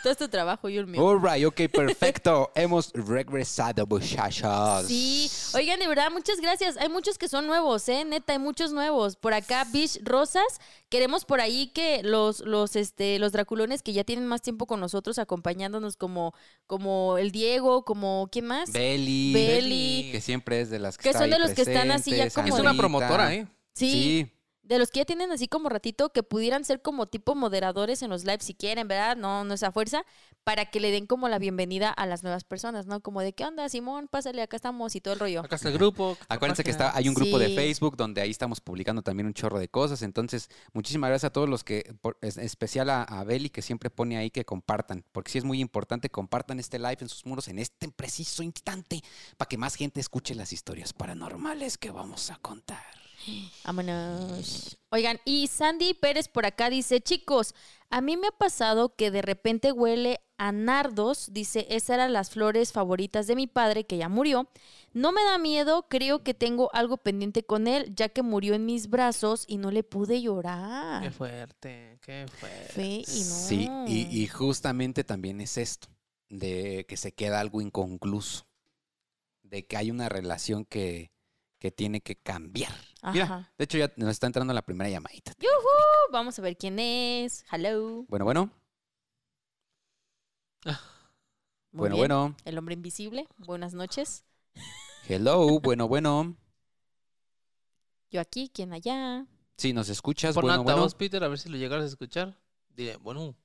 Todo 0.03 0.12
este 0.12 0.27
trabajo 0.27 0.69
yo 0.69 0.82
el 0.82 0.88
mío. 0.88 1.03
All 1.03 1.19
right, 1.21 1.45
ok, 1.45 1.62
perfecto. 1.73 2.51
Hemos 2.56 2.91
regresado, 2.93 3.86
muchachos. 3.88 4.86
Sí, 4.88 5.30
oigan, 5.56 5.80
de 5.80 5.88
verdad, 5.88 6.12
muchas 6.12 6.39
gracias. 6.39 6.77
Hay 6.77 6.88
muchos 6.88 7.17
que 7.17 7.27
son 7.27 7.47
nuevos, 7.47 7.89
¿eh? 7.89 8.06
Neta, 8.06 8.34
hay 8.34 8.39
muchos 8.39 8.71
nuevos. 8.71 9.15
Por 9.15 9.34
acá, 9.34 9.65
Bish 9.71 9.99
Rosas, 10.03 10.62
queremos 10.89 11.25
por 11.25 11.41
ahí 11.41 11.67
que 11.73 12.03
los, 12.03 12.41
los, 12.41 12.75
este, 12.75 13.17
los 13.19 13.32
draculones 13.32 13.82
que 13.82 13.93
ya 13.93 14.03
tienen 14.03 14.27
más 14.27 14.41
tiempo 14.41 14.67
con 14.67 14.80
nosotros, 14.80 15.17
acompañándonos 15.17 15.97
como, 15.97 16.34
como 16.67 17.17
el 17.17 17.32
Diego, 17.32 17.84
como, 17.84 18.30
¿quién 18.32 18.45
más? 18.45 18.71
Beli. 18.71 19.34
Beli. 19.34 20.10
Que 20.12 20.21
siempre 20.21 20.62
es 20.62 20.69
de 20.69 20.80
las 20.80 20.97
que, 20.97 21.03
Que 21.03 21.10
está 21.10 21.19
son 21.19 21.34
ahí 21.34 21.39
de 21.39 21.39
los 21.39 21.56
que 21.56 21.63
están 21.63 21.91
así 21.91 22.12
ya 22.12 22.30
como 22.30 22.47
Es 22.47 22.62
una 22.62 22.75
promotora, 22.75 23.34
¿eh? 23.34 23.47
sí, 23.73 23.91
Sí. 23.91 24.37
De 24.67 24.80
los 24.80 24.89
que 24.91 24.99
ya 24.99 25.06
tienen 25.06 25.32
así 25.32 25.47
como 25.47 25.69
ratito, 25.69 26.10
que 26.12 26.23
pudieran 26.23 26.65
ser 26.65 26.82
como 26.82 27.08
tipo 27.08 27.36
moderadores 27.36 28.01
en 28.01 28.10
los 28.10 28.23
lives 28.25 28.43
si 28.45 28.53
quieren, 28.53 28.88
¿verdad? 28.88 29.15
No, 29.15 29.43
no 29.43 29.53
es 29.53 29.63
a 29.63 29.71
fuerza, 29.71 30.03
para 30.43 30.65
que 30.65 30.80
le 30.80 30.91
den 30.91 31.08
como 31.08 31.30
la 31.30 31.39
bienvenida 31.39 31.89
a 31.89 32.06
las 32.06 32.23
nuevas 32.23 32.43
personas, 32.43 32.86
¿no? 32.86 33.01
Como 33.01 33.21
de, 33.21 33.34
¿qué 33.34 33.45
onda, 33.45 33.67
Simón? 33.69 34.08
Pásale, 34.08 34.41
acá 34.41 34.56
estamos 34.58 34.95
y 34.95 35.01
todo 35.01 35.13
el 35.13 35.19
rollo. 35.19 35.41
Acá 35.41 35.56
está 35.56 35.69
el 35.69 35.73
grupo. 35.75 36.17
Acuérdense 36.30 36.63
que 36.63 36.71
está, 36.71 36.95
hay 36.95 37.08
un 37.10 37.15
grupo 37.15 37.39
de. 37.39 37.56
Facebook 37.56 37.97
donde 37.97 38.21
ahí 38.21 38.30
estamos 38.30 38.62
publicando 38.62 39.01
también 39.01 39.25
un 39.27 39.34
chorro 39.34 39.58
de 39.58 39.67
cosas. 39.69 40.01
Entonces, 40.01 40.49
muchísimas 40.73 41.10
gracias 41.10 41.30
a 41.30 41.34
todos 41.34 41.49
los 41.49 41.63
que, 41.63 41.95
por- 42.01 42.17
es- 42.21 42.38
en 42.38 42.43
especial 42.43 42.89
a, 42.89 43.03
a 43.03 43.23
Beli, 43.23 43.49
que 43.49 43.62
siempre 43.62 43.89
pone 43.89 44.17
ahí 44.17 44.30
que 44.32 44.45
compartan, 44.45 45.03
porque 45.12 45.32
sí 45.32 45.38
es 45.38 45.43
muy 45.43 45.60
importante, 45.60 46.10
compartan 46.10 46.60
este 46.60 46.77
live 46.77 46.97
en 46.99 47.10
sus 47.10 47.25
muros 47.25 47.47
en 47.47 47.60
este 47.60 47.89
preciso 47.89 48.43
instante, 48.43 49.01
para 49.38 49.47
que 49.49 49.58
más 49.58 49.75
gente 49.75 49.99
escuche 49.99 50.36
las 50.36 50.53
historias 50.53 50.93
paranormales 50.93 51.77
que 51.77 51.89
vamos 51.89 52.30
a 52.32 52.36
contar. 52.38 53.07
Vámonos. 53.65 54.77
Oigan, 54.89 55.19
y 55.25 55.47
Sandy 55.47 55.93
Pérez 55.93 56.27
por 56.27 56.45
acá 56.45 56.69
dice, 56.69 57.01
chicos, 57.01 57.53
a 57.89 58.01
mí 58.01 58.17
me 58.17 58.27
ha 58.27 58.32
pasado 58.32 58.95
que 58.95 59.12
de 59.12 59.21
repente 59.21 59.71
huele 59.71 60.21
a 60.38 60.51
nardos, 60.51 61.34
dice, 61.34 61.65
esas 61.69 61.95
eran 61.95 62.13
las 62.13 62.30
flores 62.30 62.71
favoritas 62.71 63.27
de 63.27 63.36
mi 63.36 63.47
padre 63.47 63.86
que 63.86 63.97
ya 63.97 64.08
murió. 64.08 64.47
No 64.93 65.12
me 65.12 65.23
da 65.23 65.38
miedo, 65.38 65.88
creo 65.89 66.23
que 66.23 66.34
tengo 66.34 66.69
algo 66.73 66.97
pendiente 66.97 67.43
con 67.43 67.67
él, 67.67 67.93
ya 67.95 68.10
que 68.10 68.21
murió 68.21 68.53
en 68.53 68.65
mis 68.65 68.89
brazos 68.89 69.45
y 69.47 69.58
no 69.58 69.71
le 69.71 69.84
pude 69.84 70.21
llorar. 70.21 71.03
Qué 71.03 71.12
fuerte, 71.12 71.99
qué 72.01 72.25
fuerte. 72.39 72.73
Fe 72.73 72.86
y 72.86 72.99
no. 72.99 73.06
Sí, 73.06 73.69
y, 73.88 74.21
y 74.21 74.27
justamente 74.27 75.03
también 75.03 75.41
es 75.41 75.58
esto, 75.58 75.88
de 76.30 76.86
que 76.88 76.97
se 76.97 77.13
queda 77.13 77.39
algo 77.39 77.62
inconcluso, 77.62 78.47
de 79.43 79.65
que 79.65 79.77
hay 79.77 79.91
una 79.91 80.08
relación 80.10 80.65
que, 80.65 81.12
que 81.60 81.71
tiene 81.71 82.01
que 82.01 82.15
cambiar. 82.15 82.73
Mira, 83.13 83.51
de 83.57 83.63
hecho 83.63 83.77
ya 83.77 83.91
nos 83.95 84.10
está 84.10 84.27
entrando 84.27 84.53
la 84.53 84.62
primera 84.62 84.89
llamadita. 84.89 85.33
Vamos 86.12 86.39
a 86.39 86.41
ver 86.41 86.57
quién 86.57 86.79
es. 86.79 87.45
Hello. 87.51 88.05
Bueno, 88.07 88.25
bueno, 88.25 88.49
Muy 90.65 90.73
bueno, 91.71 91.95
bien. 91.95 92.07
bueno. 92.07 92.36
El 92.45 92.57
hombre 92.57 92.73
invisible. 92.73 93.27
Buenas 93.38 93.73
noches. 93.73 94.25
Hello, 95.07 95.60
bueno, 95.60 95.88
bueno. 95.88 96.36
Yo 98.10 98.21
aquí, 98.21 98.49
¿quién 98.53 98.73
allá? 98.73 99.25
Sí, 99.57 99.73
nos 99.73 99.89
escuchas, 99.89 100.33
Pon 100.33 100.43
bueno, 100.43 100.63
bueno. 100.63 100.88
Peter, 100.97 101.23
a 101.23 101.27
ver 101.27 101.39
si 101.39 101.49
lo 101.49 101.57
llegaras 101.57 101.86
a 101.86 101.89
escuchar. 101.89 102.38
Dile, 102.69 102.95
bueno. 102.97 103.36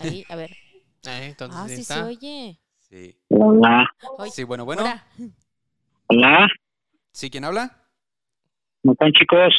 Ahí, 0.00 0.24
a 0.28 0.36
ver. 0.36 0.50
Eh, 1.06 1.26
entonces 1.26 1.60
Ah, 1.60 1.64
ahí 1.64 1.76
sí 1.76 1.84
se 1.84 2.02
oye. 2.02 2.60
Sí. 2.78 3.18
Hola, 3.28 3.86
Sí, 4.32 4.42
bueno, 4.42 4.64
bueno. 4.64 4.80
Hola. 4.84 5.06
hola, 6.06 6.48
¿Sí, 7.12 7.28
quién 7.28 7.44
habla? 7.44 7.83
¿Cómo 8.84 8.92
están 8.92 9.12
chicos? 9.12 9.54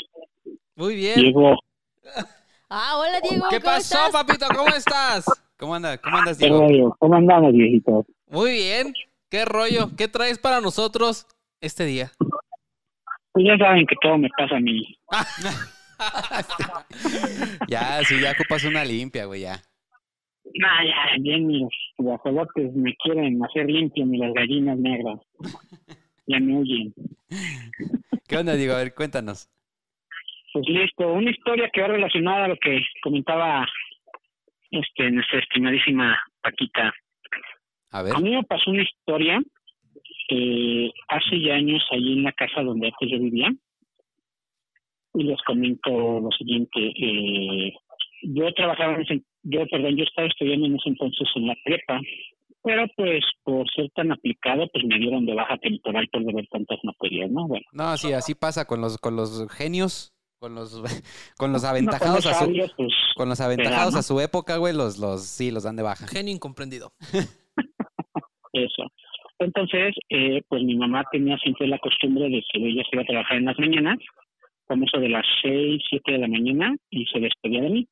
Muy 0.75 0.95
bien. 0.95 1.15
Diego, 1.19 1.59
Ah, 2.69 2.97
hola 2.97 3.19
Diego. 3.21 3.45
¿Qué 3.49 3.59
¿cómo 3.59 3.71
pasó, 3.73 3.95
estás? 4.05 4.11
papito? 4.11 4.45
¿Cómo 4.55 4.69
estás? 4.75 5.25
¿Cómo 5.57 5.75
anda? 5.75 5.97
¿Cómo 5.99 6.17
andas, 6.17 6.37
¿qué 6.37 6.45
Diego? 6.45 6.61
rollo? 6.61 6.95
¿Cómo 6.99 7.15
andamos, 7.15 7.53
viejitos? 7.53 8.05
Muy 8.27 8.51
bien. 8.51 8.93
¿Qué 9.29 9.45
rollo? 9.45 9.89
¿Qué 9.97 10.07
traes 10.07 10.37
para 10.39 10.61
nosotros 10.61 11.25
este 11.61 11.85
día? 11.85 12.11
Pues 13.31 13.45
ya 13.47 13.57
saben 13.57 13.85
que 13.87 13.95
todo 14.01 14.17
me 14.17 14.29
pasa 14.37 14.55
a 14.57 14.59
mí. 14.59 14.95
Ya, 17.69 18.03
sí, 18.03 18.19
ya 18.19 18.31
ocupas 18.33 18.65
una 18.65 18.83
limpia, 18.83 19.25
güey, 19.25 19.41
ya. 19.41 19.53
Ah, 19.53 20.83
ya, 20.85 21.21
bien, 21.21 21.47
mis 21.47 21.69
guajolotes 21.97 22.73
me 22.75 22.93
quieren 22.97 23.41
hacer 23.45 23.65
limpio, 23.67 24.05
ni 24.05 24.17
las 24.17 24.33
gallinas 24.33 24.77
negras. 24.77 25.19
Ya 26.27 26.39
me 26.39 26.57
huyen. 26.57 26.93
¿Qué 28.27 28.37
onda, 28.37 28.55
Diego? 28.55 28.73
A 28.73 28.77
ver, 28.77 28.93
cuéntanos. 28.95 29.49
Pues 30.53 30.67
listo, 30.69 31.11
una 31.11 31.31
historia 31.31 31.69
que 31.71 31.81
va 31.81 31.87
relacionada 31.87 32.45
a 32.45 32.47
lo 32.47 32.57
que 32.57 32.79
comentaba 33.03 33.67
este 34.71 35.11
nuestra 35.11 35.39
estimadísima 35.39 36.17
Paquita. 36.41 36.93
A 37.91 38.03
ver. 38.03 38.15
A 38.15 38.19
mí 38.19 38.31
me 38.31 38.43
pasó 38.43 38.71
una 38.71 38.83
historia 38.83 39.41
eh, 40.29 40.91
hace 41.09 41.39
ya 41.41 41.55
años 41.55 41.85
allí 41.91 42.13
en 42.13 42.23
la 42.23 42.31
casa 42.31 42.61
donde 42.61 42.87
antes 42.87 43.09
yo 43.11 43.19
vivía. 43.19 43.53
Y 45.13 45.23
les 45.23 45.41
comento 45.43 46.19
lo 46.19 46.29
siguiente. 46.31 46.79
Eh, 46.79 47.73
yo 48.23 48.51
trabajaba 48.53 48.95
en 48.95 49.01
ese, 49.01 49.23
yo, 49.43 49.65
perdón, 49.67 49.95
yo 49.95 50.03
estaba 50.03 50.27
estudiando 50.27 50.65
en 50.65 50.75
ese 50.75 50.89
entonces 50.89 51.27
en 51.35 51.47
la 51.47 51.55
prepa, 51.63 52.01
pero 52.65 52.87
pues 52.95 53.23
por 53.43 53.69
ser 53.75 53.91
tan 53.91 54.11
aplicado, 54.11 54.67
pues 54.73 54.83
me 54.85 54.97
dieron 54.97 55.23
de 55.27 55.35
baja 55.35 55.55
temporal 55.59 56.09
por 56.11 56.25
deber 56.25 56.47
tantas 56.47 56.79
materias, 56.83 57.29
¿no? 57.29 57.47
Bueno. 57.47 57.63
No, 57.71 57.95
sí, 57.95 58.11
así 58.11 58.33
pasa 58.33 58.65
con 58.65 58.81
los, 58.81 58.97
con 58.97 59.15
los 59.15 59.47
genios, 59.51 60.15
con 60.39 60.55
los, 60.55 60.81
con 61.37 61.53
los 61.53 61.61
no, 61.61 61.69
aventajados 61.69 62.23
con 62.23 62.27
a 62.27 62.31
los 62.31 62.39
su, 62.39 62.45
sabios, 62.45 62.73
pues, 62.75 62.93
con 63.15 63.29
los 63.29 63.39
aventajados 63.39 63.93
¿no? 63.93 63.99
a 63.99 64.01
su 64.01 64.19
época, 64.19 64.57
güey, 64.57 64.73
los, 64.73 64.97
los, 64.97 65.21
sí, 65.21 65.51
los 65.51 65.61
dan 65.61 65.75
de 65.75 65.83
baja. 65.83 66.07
Genio 66.07 66.33
incomprendido. 66.33 66.91
Eso. 68.53 68.83
Entonces, 69.37 69.93
eh, 70.09 70.41
pues 70.47 70.63
mi 70.63 70.75
mamá 70.75 71.03
tenía 71.11 71.37
siempre 71.37 71.67
la 71.67 71.77
costumbre 71.77 72.23
de 72.29 72.43
que 72.51 72.67
ella 72.67 72.81
se 72.89 72.95
iba 72.95 73.03
a 73.03 73.05
trabajar 73.05 73.37
en 73.37 73.45
las 73.45 73.59
mañanas, 73.59 73.99
como 74.65 74.85
eso 74.85 74.99
de 74.99 75.09
las 75.09 75.25
seis, 75.43 75.83
siete 75.87 76.13
de 76.13 76.17
la 76.17 76.27
mañana, 76.27 76.75
y 76.89 77.05
se 77.05 77.19
despedía 77.19 77.61
de 77.61 77.69
mí. 77.69 77.87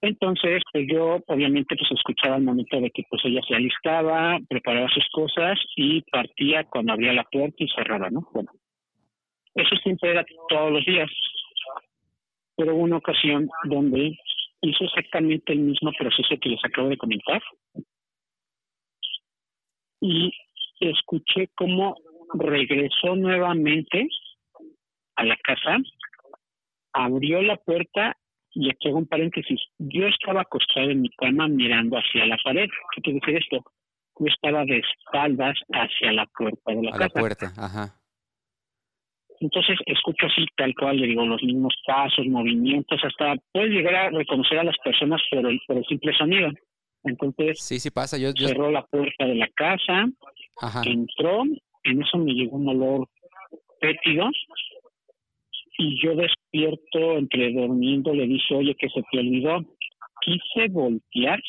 Entonces, 0.00 0.62
pues 0.72 0.86
yo 0.90 1.18
obviamente 1.26 1.76
pues 1.76 1.90
escuchaba 1.92 2.36
el 2.36 2.42
momento 2.42 2.80
de 2.80 2.90
que 2.90 3.04
pues 3.08 3.22
ella 3.24 3.40
se 3.46 3.54
alistaba, 3.54 4.38
preparaba 4.48 4.88
sus 4.88 5.06
cosas 5.12 5.58
y 5.76 6.00
partía 6.02 6.64
cuando 6.64 6.92
abría 6.94 7.12
la 7.12 7.24
puerta 7.24 7.56
y 7.58 7.68
cerraba, 7.68 8.08
¿no? 8.10 8.26
Bueno, 8.32 8.50
eso 9.54 9.76
siempre 9.82 10.10
era 10.10 10.24
todos 10.48 10.72
los 10.72 10.84
días. 10.84 11.10
Pero 12.56 12.74
hubo 12.74 12.82
una 12.82 12.96
ocasión 12.96 13.48
donde 13.64 14.18
hizo 14.62 14.84
exactamente 14.84 15.52
el 15.52 15.60
mismo 15.60 15.92
proceso 15.98 16.36
que 16.40 16.48
les 16.48 16.64
acabo 16.64 16.88
de 16.88 16.96
comentar 16.96 17.42
y 20.00 20.32
escuché 20.80 21.48
cómo 21.54 21.96
regresó 22.34 23.14
nuevamente 23.14 24.08
a 25.16 25.24
la 25.24 25.36
casa, 25.36 25.78
abrió 26.92 27.42
la 27.42 27.56
puerta 27.56 28.16
y 28.54 28.70
aquí 28.70 28.88
hago 28.88 28.98
un 28.98 29.06
paréntesis. 29.06 29.60
Yo 29.78 30.06
estaba 30.06 30.42
acostado 30.42 30.90
en 30.90 31.02
mi 31.02 31.10
cama 31.10 31.48
mirando 31.48 31.96
hacia 31.96 32.26
la 32.26 32.36
pared. 32.44 32.68
¿Qué 32.94 33.00
quiere 33.02 33.20
decir 33.20 33.36
esto? 33.42 33.64
Yo 34.18 34.26
estaba 34.26 34.64
de 34.64 34.78
espaldas 34.78 35.56
hacia 35.72 36.12
la 36.12 36.26
puerta 36.26 36.72
de 36.72 36.82
la 36.82 36.90
A 36.90 36.98
la 36.98 37.08
casa. 37.08 37.20
puerta, 37.20 37.52
ajá. 37.56 37.98
Entonces 39.40 39.76
escucho 39.86 40.26
así 40.26 40.46
tal 40.56 40.72
cual, 40.74 40.98
le 40.98 41.06
digo, 41.08 41.26
los 41.26 41.42
mismos 41.42 41.74
pasos, 41.84 42.24
movimientos, 42.26 43.00
hasta 43.02 43.34
puedes 43.52 43.70
llegar 43.70 43.94
a 43.94 44.10
reconocer 44.10 44.58
a 44.58 44.64
las 44.64 44.76
personas 44.84 45.20
por 45.30 45.44
el, 45.50 45.60
por 45.66 45.78
el 45.78 45.84
simple 45.86 46.12
sonido. 46.16 46.50
Entonces 47.04 47.58
Sí, 47.60 47.80
sí 47.80 47.90
pasa. 47.90 48.18
Yo, 48.18 48.32
yo, 48.34 48.46
cerró 48.48 48.70
la 48.70 48.84
puerta 48.86 49.24
de 49.26 49.34
la 49.34 49.48
casa, 49.48 50.06
ajá. 50.60 50.82
entró, 50.86 51.42
en 51.84 52.02
eso 52.02 52.18
me 52.18 52.32
llegó 52.34 52.56
un 52.56 52.68
olor 52.68 53.08
fétido 53.80 54.30
y 55.82 56.00
yo 56.00 56.14
despierto 56.14 57.18
entre 57.18 57.52
durmiendo 57.52 58.14
le 58.14 58.26
dije, 58.26 58.54
oye, 58.54 58.76
que 58.76 58.88
se 58.88 59.02
te 59.10 59.18
olvidó. 59.18 59.64
Quise 60.20 60.68
voltear 60.70 61.42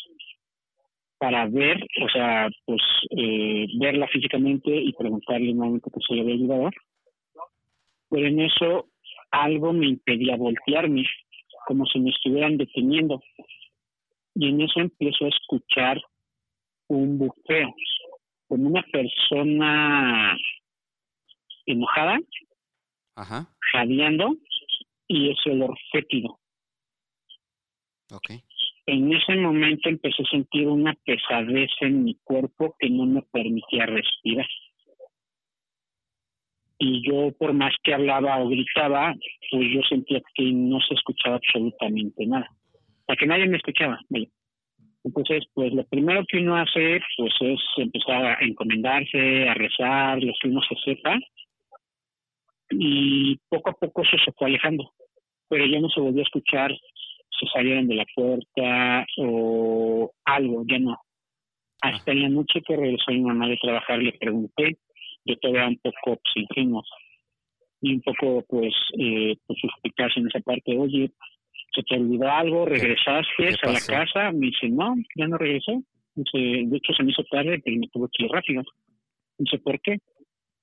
para 1.19 1.45
ver, 1.45 1.85
o 2.01 2.09
sea, 2.09 2.49
pues 2.65 2.81
eh, 3.11 3.67
verla 3.79 4.07
físicamente 4.07 4.75
y 4.75 4.91
preguntarle 4.93 5.53
nuevamente 5.53 5.91
que 5.93 5.99
se 6.07 6.15
le 6.15 6.21
había 6.21 6.33
olvidado. 6.33 6.69
Pero 8.09 8.27
en 8.27 8.39
eso 8.39 8.87
algo 9.29 9.71
me 9.71 9.87
impedía 9.87 10.35
voltearme, 10.35 11.05
como 11.67 11.85
si 11.85 11.99
me 11.99 12.09
estuvieran 12.09 12.57
deteniendo. 12.57 13.21
Y 14.33 14.49
en 14.49 14.61
eso 14.61 14.79
empiezo 14.79 15.25
a 15.25 15.29
escuchar 15.29 16.01
un 16.87 17.19
buceo, 17.19 17.75
como 18.47 18.67
una 18.67 18.83
persona 18.91 20.35
enojada, 21.67 22.17
Ajá. 23.15 23.47
jadeando 23.71 24.35
y 25.07 25.31
ese 25.31 25.51
olor 25.51 25.77
fétido. 25.91 26.39
Ok. 28.11 28.31
En 28.85 29.13
ese 29.13 29.35
momento 29.35 29.89
empecé 29.89 30.23
a 30.23 30.29
sentir 30.29 30.67
una 30.67 30.93
pesadez 31.05 31.69
en 31.81 32.03
mi 32.03 32.15
cuerpo 32.23 32.75
que 32.79 32.89
no 32.89 33.05
me 33.05 33.21
permitía 33.21 33.85
respirar. 33.85 34.47
Y 36.77 37.01
yo, 37.07 37.31
por 37.37 37.53
más 37.53 37.73
que 37.81 37.93
hablaba 37.93 38.39
o 38.39 38.49
gritaba, 38.49 39.13
pues 39.51 39.63
yo 39.73 39.81
sentía 39.83 40.21
que 40.35 40.51
no 40.51 40.81
se 40.81 40.95
escuchaba 40.95 41.37
absolutamente 41.37 42.25
nada. 42.25 42.49
O 42.73 43.05
sea, 43.05 43.15
que 43.15 43.25
nadie 43.25 43.47
me 43.47 43.57
escuchaba. 43.57 43.99
Entonces, 45.05 45.45
pues 45.53 45.73
lo 45.73 45.85
primero 45.85 46.25
que 46.27 46.39
uno 46.39 46.57
hace, 46.57 46.99
pues 47.17 47.33
es 47.39 47.59
empezar 47.77 48.25
a 48.25 48.37
encomendarse, 48.41 49.47
a 49.47 49.53
rezar, 49.53 50.21
lo 50.21 50.33
que 50.41 50.49
uno 50.49 50.61
se 50.67 50.75
sepa. 50.83 51.17
Y 52.77 53.39
poco 53.49 53.69
a 53.69 53.73
poco 53.73 54.01
eso 54.01 54.17
se 54.23 54.31
fue 54.33 54.47
alejando. 54.47 54.91
Pero 55.49 55.65
ya 55.65 55.79
no 55.79 55.89
se 55.89 55.99
volvió 55.99 56.21
a 56.21 56.23
escuchar 56.23 56.71
se 57.39 57.47
salieron 57.47 57.87
de 57.87 57.95
la 57.95 58.05
puerta 58.15 59.05
o 59.17 60.11
algo, 60.25 60.63
ya 60.67 60.79
no. 60.79 60.97
Hasta 61.81 62.11
en 62.11 62.21
la 62.21 62.29
noche 62.29 62.61
que 62.65 62.75
regresó 62.75 63.11
mi 63.11 63.21
mamá 63.21 63.47
de 63.47 63.57
trabajar 63.57 63.99
le 63.99 64.13
pregunté, 64.13 64.77
yo 65.25 65.35
todavía 65.37 65.67
un 65.67 65.77
poco 65.77 66.19
pues, 66.21 66.35
ingenuo 66.35 66.83
y 67.81 67.95
un 67.95 68.01
poco 68.01 68.45
pues, 68.47 68.73
eh, 68.97 69.35
pues 69.45 69.59
en 70.15 70.27
esa 70.27 70.39
parte, 70.39 70.77
oye, 70.77 71.11
¿se 71.73 71.83
te 71.83 71.95
olvidó 71.95 72.29
algo? 72.29 72.65
¿Regresaste 72.65 73.47
a 73.63 73.71
la 73.71 73.79
casa? 73.85 74.31
Me 74.31 74.47
dice, 74.47 74.69
no, 74.69 74.95
ya 75.17 75.27
no 75.27 75.37
regresé. 75.37 75.81
Dice, 76.15 76.37
de 76.37 76.77
hecho 76.77 76.93
se 76.93 77.03
me 77.03 77.11
hizo 77.11 77.23
tarde, 77.23 77.59
pero 77.63 77.77
me 77.77 77.87
tuve 77.89 78.07
que 78.13 78.25
ir 78.25 78.31
rápido. 78.31 78.63
Dice, 79.37 79.57
¿por 79.57 79.81
qué? 79.81 79.97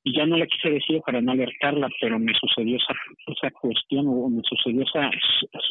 Y 0.03 0.17
ya 0.17 0.25
no 0.25 0.37
le 0.37 0.47
quise 0.47 0.71
decir 0.71 1.01
para 1.05 1.21
no 1.21 1.33
alertarla, 1.33 1.89
pero 2.01 2.19
me 2.19 2.33
sucedió 2.35 2.77
esa, 2.77 2.95
esa 3.27 3.51
cuestión 3.51 4.07
o 4.09 4.29
me 4.31 4.43
sucedió 4.43 4.83
esa, 4.83 5.11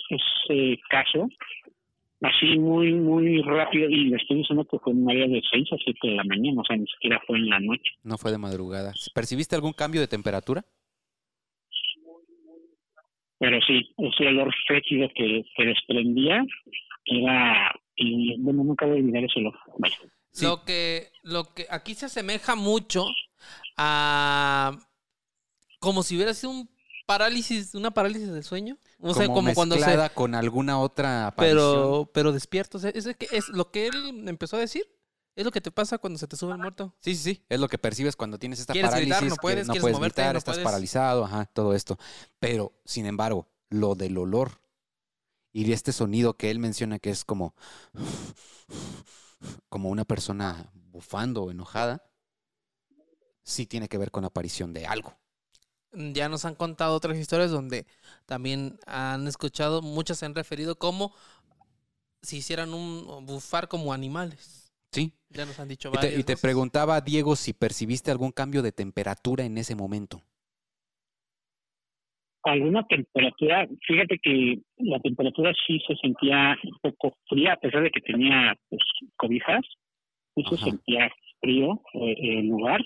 ese 0.09 0.79
caso 0.89 1.27
así 2.21 2.57
muy, 2.57 2.93
muy 2.93 3.41
rápido 3.41 3.89
y 3.89 4.05
le 4.05 4.17
estoy 4.17 4.37
diciendo 4.37 4.65
que 4.65 4.77
fue 4.79 4.93
en 4.93 5.03
un 5.03 5.11
área 5.11 5.27
de 5.27 5.41
6 5.49 5.67
a 5.71 5.77
7 5.83 5.99
de 6.03 6.15
la 6.15 6.23
mañana, 6.23 6.61
o 6.61 6.65
sea, 6.65 6.75
ni 6.75 6.87
siquiera 6.87 7.21
fue 7.25 7.37
en 7.37 7.49
la 7.49 7.59
noche. 7.59 7.91
No 8.03 8.17
fue 8.17 8.31
de 8.31 8.37
madrugada. 8.37 8.93
¿Percibiste 9.13 9.55
algún 9.55 9.73
cambio 9.73 10.01
de 10.01 10.07
temperatura? 10.07 10.65
Pero 13.37 13.57
sí, 13.65 13.89
ese 13.97 14.27
olor 14.27 14.53
fétido 14.67 15.07
que, 15.15 15.43
que 15.55 15.65
desprendía 15.65 16.43
era, 17.05 17.73
y 17.95 18.37
bueno, 18.41 18.63
nunca 18.65 18.85
voy 18.85 18.97
a 18.97 18.99
olvidar 18.99 19.23
ese 19.23 19.39
olor. 19.39 19.57
Vaya. 19.77 19.95
Sí. 20.31 20.45
Lo 20.45 20.63
que, 20.65 21.07
lo 21.23 21.43
que 21.55 21.65
aquí 21.69 21.93
se 21.93 22.07
asemeja 22.07 22.55
mucho 22.55 23.05
a 23.79 24.77
como 25.79 26.03
si 26.03 26.15
hubiera 26.15 26.33
sido 26.33 26.51
un 26.51 26.69
parálisis, 27.07 27.73
una 27.73 27.91
parálisis 27.91 28.29
del 28.31 28.43
sueño. 28.43 28.77
O 28.99 29.13
sea, 29.13 29.27
como 29.27 29.53
cuando 29.53 29.77
se 29.77 30.09
con 30.13 30.35
alguna 30.35 30.79
otra 30.79 31.27
aparición. 31.27 31.57
pero 31.57 32.11
pero 32.13 32.31
despierto, 32.33 32.77
o 32.77 32.81
sea, 32.81 32.91
es, 32.91 33.05
que 33.17 33.27
es 33.31 33.47
lo 33.49 33.71
que 33.71 33.87
él 33.87 34.27
empezó 34.27 34.57
a 34.57 34.59
decir. 34.59 34.83
Es 35.35 35.45
lo 35.45 35.51
que 35.51 35.61
te 35.61 35.71
pasa 35.71 35.99
cuando 35.99 36.19
se 36.19 36.27
te 36.27 36.35
sube 36.35 36.51
el 36.51 36.57
muerto. 36.57 36.93
Sí, 36.99 37.15
sí, 37.15 37.35
sí. 37.35 37.45
Es 37.47 37.61
lo 37.61 37.69
que 37.69 37.77
percibes 37.77 38.17
cuando 38.17 38.37
tienes 38.37 38.59
esta 38.59 38.73
Quieres 38.73 38.91
parálisis. 38.91 39.15
gritar, 39.15 39.29
no 39.29 39.35
puedes, 39.37 39.67
no 39.67 39.73
puedes 39.75 39.95
moverte, 39.95 40.21
gritar, 40.21 40.33
no 40.33 40.37
estás 40.37 40.55
puedes. 40.55 40.65
paralizado, 40.65 41.23
ajá, 41.23 41.45
todo 41.45 41.73
esto. 41.73 41.97
Pero, 42.39 42.73
sin 42.83 43.05
embargo, 43.05 43.47
lo 43.69 43.95
del 43.95 44.17
olor 44.17 44.61
y 45.53 45.71
este 45.71 45.93
sonido 45.93 46.35
que 46.35 46.51
él 46.51 46.59
menciona 46.59 46.99
que 46.99 47.09
es 47.09 47.23
como, 47.23 47.55
como 49.69 49.89
una 49.89 50.03
persona 50.03 50.71
bufando 50.73 51.43
o 51.43 51.51
enojada, 51.51 52.08
sí 53.49 53.65
tiene 53.65 53.88
que 53.88 53.97
ver 53.97 54.12
con 54.12 54.21
la 54.21 54.27
aparición 54.27 54.73
de 54.73 54.85
algo. 54.85 55.13
Ya 55.91 56.29
nos 56.29 56.45
han 56.45 56.55
contado 56.55 56.95
otras 56.95 57.17
historias 57.17 57.49
donde 57.49 57.85
también 58.25 58.77
han 58.85 59.27
escuchado, 59.27 59.81
muchas 59.81 60.19
se 60.19 60.25
han 60.25 60.35
referido 60.35 60.77
como 60.77 61.13
si 62.21 62.38
hicieran 62.38 62.73
un 62.73 63.25
bufar 63.25 63.67
como 63.67 63.91
animales. 63.91 64.71
Sí. 64.91 65.13
Ya 65.29 65.45
nos 65.45 65.59
han 65.59 65.67
dicho 65.67 65.89
Y 65.89 65.91
te, 65.91 65.97
varias 65.97 66.19
y 66.19 66.23
te 66.23 66.38
preguntaba, 66.38 67.01
Diego, 67.01 67.35
si 67.35 67.53
percibiste 67.53 68.12
algún 68.12 68.31
cambio 68.31 68.62
de 68.62 68.71
temperatura 68.71 69.45
en 69.45 69.57
ese 69.57 69.75
momento. 69.75 70.21
Alguna 72.43 72.88
temperatura, 72.88 73.67
fíjate 73.85 74.17
que 74.23 74.59
la 74.77 74.99
temperatura 74.99 75.53
sí 75.67 75.79
se 75.85 75.95
sentía 75.97 76.55
un 76.63 76.79
poco 76.81 77.15
fría, 77.27 77.53
a 77.53 77.57
pesar 77.57 77.83
de 77.83 77.91
que 77.91 78.01
tenía 78.01 78.55
pues, 78.69 78.81
cobijas, 79.17 79.62
sí 80.35 80.43
se 80.49 80.57
sentía 80.57 81.12
frío 81.41 81.81
eh, 81.93 82.39
el 82.39 82.47
lugar. 82.47 82.81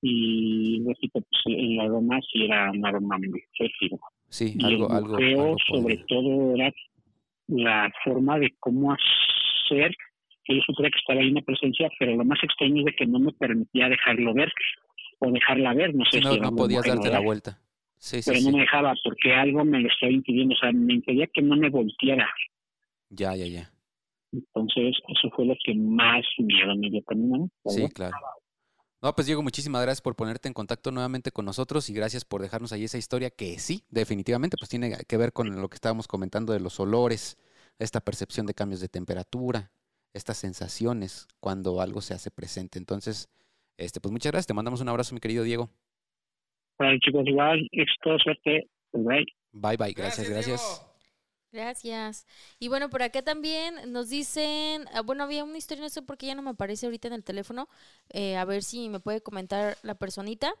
Y 0.00 0.82
repito, 0.86 1.20
pues, 1.20 1.42
el 1.46 1.80
aroma 1.80 2.20
sí 2.32 2.44
era 2.44 2.70
un 2.70 2.86
aroma 2.86 3.18
muy 3.18 3.42
fétido. 3.56 3.98
Sí, 4.28 4.54
Y 4.56 4.64
algo, 4.64 4.86
el 4.88 4.96
algo. 4.96 5.08
buceo, 5.10 5.42
algo 5.42 5.56
sobre 5.66 5.96
todo, 6.08 6.54
era 6.54 6.72
la 7.48 7.92
forma 8.04 8.38
de 8.38 8.54
cómo 8.60 8.92
hacer 8.92 9.94
que 10.44 10.56
yo 10.56 10.62
supiera 10.62 10.90
que 10.90 10.98
estaba 10.98 11.20
ahí 11.20 11.30
una 11.30 11.42
presencia, 11.42 11.90
pero 11.98 12.16
lo 12.16 12.24
más 12.24 12.38
extraño 12.42 12.80
es 12.80 12.86
de 12.86 12.94
que 12.94 13.06
no 13.06 13.18
me 13.18 13.32
permitía 13.32 13.88
dejarlo 13.88 14.32
ver 14.34 14.50
o 15.18 15.30
dejarla 15.30 15.74
ver, 15.74 15.94
no 15.94 16.04
sé 16.06 16.20
no, 16.20 16.30
si 16.30 16.36
era 16.36 16.50
no 16.50 16.56
podías 16.56 16.84
darte 16.84 17.10
la 17.10 17.20
vuelta. 17.20 17.58
Sí, 17.96 18.22
sí, 18.22 18.30
pero 18.30 18.40
sí. 18.40 18.46
no 18.46 18.56
me 18.56 18.60
dejaba 18.62 18.94
porque 19.02 19.34
algo 19.34 19.64
me 19.64 19.80
lo 19.80 19.88
estaba 19.88 20.12
impidiendo, 20.12 20.54
o 20.54 20.58
sea, 20.58 20.72
me 20.72 20.94
impedía 20.94 21.26
que 21.26 21.42
no 21.42 21.56
me 21.56 21.68
volteara. 21.68 22.28
Ya, 23.10 23.34
ya, 23.34 23.46
ya. 23.46 23.70
Entonces, 24.32 24.96
eso 25.08 25.30
fue 25.34 25.46
lo 25.46 25.56
que 25.64 25.74
más 25.74 26.24
miedo 26.38 26.76
me 26.76 26.90
dio 26.90 27.02
caminando. 27.02 27.48
Sí, 27.66 27.88
claro. 27.88 28.16
No, 29.00 29.14
pues 29.14 29.26
Diego, 29.26 29.42
muchísimas 29.42 29.82
gracias 29.82 30.00
por 30.00 30.16
ponerte 30.16 30.48
en 30.48 30.54
contacto 30.54 30.90
nuevamente 30.90 31.30
con 31.30 31.44
nosotros 31.44 31.88
y 31.88 31.94
gracias 31.94 32.24
por 32.24 32.42
dejarnos 32.42 32.72
ahí 32.72 32.82
esa 32.82 32.98
historia 32.98 33.30
que 33.30 33.58
sí, 33.60 33.84
definitivamente, 33.90 34.56
pues 34.58 34.68
tiene 34.68 34.96
que 35.06 35.16
ver 35.16 35.32
con 35.32 35.60
lo 35.60 35.68
que 35.68 35.76
estábamos 35.76 36.08
comentando 36.08 36.52
de 36.52 36.58
los 36.58 36.80
olores, 36.80 37.38
esta 37.78 38.00
percepción 38.00 38.46
de 38.46 38.54
cambios 38.54 38.80
de 38.80 38.88
temperatura, 38.88 39.70
estas 40.14 40.38
sensaciones 40.38 41.28
cuando 41.38 41.80
algo 41.80 42.00
se 42.00 42.14
hace 42.14 42.32
presente. 42.32 42.80
Entonces, 42.80 43.28
este, 43.76 44.00
pues 44.00 44.10
muchas 44.10 44.32
gracias, 44.32 44.48
te 44.48 44.54
mandamos 44.54 44.80
un 44.80 44.88
abrazo, 44.88 45.14
mi 45.14 45.20
querido 45.20 45.44
Diego. 45.44 45.70
Bueno, 46.76 46.98
chicos, 47.00 47.22
igual, 47.26 47.68
éxito, 47.70 48.18
suerte, 48.18 48.68
bye. 48.92 49.26
Bye, 49.52 49.76
bye, 49.76 49.92
gracias, 49.92 50.28
gracias. 50.28 50.60
Gracias. 50.60 50.87
Y 52.58 52.68
bueno, 52.68 52.90
por 52.90 53.02
acá 53.02 53.22
también 53.22 53.92
nos 53.92 54.08
dicen, 54.08 54.86
ah, 54.92 55.02
bueno, 55.02 55.24
había 55.24 55.44
una 55.44 55.58
historia, 55.58 55.82
no 55.84 55.90
sé 55.90 56.02
por 56.02 56.16
qué 56.18 56.26
ya 56.26 56.34
no 56.34 56.42
me 56.42 56.50
aparece 56.50 56.86
ahorita 56.86 57.08
en 57.08 57.14
el 57.14 57.24
teléfono, 57.24 57.68
eh, 58.10 58.36
a 58.36 58.44
ver 58.44 58.62
si 58.62 58.88
me 58.88 59.00
puede 59.00 59.20
comentar 59.22 59.78
la 59.82 59.94
personita 59.94 60.52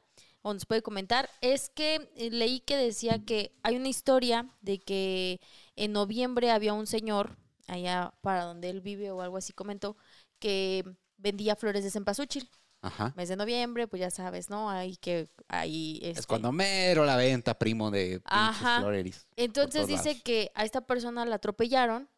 o 0.42 0.52
nos 0.54 0.66
puede 0.66 0.82
comentar. 0.82 1.28
Es 1.40 1.70
que 1.70 2.10
eh, 2.16 2.30
leí 2.30 2.60
que 2.60 2.76
decía 2.76 3.18
que 3.24 3.52
hay 3.62 3.76
una 3.76 3.88
historia 3.88 4.48
de 4.60 4.78
que 4.78 5.40
en 5.76 5.92
noviembre 5.92 6.50
había 6.50 6.72
un 6.74 6.86
señor 6.86 7.36
allá 7.66 8.14
para 8.22 8.44
donde 8.44 8.70
él 8.70 8.80
vive 8.80 9.10
o 9.10 9.20
algo 9.20 9.36
así 9.36 9.52
comentó 9.52 9.96
que 10.38 10.84
vendía 11.16 11.56
flores 11.56 11.84
de 11.84 11.90
cempasúchil. 11.90 12.48
Ajá. 12.80 13.12
Mes 13.16 13.28
de 13.28 13.36
noviembre, 13.36 13.88
pues 13.88 14.00
ya 14.00 14.10
sabes, 14.10 14.50
¿no? 14.50 14.70
Ahí 14.70 14.96
que 14.96 15.28
ahí 15.48 15.98
Es 16.02 16.18
este, 16.18 16.26
cuando 16.28 16.52
mero 16.52 17.04
la 17.04 17.16
venta, 17.16 17.58
primo 17.58 17.90
de 17.90 18.20
Ajá. 18.24 18.80
floreris. 18.80 19.26
Entonces 19.36 19.86
dice 19.88 20.10
lados. 20.10 20.22
que 20.22 20.52
a 20.54 20.64
esta 20.64 20.82
persona 20.82 21.24
la 21.24 21.36
atropellaron 21.36 22.08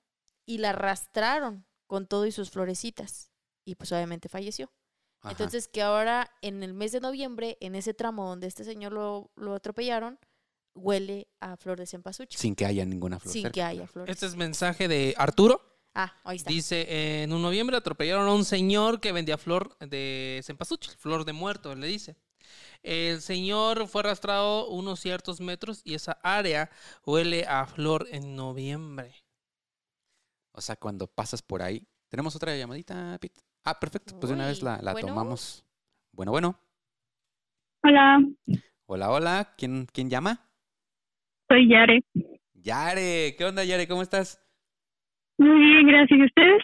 y 0.47 0.59
la 0.59 0.71
arrastraron 0.71 1.65
con 1.87 2.07
todo 2.07 2.27
y 2.27 2.33
sus 2.33 2.51
florecitas. 2.51 3.31
Y 3.65 3.75
pues 3.77 3.91
obviamente 3.93 4.29
falleció. 4.29 4.71
Ajá. 5.21 5.31
Entonces 5.33 5.67
que 5.69 5.83
ahora 5.83 6.31
en 6.43 6.63
el 6.63 6.75
mes 6.75 6.93
de 6.93 7.01
noviembre, 7.01 7.57
en 7.61 7.75
ese 7.75 7.95
tramo 7.95 8.29
donde 8.29 8.47
este 8.47 8.65
señor 8.65 8.93
lo, 8.93 9.31
lo 9.37 9.55
atropellaron, 9.55 10.19
huele 10.75 11.29
a 11.41 11.57
flor 11.57 11.79
de 11.79 11.87
cempasúchil. 11.87 12.39
sin 12.39 12.55
que 12.55 12.67
haya 12.67 12.85
ninguna 12.85 13.19
flor 13.19 13.33
sin 13.33 13.43
cerca. 13.43 13.53
que 13.55 13.63
haya 13.63 13.87
flores. 13.87 14.13
Este 14.15 14.27
es 14.27 14.37
mensaje 14.37 14.89
de 14.89 15.15
Arturo. 15.19 15.70
Ah, 15.95 16.15
ahí 16.25 16.37
está. 16.37 16.51
Dice, 16.51 17.23
en 17.23 17.33
un 17.33 17.43
noviembre 17.43 17.77
atropellaron 17.77 18.29
a 18.29 18.33
un 18.35 18.45
señor 18.45 19.01
que 19.01 19.13
vendía 19.13 19.39
flor 19.39 19.77
de 19.79 20.41
cempasúchil, 20.45 20.93
flor 20.97 21.25
de 21.25 21.33
muerto, 21.33 21.75
le 21.75 21.87
dice. 21.87 22.17
El 22.83 23.21
señor 23.21 23.87
fue 23.89 24.01
arrastrado 24.01 24.69
unos 24.69 25.01
ciertos 25.01 25.41
metros 25.41 25.83
y 25.85 25.95
esa 25.95 26.13
área 26.23 26.71
huele 27.05 27.45
a 27.47 27.67
flor 27.67 28.07
en 28.11 28.37
noviembre. 28.37 29.15
O 30.53 30.61
sea, 30.61 30.77
cuando 30.77 31.07
pasas 31.07 31.43
por 31.43 31.63
ahí. 31.63 31.87
¿Tenemos 32.09 32.35
otra 32.35 32.57
llamadita, 32.57 33.19
Pete? 33.21 33.41
Ah, 33.65 33.79
perfecto. 33.79 34.19
Pues 34.19 34.29
de 34.29 34.35
una 34.35 34.47
vez 34.47 34.63
la, 34.63 34.81
la 34.83 34.93
bueno. 34.93 35.09
tomamos. 35.09 35.65
Bueno, 36.13 36.33
bueno. 36.33 36.59
Hola, 37.83 38.19
Hola, 38.87 39.11
hola. 39.11 39.55
¿Quién, 39.57 39.87
¿Quién 39.93 40.11
llama? 40.11 40.51
soy 41.49 41.69
Yare. 41.69 42.03
Yare. 42.55 43.37
¿Qué 43.37 43.45
onda, 43.45 43.65
Yare? 43.65 43.87
¿Cómo 43.87 44.03
estás? 44.03 44.40
Muy 45.41 45.59
bien, 45.59 45.87
gracias. 45.87 46.21
¿Y 46.21 46.25
ustedes? 46.25 46.63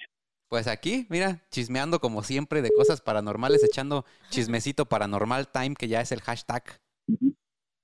Pues 0.48 0.68
aquí, 0.68 1.06
mira, 1.08 1.40
chismeando 1.50 1.98
como 1.98 2.22
siempre 2.22 2.60
de 2.60 2.70
cosas 2.70 3.00
paranormales, 3.00 3.64
echando 3.64 4.04
chismecito 4.28 4.84
paranormal 4.84 5.48
time, 5.48 5.74
que 5.74 5.88
ya 5.88 6.02
es 6.02 6.12
el 6.12 6.20
hashtag. 6.20 6.62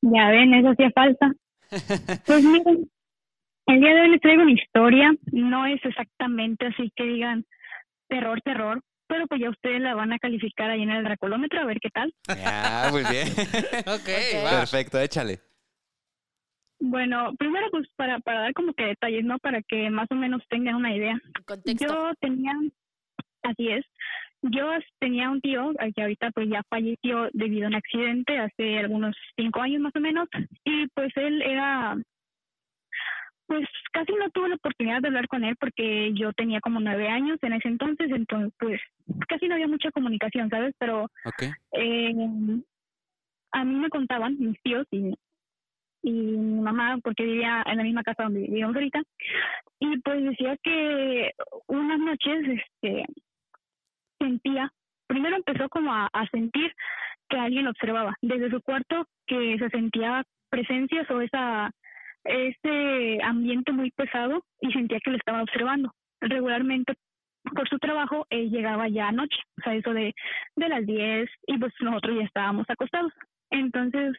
Ya 0.02 0.28
ven, 0.28 0.52
eso 0.52 0.68
hacía 0.70 0.90
falta. 0.90 1.32
Pues 2.26 2.44
miren, 2.44 2.90
el 3.68 3.80
día 3.80 3.94
de 3.94 4.00
hoy 4.02 4.10
les 4.10 4.20
traigo 4.20 4.42
una 4.42 4.52
historia. 4.52 5.10
No 5.32 5.64
es 5.64 5.80
exactamente 5.82 6.66
así 6.66 6.92
que 6.94 7.04
digan 7.04 7.46
terror, 8.08 8.42
terror, 8.42 8.82
pero 9.06 9.26
pues 9.26 9.40
ya 9.40 9.48
ustedes 9.48 9.80
la 9.80 9.94
van 9.94 10.12
a 10.12 10.18
calificar 10.18 10.70
ahí 10.70 10.82
en 10.82 10.90
el 10.90 11.04
dracolómetro 11.04 11.62
a 11.62 11.64
ver 11.64 11.78
qué 11.80 11.88
tal. 11.88 12.12
Ya, 12.28 12.88
muy 12.92 13.02
bien. 13.10 13.28
Ok. 13.86 14.08
Perfecto, 14.60 15.00
échale. 15.00 15.40
Bueno, 16.84 17.32
primero 17.38 17.70
pues 17.70 17.88
para, 17.94 18.18
para 18.18 18.40
dar 18.40 18.54
como 18.54 18.74
que 18.74 18.86
detalles, 18.86 19.24
¿no? 19.24 19.38
Para 19.38 19.62
que 19.62 19.88
más 19.88 20.08
o 20.10 20.16
menos 20.16 20.42
tengan 20.48 20.74
una 20.74 20.92
idea. 20.92 21.16
Contexto. 21.46 21.86
Yo 21.86 22.12
tenía, 22.20 22.54
así 23.44 23.68
es, 23.68 23.86
yo 24.42 24.68
tenía 24.98 25.30
un 25.30 25.40
tío 25.40 25.70
que 25.94 26.02
ahorita 26.02 26.32
pues 26.32 26.48
ya 26.48 26.60
falleció 26.68 27.28
debido 27.34 27.66
a 27.66 27.68
un 27.68 27.76
accidente 27.76 28.36
hace 28.36 28.80
algunos 28.80 29.14
cinco 29.36 29.60
años 29.60 29.80
más 29.80 29.94
o 29.94 30.00
menos 30.00 30.28
y 30.64 30.88
pues 30.88 31.12
él 31.14 31.40
era, 31.42 31.96
pues 33.46 33.68
casi 33.92 34.12
no 34.14 34.28
tuve 34.30 34.48
la 34.48 34.56
oportunidad 34.56 35.02
de 35.02 35.06
hablar 35.06 35.28
con 35.28 35.44
él 35.44 35.54
porque 35.60 36.12
yo 36.14 36.32
tenía 36.32 36.60
como 36.60 36.80
nueve 36.80 37.08
años 37.08 37.38
en 37.42 37.52
ese 37.52 37.68
entonces, 37.68 38.10
entonces 38.10 38.52
pues 38.58 38.80
casi 39.28 39.46
no 39.46 39.54
había 39.54 39.68
mucha 39.68 39.92
comunicación, 39.92 40.50
¿sabes? 40.50 40.74
Pero 40.80 41.08
eh, 41.70 42.12
a 43.52 43.64
mí 43.64 43.74
me 43.76 43.88
contaban 43.88 44.36
mis 44.40 44.60
tíos 44.62 44.88
y, 44.90 45.14
y 46.02 46.10
mi 46.10 46.60
mamá, 46.60 46.98
porque 47.02 47.24
vivía 47.24 47.62
en 47.66 47.76
la 47.76 47.84
misma 47.84 48.02
casa 48.02 48.24
donde 48.24 48.40
vivimos 48.40 48.74
ahorita, 48.74 49.02
y 49.80 49.98
pues 50.00 50.22
decía 50.22 50.56
que 50.62 51.32
unas 51.66 51.98
noches 51.98 52.44
este, 52.48 53.06
sentía, 54.18 54.72
primero 55.06 55.36
empezó 55.36 55.68
como 55.68 55.92
a, 55.92 56.10
sentir 56.30 56.72
que 57.28 57.36
alguien 57.38 57.66
observaba 57.66 58.14
desde 58.20 58.50
su 58.50 58.60
cuarto, 58.62 59.06
que 59.26 59.56
se 59.58 59.70
sentía 59.70 60.24
presencias 60.50 61.10
o 61.10 61.20
esa 61.20 61.70
ese 62.24 63.18
ambiente 63.24 63.72
muy 63.72 63.90
pesado 63.90 64.44
y 64.60 64.70
sentía 64.72 65.00
que 65.00 65.10
lo 65.10 65.16
estaba 65.16 65.42
observando. 65.42 65.92
Regularmente 66.20 66.94
por 67.54 67.68
su 67.68 67.78
trabajo 67.78 68.26
él 68.30 68.50
llegaba 68.50 68.88
ya 68.88 69.08
anoche, 69.08 69.38
o 69.58 69.62
sea, 69.62 69.74
eso 69.74 69.92
de, 69.92 70.14
de 70.54 70.68
las 70.68 70.86
10 70.86 71.28
y 71.48 71.58
pues 71.58 71.72
nosotros 71.80 72.16
ya 72.18 72.24
estábamos 72.24 72.66
acostados. 72.68 73.12
Entonces, 73.50 74.16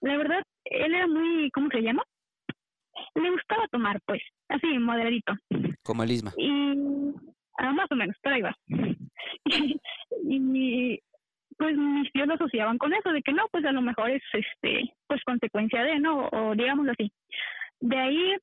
la 0.00 0.16
verdad, 0.16 0.42
él 0.64 0.94
era 0.94 1.06
muy, 1.06 1.50
¿cómo 1.50 1.68
se 1.70 1.82
llama? 1.82 2.02
Le 3.14 3.30
gustaba 3.30 3.66
tomar, 3.68 4.00
pues, 4.06 4.22
así, 4.48 4.78
moderadito. 4.78 5.34
Como 5.82 6.02
el 6.02 6.10
Isma. 6.10 6.32
Y 6.36 6.82
ah, 7.58 7.72
más 7.72 7.90
o 7.90 7.96
menos, 7.96 8.16
pero 8.22 8.36
ahí 8.36 8.42
va. 8.42 8.56
y 10.22 11.00
pues 11.56 11.76
mis 11.76 12.10
tíos 12.12 12.26
lo 12.26 12.34
asociaban 12.34 12.78
con 12.78 12.94
eso, 12.94 13.12
de 13.12 13.22
que 13.22 13.32
no, 13.32 13.46
pues 13.52 13.64
a 13.66 13.72
lo 13.72 13.82
mejor 13.82 14.10
es 14.10 14.22
este, 14.32 14.94
pues 15.06 15.22
consecuencia 15.24 15.82
de, 15.82 15.98
¿no? 15.98 16.28
O 16.28 16.54
digámoslo 16.54 16.92
así. 16.92 17.12
De 17.80 17.98
ahí 17.98 18.36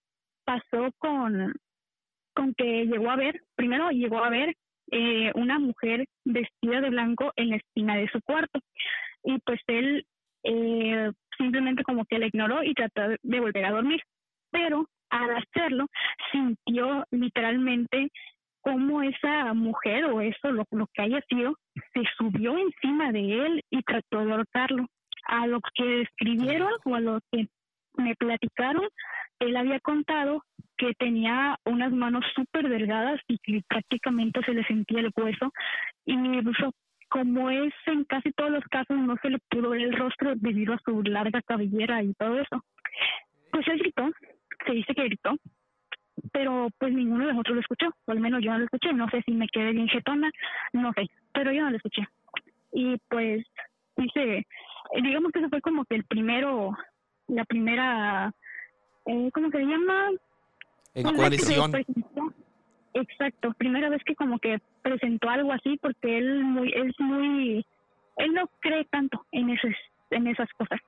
pasó 0.45 0.91
con, 0.99 1.53
con 2.35 2.53
que 2.53 2.85
llegó 2.85 3.09
a 3.09 3.15
ver, 3.15 3.41
primero 3.55 3.89
llegó 3.89 4.23
a 4.23 4.29
ver 4.29 4.55
eh, 4.91 5.31
una 5.33 5.57
mujer 5.57 6.05
vestida 6.25 6.79
de 6.79 6.91
blanco 6.91 7.33
en 7.35 7.49
la 7.49 7.55
esquina 7.55 7.97
de 7.97 8.07
su 8.09 8.21
cuarto. 8.21 8.59
Y 9.23 9.39
pues 9.39 9.59
él 9.65 10.05
eh, 10.43 11.11
simplemente 11.37 11.83
como 11.83 12.05
que 12.05 12.19
la 12.19 12.27
ignoró 12.27 12.63
y 12.63 12.73
trató 12.73 13.01
de 13.21 13.39
volver 13.39 13.65
a 13.65 13.71
dormir. 13.71 14.01
Pero 14.51 14.87
al 15.09 15.37
hacerlo, 15.37 15.87
sintió 16.31 17.05
literalmente 17.11 18.11
cómo 18.61 19.01
esa 19.01 19.53
mujer 19.53 20.05
o 20.05 20.21
eso, 20.21 20.51
lo, 20.51 20.65
que 20.93 21.01
haya 21.01 21.21
sido, 21.29 21.55
se 21.93 22.03
subió 22.17 22.57
encima 22.57 23.11
de 23.11 23.45
él 23.45 23.63
y 23.69 23.81
trató 23.83 24.25
de 24.25 24.33
ahorcarlo. 24.33 24.87
A 25.25 25.47
lo 25.47 25.59
que 25.73 25.83
describieron 25.83 26.71
o 26.85 26.95
a 26.95 26.99
lo 26.99 27.19
que 27.31 27.47
me 27.95 28.15
platicaron, 28.15 28.87
él 29.39 29.55
había 29.55 29.79
contado 29.79 30.43
que 30.77 30.93
tenía 30.93 31.57
unas 31.65 31.91
manos 31.91 32.23
súper 32.35 32.69
delgadas 32.69 33.19
y 33.27 33.37
que 33.39 33.61
prácticamente 33.67 34.41
se 34.43 34.53
le 34.53 34.63
sentía 34.65 34.99
el 34.99 35.11
hueso. 35.15 35.51
Y 36.05 36.13
incluso, 36.13 36.71
como 37.09 37.49
es 37.49 37.73
en 37.85 38.03
casi 38.05 38.31
todos 38.31 38.51
los 38.51 38.63
casos, 38.65 38.97
no 38.97 39.15
se 39.21 39.29
le 39.29 39.39
pudo 39.49 39.69
ver 39.69 39.81
el 39.81 39.97
rostro 39.97 40.33
debido 40.35 40.73
a 40.73 40.81
su 40.83 41.01
larga 41.03 41.41
cabellera 41.41 42.03
y 42.03 42.13
todo 42.13 42.39
eso. 42.39 42.63
Pues 43.51 43.67
él 43.67 43.79
gritó, 43.79 44.09
se 44.65 44.71
dice 44.73 44.93
que 44.93 45.03
gritó, 45.03 45.35
pero 46.31 46.67
pues 46.77 46.93
ninguno 46.93 47.25
de 47.25 47.31
nosotros 47.31 47.55
lo 47.55 47.61
escuchó, 47.61 47.87
o 48.05 48.11
al 48.11 48.19
menos 48.19 48.43
yo 48.43 48.51
no 48.51 48.59
lo 48.59 48.65
escuché, 48.65 48.93
no 48.93 49.09
sé 49.09 49.21
si 49.25 49.31
me 49.31 49.47
quedé 49.47 49.71
bien 49.71 49.87
jetona, 49.87 50.29
no 50.73 50.91
sé, 50.93 51.07
pero 51.33 51.51
yo 51.51 51.63
no 51.63 51.71
lo 51.71 51.77
escuché. 51.77 52.03
Y 52.73 52.97
pues 53.09 53.45
dice, 53.95 54.45
digamos 55.01 55.31
que 55.31 55.39
eso 55.39 55.49
fue 55.49 55.61
como 55.61 55.85
que 55.85 55.95
el 55.95 56.03
primero, 56.03 56.71
la 57.27 57.45
primera, 57.45 58.33
eh, 59.05 59.29
¿cómo 59.33 59.49
se 59.49 59.59
llama? 59.59 60.09
En 60.93 61.15
coalición. 61.15 61.71
Exacto, 62.99 63.53
primera 63.53 63.89
vez 63.89 64.03
que 64.03 64.15
como 64.15 64.39
que 64.39 64.59
presentó 64.81 65.29
algo 65.29 65.53
así 65.53 65.77
porque 65.79 66.17
él 66.17 66.43
muy 66.43 66.73
es 66.73 66.99
muy 66.99 67.63
él 68.17 68.33
no 68.33 68.49
cree 68.59 68.85
tanto 68.85 69.23
en 69.31 69.51
esas 69.51 69.75
en 70.09 70.25
esas 70.25 70.51
cosas. 70.53 70.81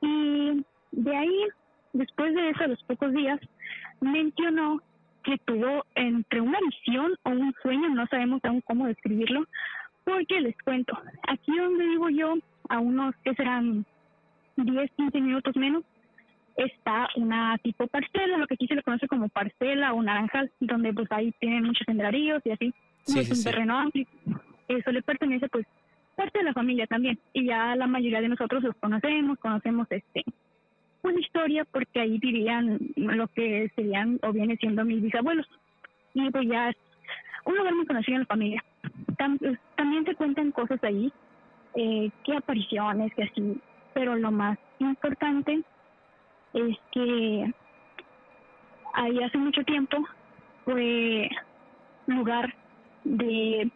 Y 0.00 0.64
de 0.90 1.16
ahí 1.16 1.46
después 1.92 2.34
de 2.34 2.50
eso 2.50 2.64
a 2.64 2.66
los 2.66 2.82
pocos 2.82 3.12
días 3.12 3.38
mencionó 4.00 4.82
que 5.22 5.38
tuvo 5.44 5.86
entre 5.94 6.40
una 6.40 6.58
visión 6.68 7.14
o 7.22 7.30
un 7.30 7.54
sueño, 7.62 7.88
no 7.90 8.06
sabemos 8.08 8.44
aún 8.44 8.60
cómo 8.62 8.86
describirlo, 8.86 9.46
porque 10.02 10.40
les 10.40 10.56
cuento, 10.64 10.98
aquí 11.28 11.56
donde 11.56 11.86
vivo 11.86 12.10
yo, 12.10 12.34
a 12.68 12.80
unos 12.80 13.14
que 13.24 13.34
serán 13.34 13.86
10, 14.56 14.90
15 14.96 15.20
minutos 15.20 15.56
menos, 15.56 15.84
está 16.56 17.08
una 17.16 17.58
tipo 17.58 17.86
parcela, 17.86 18.38
lo 18.38 18.46
que 18.46 18.54
aquí 18.54 18.66
se 18.66 18.74
le 18.76 18.82
conoce 18.82 19.08
como 19.08 19.28
parcela 19.28 19.92
o 19.92 20.02
naranjal, 20.02 20.50
donde 20.60 20.92
pues 20.92 21.10
ahí 21.10 21.32
tienen 21.40 21.64
muchos 21.64 21.84
sembradíos 21.86 22.42
y 22.44 22.50
así. 22.50 22.74
Sí, 23.04 23.18
es 23.20 23.26
sí, 23.26 23.32
un 23.32 23.36
sí. 23.38 23.44
terreno 23.44 23.78
amplio. 23.78 24.06
Eso 24.68 24.92
le 24.92 25.02
pertenece 25.02 25.48
pues 25.48 25.66
parte 26.16 26.38
de 26.38 26.44
la 26.44 26.52
familia 26.54 26.86
también. 26.86 27.18
Y 27.32 27.46
ya 27.46 27.74
la 27.76 27.86
mayoría 27.86 28.20
de 28.20 28.28
nosotros 28.28 28.62
los 28.62 28.76
conocemos, 28.76 29.38
conocemos 29.38 29.86
este 29.90 30.24
una 31.02 31.20
historia 31.20 31.66
porque 31.66 32.00
ahí 32.00 32.18
vivían 32.18 32.78
lo 32.96 33.28
que 33.28 33.70
serían 33.76 34.18
o 34.22 34.32
viene 34.32 34.56
siendo 34.56 34.84
mis 34.86 35.02
bisabuelos. 35.02 35.46
Y 36.14 36.30
pues 36.30 36.48
ya 36.48 36.70
es 36.70 36.76
un 37.44 37.56
lugar 37.56 37.74
muy 37.74 37.84
conocido 37.84 38.14
en 38.14 38.20
la 38.20 38.26
familia. 38.26 38.64
Tam- 39.18 39.58
también 39.76 40.04
se 40.06 40.14
cuentan 40.14 40.50
cosas 40.52 40.82
ahí, 40.82 41.12
eh, 41.74 42.10
que 42.24 42.36
apariciones, 42.36 43.12
que 43.14 43.24
así, 43.24 43.60
pero 43.92 44.14
lo 44.16 44.30
más 44.30 44.58
importante 44.78 45.62
es 46.54 46.78
que 46.92 47.52
ahí 48.94 49.22
hace 49.22 49.38
mucho 49.38 49.62
tiempo 49.64 49.98
fue 50.64 51.28
lugar 52.06 52.54
de 53.04 53.70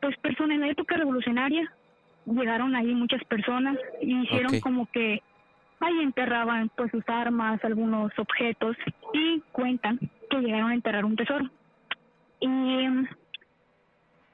pues 0.00 0.16
personas 0.18 0.56
en 0.56 0.60
la 0.62 0.68
época 0.68 0.96
revolucionaria 0.96 1.70
llegaron 2.26 2.74
ahí 2.74 2.94
muchas 2.94 3.22
personas 3.24 3.76
y 4.00 4.22
hicieron 4.22 4.60
como 4.60 4.86
que 4.90 5.22
ahí 5.80 6.00
enterraban 6.00 6.70
pues 6.76 6.90
sus 6.90 7.04
armas, 7.08 7.62
algunos 7.64 8.12
objetos 8.18 8.76
y 9.12 9.40
cuentan 9.52 9.98
que 10.30 10.38
llegaron 10.38 10.70
a 10.70 10.74
enterrar 10.74 11.04
un 11.04 11.16
tesoro. 11.16 11.48
Y 12.40 12.48
mm, 12.48 13.08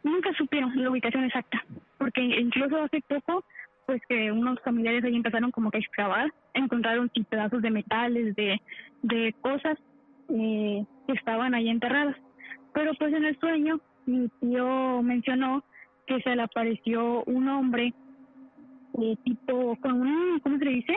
nunca 0.05 0.33
supieron 0.35 0.83
la 0.83 0.91
ubicación 0.91 1.25
exacta, 1.25 1.65
porque 1.99 2.21
incluso 2.23 2.83
hace 2.83 3.03
poco 3.09 3.45
pues 3.87 4.01
que 4.09 4.31
unos 4.33 4.59
familiares 4.61 5.05
ahí 5.05 5.17
empezaron 5.17 5.51
como 5.51 5.71
que 5.71 5.79
a 5.79 5.81
excavar, 5.81 6.33
encontraron 6.55 7.11
sí, 7.15 7.25
pedazos 7.25 7.63
de 7.63 7.71
metales, 7.71 8.35
de, 8.37 8.61
de 9.03 9.35
cosas 9.41 9.77
eh, 10.29 10.85
que 11.07 11.13
estaban 11.15 11.55
ahí 11.55 11.69
enterradas. 11.69 12.17
Pero 12.73 12.93
pues 12.95 13.13
en 13.13 13.25
el 13.25 13.39
sueño 13.39 13.81
mi 14.07 14.29
tío 14.41 15.03
mencionó 15.03 15.65
que 16.07 16.21
se 16.23 16.35
le 16.37 16.43
apareció 16.43 17.23
un 17.25 17.49
hombre 17.49 17.93
eh, 19.01 19.17
tipo 19.25 19.77
con 19.77 20.01
un, 20.01 20.41
¿cómo 20.41 20.59
se 20.59 20.65
le 20.65 20.71
dice? 20.73 20.97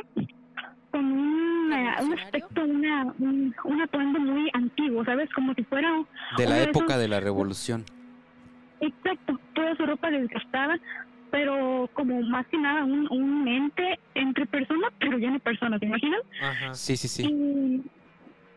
Con 0.92 1.06
un, 1.06 1.74
eh, 1.74 1.76
un 1.76 2.14
¿Revolucionario? 2.14 2.20
aspecto, 2.46 2.64
una, 2.66 3.04
un, 3.20 3.56
un 3.64 3.82
atuendo 3.82 4.20
muy 4.20 4.50
antiguo, 4.54 5.04
¿sabes? 5.06 5.30
Como 5.34 5.54
si 5.56 5.64
fuera 5.64 5.90
De 6.38 6.46
la 6.48 6.56
de 6.58 6.64
época 6.64 6.94
esos- 6.94 7.00
de 7.02 7.08
la 7.08 7.20
revolución. 7.20 7.86
Exacto, 8.80 9.40
toda 9.54 9.76
su 9.76 9.86
ropa 9.86 10.12
desgastada, 10.12 10.78
pero 11.34 11.90
como 11.96 12.22
más 12.22 12.46
que 12.46 12.60
nada 12.60 12.84
un, 12.84 13.08
un 13.12 13.48
ente 13.48 14.00
entre 14.14 14.46
personas, 14.46 14.94
pero 15.00 15.18
ya 15.18 15.32
no 15.32 15.40
personas, 15.40 15.80
¿te 15.80 15.88
imaginas? 15.88 16.22
Ajá. 16.40 16.76
Sí, 16.76 16.96
sí, 16.96 17.08
sí. 17.08 17.24
Y, 17.24 17.82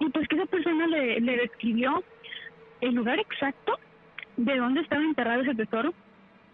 y 0.04 0.10
pues 0.10 0.28
que 0.28 0.36
esa 0.36 0.44
persona 0.44 0.86
le, 0.86 1.18
le 1.22 1.38
describió 1.38 2.04
el 2.82 2.94
lugar 2.94 3.18
exacto 3.18 3.78
de 4.36 4.58
dónde 4.58 4.82
estaba 4.82 5.02
enterrado 5.02 5.40
ese 5.40 5.54
tesoro, 5.54 5.94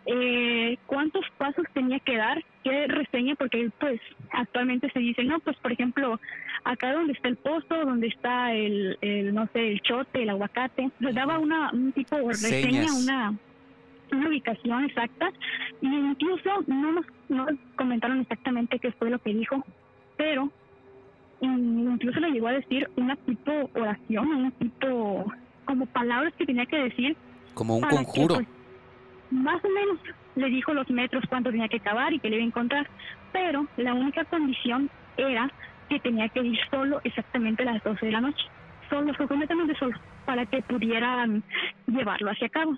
eh, 0.06 0.78
cuántos 0.86 1.24
pasos 1.38 1.64
tenía 1.74 1.98
que 1.98 2.16
dar, 2.16 2.40
qué 2.62 2.86
reseña, 2.86 3.34
porque 3.34 3.68
pues 3.80 4.00
actualmente 4.30 4.92
se 4.92 5.00
dice, 5.00 5.24
no, 5.24 5.40
pues 5.40 5.56
por 5.56 5.72
ejemplo, 5.72 6.20
acá 6.62 6.92
donde 6.92 7.14
está 7.14 7.30
el 7.30 7.36
pozo, 7.36 7.84
donde 7.84 8.06
está 8.06 8.54
el, 8.54 8.96
el 9.00 9.34
no 9.34 9.48
sé, 9.52 9.72
el 9.72 9.80
chote, 9.80 10.22
el 10.22 10.30
aguacate, 10.30 10.88
le 11.00 11.12
daba 11.12 11.40
una, 11.40 11.72
un 11.72 11.90
tipo 11.90 12.14
de 12.14 12.28
reseña, 12.28 12.84
Señas. 12.84 13.02
una 13.02 13.34
una 14.12 14.28
ubicación 14.28 14.84
exacta 14.84 15.30
y 15.80 15.86
incluso 15.86 16.50
no 16.66 16.92
nos, 16.92 17.06
no 17.28 17.46
nos 17.46 17.58
comentaron 17.76 18.20
exactamente 18.20 18.78
qué 18.78 18.92
fue 18.92 19.10
lo 19.10 19.18
que 19.18 19.34
dijo, 19.34 19.62
pero 20.16 20.52
in- 21.40 21.90
incluso 21.92 22.20
le 22.20 22.30
llegó 22.30 22.48
a 22.48 22.52
decir 22.52 22.88
una 22.96 23.16
tipo 23.16 23.70
oración, 23.74 24.28
un 24.28 24.52
tipo 24.52 25.24
como 25.64 25.86
palabras 25.86 26.32
que 26.36 26.44
tenía 26.46 26.66
que 26.66 26.76
decir 26.78 27.16
Como 27.54 27.76
un 27.76 27.82
que, 27.82 27.88
conjuro. 27.88 28.34
pues, 28.36 28.48
más 29.30 29.64
o 29.64 29.68
menos 29.68 29.98
le 30.34 30.46
dijo 30.48 30.74
los 30.74 30.88
metros 30.90 31.24
cuánto 31.28 31.50
tenía 31.50 31.68
que 31.68 31.80
cavar 31.80 32.12
y 32.12 32.20
que 32.20 32.28
le 32.28 32.36
iba 32.36 32.44
a 32.44 32.48
encontrar, 32.48 32.86
pero 33.32 33.66
la 33.76 33.94
única 33.94 34.24
condición 34.26 34.90
era 35.16 35.48
que 35.88 36.00
tenía 36.00 36.28
que 36.28 36.40
ir 36.40 36.58
solo 36.70 37.00
exactamente 37.04 37.62
a 37.62 37.72
las 37.72 37.82
12 37.82 38.06
de 38.06 38.12
la 38.12 38.20
noche, 38.20 38.44
solo, 38.88 39.12
completamente 39.14 39.74
solo, 39.78 39.96
para 40.24 40.46
que 40.46 40.62
pudieran 40.62 41.42
llevarlo 41.86 42.30
hacia 42.30 42.48
cabo. 42.48 42.76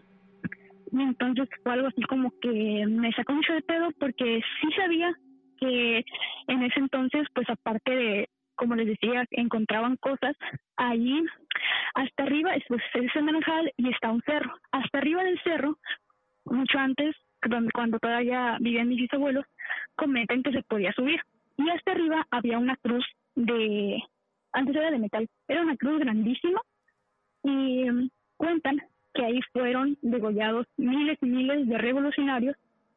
Entonces 1.02 1.48
fue 1.62 1.72
algo 1.72 1.88
así 1.88 2.02
como 2.02 2.32
que 2.40 2.86
me 2.86 3.12
sacó 3.12 3.32
mucho 3.32 3.52
de 3.52 3.62
pedo 3.62 3.90
porque 3.98 4.40
sí 4.60 4.68
sabía 4.76 5.12
que 5.58 6.04
en 6.48 6.62
ese 6.62 6.80
entonces, 6.80 7.26
pues 7.34 7.48
aparte 7.50 7.90
de, 7.90 8.28
como 8.54 8.74
les 8.74 8.86
decía, 8.86 9.24
encontraban 9.32 9.96
cosas, 9.96 10.36
ahí 10.76 11.20
hasta 11.94 12.22
arriba 12.22 12.54
es, 12.54 12.64
pues, 12.68 12.82
es 12.94 13.16
el 13.16 13.26
Naranjal 13.26 13.72
y 13.76 13.90
está 13.90 14.10
un 14.10 14.22
cerro. 14.22 14.54
Hasta 14.72 14.98
arriba 14.98 15.24
del 15.24 15.40
cerro, 15.42 15.78
mucho 16.44 16.78
antes, 16.78 17.16
cuando 17.72 17.98
todavía 17.98 18.56
vivían 18.60 18.88
mis 18.88 19.00
bisabuelos, 19.00 19.44
comentan 19.96 20.42
que 20.42 20.52
se 20.52 20.62
podía 20.62 20.92
subir. 20.92 21.20
Y 21.56 21.68
hasta 21.70 21.92
arriba 21.92 22.26
había 22.30 22.58
una 22.58 22.76
cruz 22.76 23.04
de, 23.34 24.02
antes 24.52 24.76
era 24.76 24.90
de 24.90 24.98
metal, 24.98 25.28
era 25.48 25.62
una 25.62 25.76
cruz 25.76 26.00
grandísima 26.00 26.60
y 27.42 27.90
mm, 27.90 28.10
cuentan 28.36 28.82
que 29.14 29.24
ahí 29.24 29.40
fueron 29.52 29.96
degollados 30.02 30.66
miles 30.76 31.18
y 31.22 31.26
miles 31.26 31.68
de 31.68 31.78
revolucionarios 31.78 32.56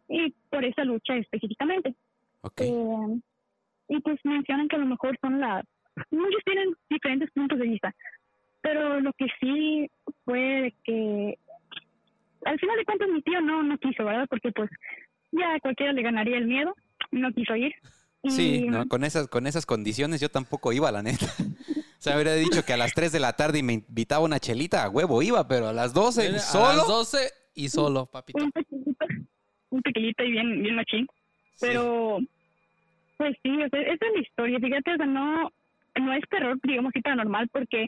y 0.10 0.34
por 0.50 0.66
esa 0.66 0.84
lucha 0.84 1.16
específicamente. 1.16 1.96
Eh, 2.58 3.20
y 3.90 4.00
pues 4.02 4.20
mencionan 4.24 4.68
que 4.68 4.76
a 4.76 4.80
lo 4.80 4.86
mejor 4.86 5.18
son 5.22 5.40
las... 5.40 5.66
Muchos 6.12 6.44
tienen 6.46 6.74
diferentes 6.90 7.32
puntos 7.32 7.58
de 7.58 7.68
vista, 7.68 7.96
pero 8.62 9.00
lo 9.00 9.12
que 9.14 9.28
sí 9.40 9.90
fue 10.26 10.74
que 10.84 11.38
al 12.46 12.60
final 12.60 12.78
de 12.78 12.86
cuentas 12.86 13.10
mi 13.10 13.22
tío 13.22 13.42
no, 13.42 13.64
no 13.64 13.78
quiso, 13.78 14.06
¿verdad? 14.06 14.28
Porque 14.30 14.52
pues 14.52 14.70
ya 15.32 15.56
a 15.56 15.60
cualquiera 15.60 15.94
le 15.94 16.04
ganaría 16.04 16.38
el 16.38 16.48
miedo, 16.48 16.76
no 17.12 17.32
quiso 17.32 17.56
ir. 17.56 17.74
Y, 18.24 18.32
Sí, 18.32 18.66
no, 18.68 18.88
con 18.88 19.04
esas, 19.04 19.28
con 19.28 19.48
esas 19.48 19.66
condiciones 19.66 20.22
yo 20.22 20.30
tampoco 20.30 20.74
iba, 20.74 20.92
la 20.92 21.04
neta. 21.04 21.26
O 21.98 22.00
sea, 22.00 22.14
habría 22.14 22.36
dicho 22.36 22.64
que 22.64 22.74
a 22.74 22.78
las 22.78 22.94
3 22.94 23.12
de 23.12 23.20
la 23.20 23.34
tarde 23.34 23.58
y 23.58 23.64
me 23.64 23.74
invitaba 23.74 24.24
una 24.24 24.40
chelita, 24.40 24.84
a 24.84 24.90
huevo 24.90 25.24
iba, 25.24 25.48
pero 25.48 25.68
a 25.68 25.74
las 25.74 25.96
12 25.96 26.28
Mira, 26.28 26.40
solo. 26.40 26.66
A 26.68 26.76
las 26.76 26.88
12 26.88 27.18
y 27.56 27.70
solo, 27.70 28.06
papito. 28.06 28.44
un 28.44 28.52
tequilito, 28.52 29.06
un 29.72 29.82
tequilito 29.82 30.24
y 30.24 30.32
bien, 30.32 30.62
bien 30.62 30.76
machín. 30.76 31.08
Sí. 31.54 31.66
Pero, 31.66 32.20
pues 33.18 33.36
sí, 33.42 33.50
o 33.50 33.70
sea, 33.70 33.82
esa 33.82 33.94
es 33.94 34.14
la 34.14 34.22
historia. 34.22 34.60
Fíjate, 34.60 34.94
o 34.94 34.98
sea, 34.98 35.06
no, 35.08 35.52
no 36.00 36.14
es 36.14 36.24
terror, 36.30 36.60
digamos, 36.62 36.92
así 36.92 37.02
paranormal, 37.02 37.48
porque 37.50 37.88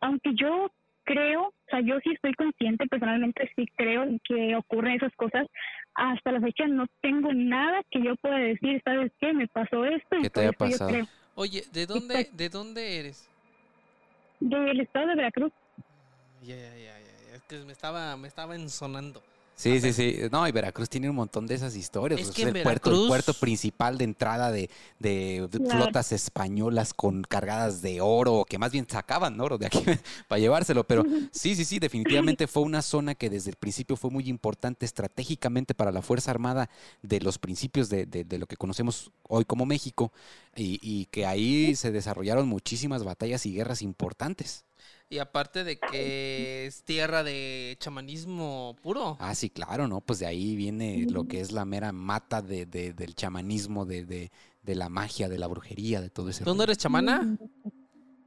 aunque 0.00 0.30
yo 0.34 0.72
creo, 1.10 1.48
o 1.48 1.52
sea, 1.68 1.80
yo 1.80 1.98
sí 2.04 2.10
estoy 2.12 2.34
consciente, 2.34 2.86
personalmente 2.86 3.50
sí 3.56 3.66
creo 3.76 4.04
que 4.24 4.54
ocurren 4.54 4.94
esas 4.94 5.12
cosas, 5.16 5.46
hasta 5.94 6.30
la 6.30 6.40
fecha 6.40 6.66
no 6.68 6.86
tengo 7.00 7.32
nada 7.32 7.82
que 7.90 8.00
yo 8.02 8.14
pueda 8.16 8.38
decir, 8.38 8.80
¿sabes 8.84 9.10
qué? 9.18 9.32
Me 9.32 9.48
pasó 9.48 9.84
esto 9.84 10.16
y 10.16 10.22
¿Qué 10.22 10.30
te 10.30 10.40
haya 10.40 10.52
pasado? 10.52 10.92
Oye, 11.34 11.64
¿de 11.72 11.86
dónde, 11.86 12.28
¿de 12.32 12.48
dónde 12.48 13.00
eres? 13.00 13.28
Del 14.38 14.80
estado 14.80 15.08
de 15.08 15.16
Veracruz. 15.16 15.52
Ya, 16.42 16.56
ya, 16.56 16.76
ya, 16.76 17.00
ya, 17.00 17.34
Es 17.34 17.42
que 17.48 17.58
me 17.64 17.72
estaba, 17.72 18.16
me 18.16 18.28
estaba 18.28 18.54
ensonando. 18.54 19.20
Sí, 19.60 19.80
sí, 19.80 19.92
sí. 19.92 20.16
No, 20.32 20.48
y 20.48 20.52
Veracruz 20.52 20.88
tiene 20.88 21.10
un 21.10 21.16
montón 21.16 21.46
de 21.46 21.54
esas 21.54 21.76
historias. 21.76 22.20
Es 22.20 22.28
pues, 22.28 22.36
que 22.36 22.42
el, 22.44 22.62
puerto, 22.62 22.90
el 22.90 22.96
Veracruz- 22.96 23.08
puerto 23.08 23.34
principal 23.34 23.98
de 23.98 24.04
entrada 24.04 24.50
de, 24.50 24.70
de 24.98 25.48
Claro. 25.52 25.82
flotas 25.84 26.12
españolas 26.12 26.94
con 26.94 27.22
cargadas 27.22 27.82
de 27.82 28.00
oro, 28.00 28.46
que 28.48 28.58
más 28.58 28.72
bien 28.72 28.86
sacaban 28.88 29.38
oro 29.40 29.58
de 29.58 29.66
aquí 29.66 29.82
para 30.28 30.38
llevárselo. 30.38 30.84
Pero 30.84 31.04
sí, 31.30 31.54
sí, 31.54 31.64
sí, 31.64 31.78
definitivamente 31.78 32.46
fue 32.46 32.62
una 32.62 32.80
zona 32.80 33.14
que 33.14 33.28
desde 33.28 33.50
el 33.50 33.56
principio 33.56 33.96
fue 33.96 34.10
muy 34.10 34.28
importante 34.28 34.86
estratégicamente 34.86 35.74
para 35.74 35.92
la 35.92 36.00
Fuerza 36.02 36.30
Armada 36.30 36.70
de 37.02 37.20
los 37.20 37.38
principios 37.38 37.88
de, 37.90 38.06
de- 38.06 38.24
de 38.24 38.38
lo 38.38 38.46
que 38.46 38.56
conocemos 38.56 39.10
hoy 39.28 39.44
como 39.44 39.66
México 39.66 40.12
y, 40.56 40.78
y 40.82 41.04
que 41.06 41.26
ahí 41.26 41.74
se 41.76 41.90
desarrollaron 41.90 42.48
muchísimas 42.48 43.04
batallas 43.04 43.44
y 43.44 43.52
guerras 43.52 43.82
importantes. 43.82 44.64
Y 45.12 45.18
aparte 45.18 45.64
de 45.64 45.76
que 45.76 46.66
es 46.66 46.84
tierra 46.84 47.24
de 47.24 47.76
chamanismo 47.80 48.76
puro. 48.80 49.16
Ah, 49.18 49.34
sí, 49.34 49.50
claro, 49.50 49.88
¿no? 49.88 50.00
Pues 50.00 50.20
de 50.20 50.26
ahí 50.26 50.54
viene 50.54 51.04
lo 51.10 51.26
que 51.26 51.40
es 51.40 51.50
la 51.50 51.64
mera 51.64 51.90
mata 51.90 52.40
de, 52.42 52.64
de- 52.64 52.92
del 52.92 53.16
chamanismo, 53.16 53.84
de, 53.84 54.04
de- 54.04 54.30
de 54.62 54.74
la 54.76 54.88
magia, 54.88 55.28
de 55.28 55.36
la 55.38 55.48
brujería, 55.48 56.00
de 56.00 56.10
todo 56.10 56.28
ese 56.30 56.44
¿Tú 56.44 56.54
no 56.54 56.62
eres 56.62 56.78
chamana? 56.78 57.36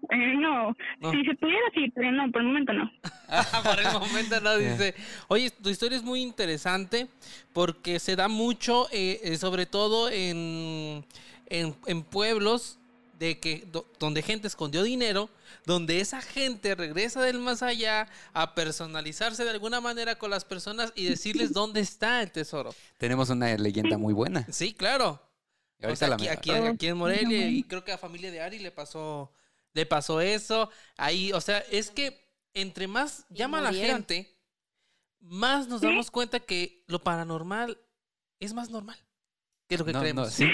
Eh, 0.09 0.33
no, 0.37 0.75
No. 0.99 1.11
si 1.11 1.23
se 1.23 1.33
pudiera, 1.35 1.61
sí, 1.73 1.89
pero 1.95 2.11
no, 2.11 2.29
por 2.29 2.41
el 2.41 2.47
momento 2.47 2.73
no. 2.73 2.91
Por 3.63 3.79
el 3.79 3.93
momento 3.93 4.41
no 4.41 4.57
dice. 4.57 4.93
Oye, 5.29 5.49
tu 5.51 5.69
historia 5.69 5.97
es 5.97 6.03
muy 6.03 6.21
interesante 6.21 7.07
porque 7.53 7.97
se 7.99 8.17
da 8.17 8.27
mucho, 8.27 8.87
eh, 8.91 9.21
eh, 9.23 9.37
sobre 9.37 9.65
todo 9.65 10.09
en, 10.09 11.05
en, 11.45 11.73
en 11.87 12.03
pueblos 12.03 12.77
de 13.27 13.39
que 13.39 13.63
do- 13.71 13.89
donde 13.99 14.21
gente 14.21 14.47
escondió 14.47 14.83
dinero, 14.83 15.29
donde 15.65 15.99
esa 16.01 16.21
gente 16.21 16.75
regresa 16.75 17.21
del 17.21 17.39
más 17.39 17.63
allá 17.63 18.09
a 18.33 18.53
personalizarse 18.53 19.43
de 19.45 19.49
alguna 19.51 19.79
manera 19.79 20.17
con 20.17 20.29
las 20.29 20.43
personas 20.45 20.91
y 20.95 21.05
decirles 21.05 21.53
dónde 21.53 21.79
está 21.79 22.21
el 22.21 22.31
tesoro. 22.31 22.75
Tenemos 22.97 23.29
una 23.29 23.55
leyenda 23.57 23.97
muy 23.97 24.13
buena. 24.13 24.45
Sí, 24.51 24.73
claro. 24.73 25.21
Y 25.79 25.83
O 25.83 25.87
ahorita 25.87 25.95
sea, 25.99 26.07
la 26.09 26.15
aquí, 26.15 26.27
aquí, 26.27 26.51
aquí 26.51 26.87
en 26.87 26.97
Morelia 26.97 27.47
y 27.49 27.63
creo 27.63 27.83
que 27.83 27.91
a 27.93 27.97
familia 27.97 28.29
de 28.31 28.41
Ari 28.41 28.59
le 28.59 28.71
pasó, 28.71 29.31
le 29.73 29.85
pasó 29.85 30.19
eso. 30.21 30.69
Ahí, 30.97 31.31
o 31.33 31.39
sea, 31.41 31.59
es 31.71 31.91
que 31.91 32.27
entre 32.53 32.87
más 32.87 33.25
llama 33.29 33.61
la 33.61 33.69
murieron. 33.71 33.97
gente, 33.97 34.37
más 35.21 35.67
nos 35.69 35.81
damos 35.81 36.11
cuenta 36.11 36.39
que 36.41 36.83
lo 36.87 37.01
paranormal 37.01 37.79
es 38.39 38.53
más 38.53 38.69
normal 38.69 38.97
que 39.69 39.77
lo 39.77 39.85
que 39.85 39.93
No, 39.93 39.99
no, 39.99 40.03
creemos. 40.03 40.33
sí. 40.33 40.45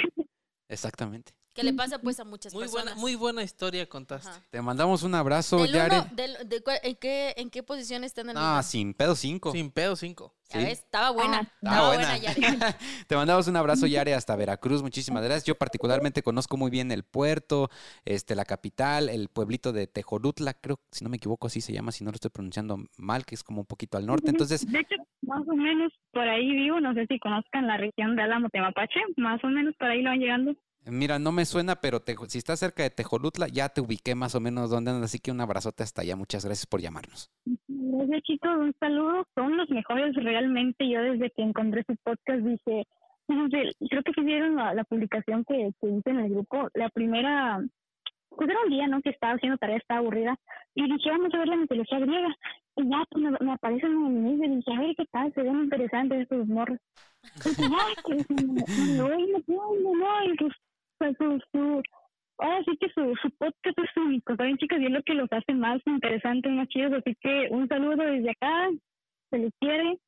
Exactamente. 0.67 1.33
Que 1.59 1.65
le 1.65 1.73
pasa 1.73 1.99
pues 1.99 2.19
a 2.19 2.23
muchas 2.25 2.53
Muy 2.53 2.63
personas. 2.63 2.85
buena, 2.85 3.01
muy 3.01 3.15
buena 3.15 3.43
historia 3.43 3.87
contaste. 3.87 4.29
Ajá. 4.29 4.41
Te 4.49 4.61
mandamos 4.61 5.03
un 5.03 5.13
abrazo, 5.15 5.61
Del 5.63 5.71
Yare. 5.73 5.99
uno, 5.99 6.09
del- 6.13 6.49
de 6.49 6.61
cuál- 6.61 6.79
¿en, 6.83 6.95
qué, 6.95 7.33
¿En 7.37 7.49
qué 7.49 7.63
posición 7.63 8.03
está 8.03 8.21
en 8.21 8.29
el 8.29 8.35
No, 8.35 8.41
libro? 8.41 8.63
sin 8.63 8.93
pedo 8.93 9.15
cinco. 9.15 9.51
Sin 9.51 9.71
pedo, 9.71 9.95
cinco. 9.95 10.33
Ya 10.51 10.61
sí. 10.61 10.65
ves, 10.65 10.79
estaba 10.79 11.11
buena. 11.11 11.37
Ah, 11.37 11.41
Estaba 11.41 11.75
estaba 11.75 11.87
buena. 11.87 12.07
buena, 12.09 12.17
Yare. 12.17 12.75
Te 13.07 13.15
mandamos 13.15 13.47
un 13.47 13.55
abrazo, 13.55 13.85
Yare, 13.85 14.15
hasta 14.15 14.35
Veracruz. 14.35 14.81
Muchísimas 14.81 15.21
gracias. 15.23 15.43
Yo 15.43 15.55
particularmente 15.55 16.23
conozco 16.23 16.57
muy 16.57 16.71
bien 16.71 16.91
el 16.91 17.03
puerto, 17.03 17.69
este, 18.03 18.33
la 18.35 18.45
capital, 18.45 19.09
el 19.09 19.27
pueblito 19.29 19.71
de 19.73 19.85
Tejorutla, 19.85 20.55
creo, 20.55 20.79
si 20.91 21.03
no 21.03 21.09
me 21.11 21.17
equivoco, 21.17 21.47
así 21.47 21.61
se 21.61 21.71
llama, 21.73 21.91
si 21.91 22.03
no 22.03 22.09
lo 22.09 22.15
estoy 22.15 22.31
pronunciando 22.31 22.79
mal, 22.97 23.25
que 23.25 23.35
es 23.35 23.43
como 23.43 23.61
un 23.61 23.67
poquito 23.67 23.97
al 23.97 24.07
norte. 24.07 24.31
Entonces, 24.31 24.65
De 24.65 24.79
hecho, 24.79 24.95
más 25.21 25.41
o 25.47 25.55
menos 25.55 25.93
por 26.11 26.27
ahí 26.27 26.49
vivo, 26.51 26.79
no 26.79 26.95
sé 26.95 27.05
si 27.07 27.19
conozcan 27.19 27.67
la 27.67 27.77
región 27.77 28.15
de 28.15 28.23
Álamo 28.23 28.49
Temapache, 28.49 28.99
más 29.17 29.43
o 29.43 29.47
menos 29.47 29.75
por 29.77 29.87
ahí 29.89 30.01
lo 30.01 30.09
van 30.09 30.19
llegando. 30.19 30.55
Mira, 30.85 31.19
no 31.19 31.31
me 31.31 31.45
suena, 31.45 31.75
pero 31.75 31.99
Tejo- 32.01 32.27
si 32.27 32.37
estás 32.37 32.59
cerca 32.59 32.83
de 32.83 32.89
Tejorutla, 32.89 33.47
ya 33.47 33.69
te 33.69 33.81
ubiqué 33.81 34.15
más 34.15 34.35
o 34.35 34.39
menos 34.39 34.69
dónde 34.69 34.91
andas. 34.91 35.05
Así 35.05 35.19
que 35.19 35.31
un 35.31 35.41
abrazote 35.41 35.83
hasta 35.83 36.01
allá. 36.01 36.15
Muchas 36.15 36.45
gracias 36.45 36.65
por 36.65 36.81
llamarnos. 36.81 37.29
Gracias 37.67 38.21
chicos, 38.23 38.49
un 38.57 38.73
saludo, 38.79 39.25
son 39.35 39.57
los 39.57 39.69
mejores 39.69 40.15
realmente, 40.15 40.87
yo 40.89 41.01
desde 41.01 41.31
que 41.31 41.41
encontré 41.41 41.83
su 41.87 41.95
podcast 41.97 42.39
dije, 42.39 42.85
creo 43.27 44.03
que 44.03 44.13
sí 44.15 44.21
vieron 44.21 44.55
la, 44.55 44.73
la 44.73 44.83
publicación 44.85 45.43
que, 45.45 45.71
que 45.81 45.87
hice 45.87 46.09
en 46.09 46.19
el 46.19 46.29
grupo, 46.31 46.69
la 46.75 46.89
primera, 46.89 47.59
pues 48.29 48.49
era 48.49 48.59
un 48.63 48.69
día, 48.69 48.87
¿no? 48.87 49.01
Que 49.01 49.09
estaba 49.09 49.33
haciendo 49.33 49.57
tarea, 49.57 49.77
estaba 49.77 49.99
aburrida, 49.99 50.35
y 50.75 50.83
dije, 50.83 51.09
vamos 51.11 51.33
a 51.33 51.37
ver 51.39 51.47
la 51.49 51.55
mitología 51.57 51.99
griega, 51.99 52.35
y 52.77 52.89
ya 52.89 53.03
pues, 53.09 53.25
me, 53.41 53.51
aparecen 53.51 53.91
en 53.91 54.25
el 54.27 54.43
y 54.45 54.55
dije, 54.57 54.73
a 54.73 54.79
ver 54.79 54.95
qué 54.95 55.05
tal, 55.11 55.33
se 55.33 55.41
ven 55.43 55.63
interesantes 55.63 56.21
estos 56.21 56.47
morros. 56.47 56.79
Y 57.45 57.49
dije, 57.49 57.63
"Ay, 57.63 57.95
que 58.05 58.33
no, 58.33 59.09
no, 59.09 59.09
no, 59.47 59.93
no, 59.95 60.43
su, 61.17 61.39
su, 61.51 61.81
ahora 62.37 62.63
sí 62.65 62.77
que 62.79 62.89
su, 62.89 63.15
su 63.21 63.29
podcast 63.37 63.77
es 63.77 63.97
único, 63.97 64.35
¿saben 64.35 64.57
chicos? 64.57 64.79
Y 64.79 64.85
es 64.85 64.91
lo 64.91 65.03
que 65.03 65.13
los 65.13 65.27
hace 65.31 65.53
más 65.53 65.81
interesantes, 65.85 66.51
más 66.51 66.67
chidos, 66.67 66.93
así 66.93 67.15
que 67.21 67.47
un 67.51 67.67
saludo 67.67 68.03
desde 68.03 68.31
acá, 68.31 68.69
se 69.29 69.37
les 69.37 69.51
quiere, 69.59 69.99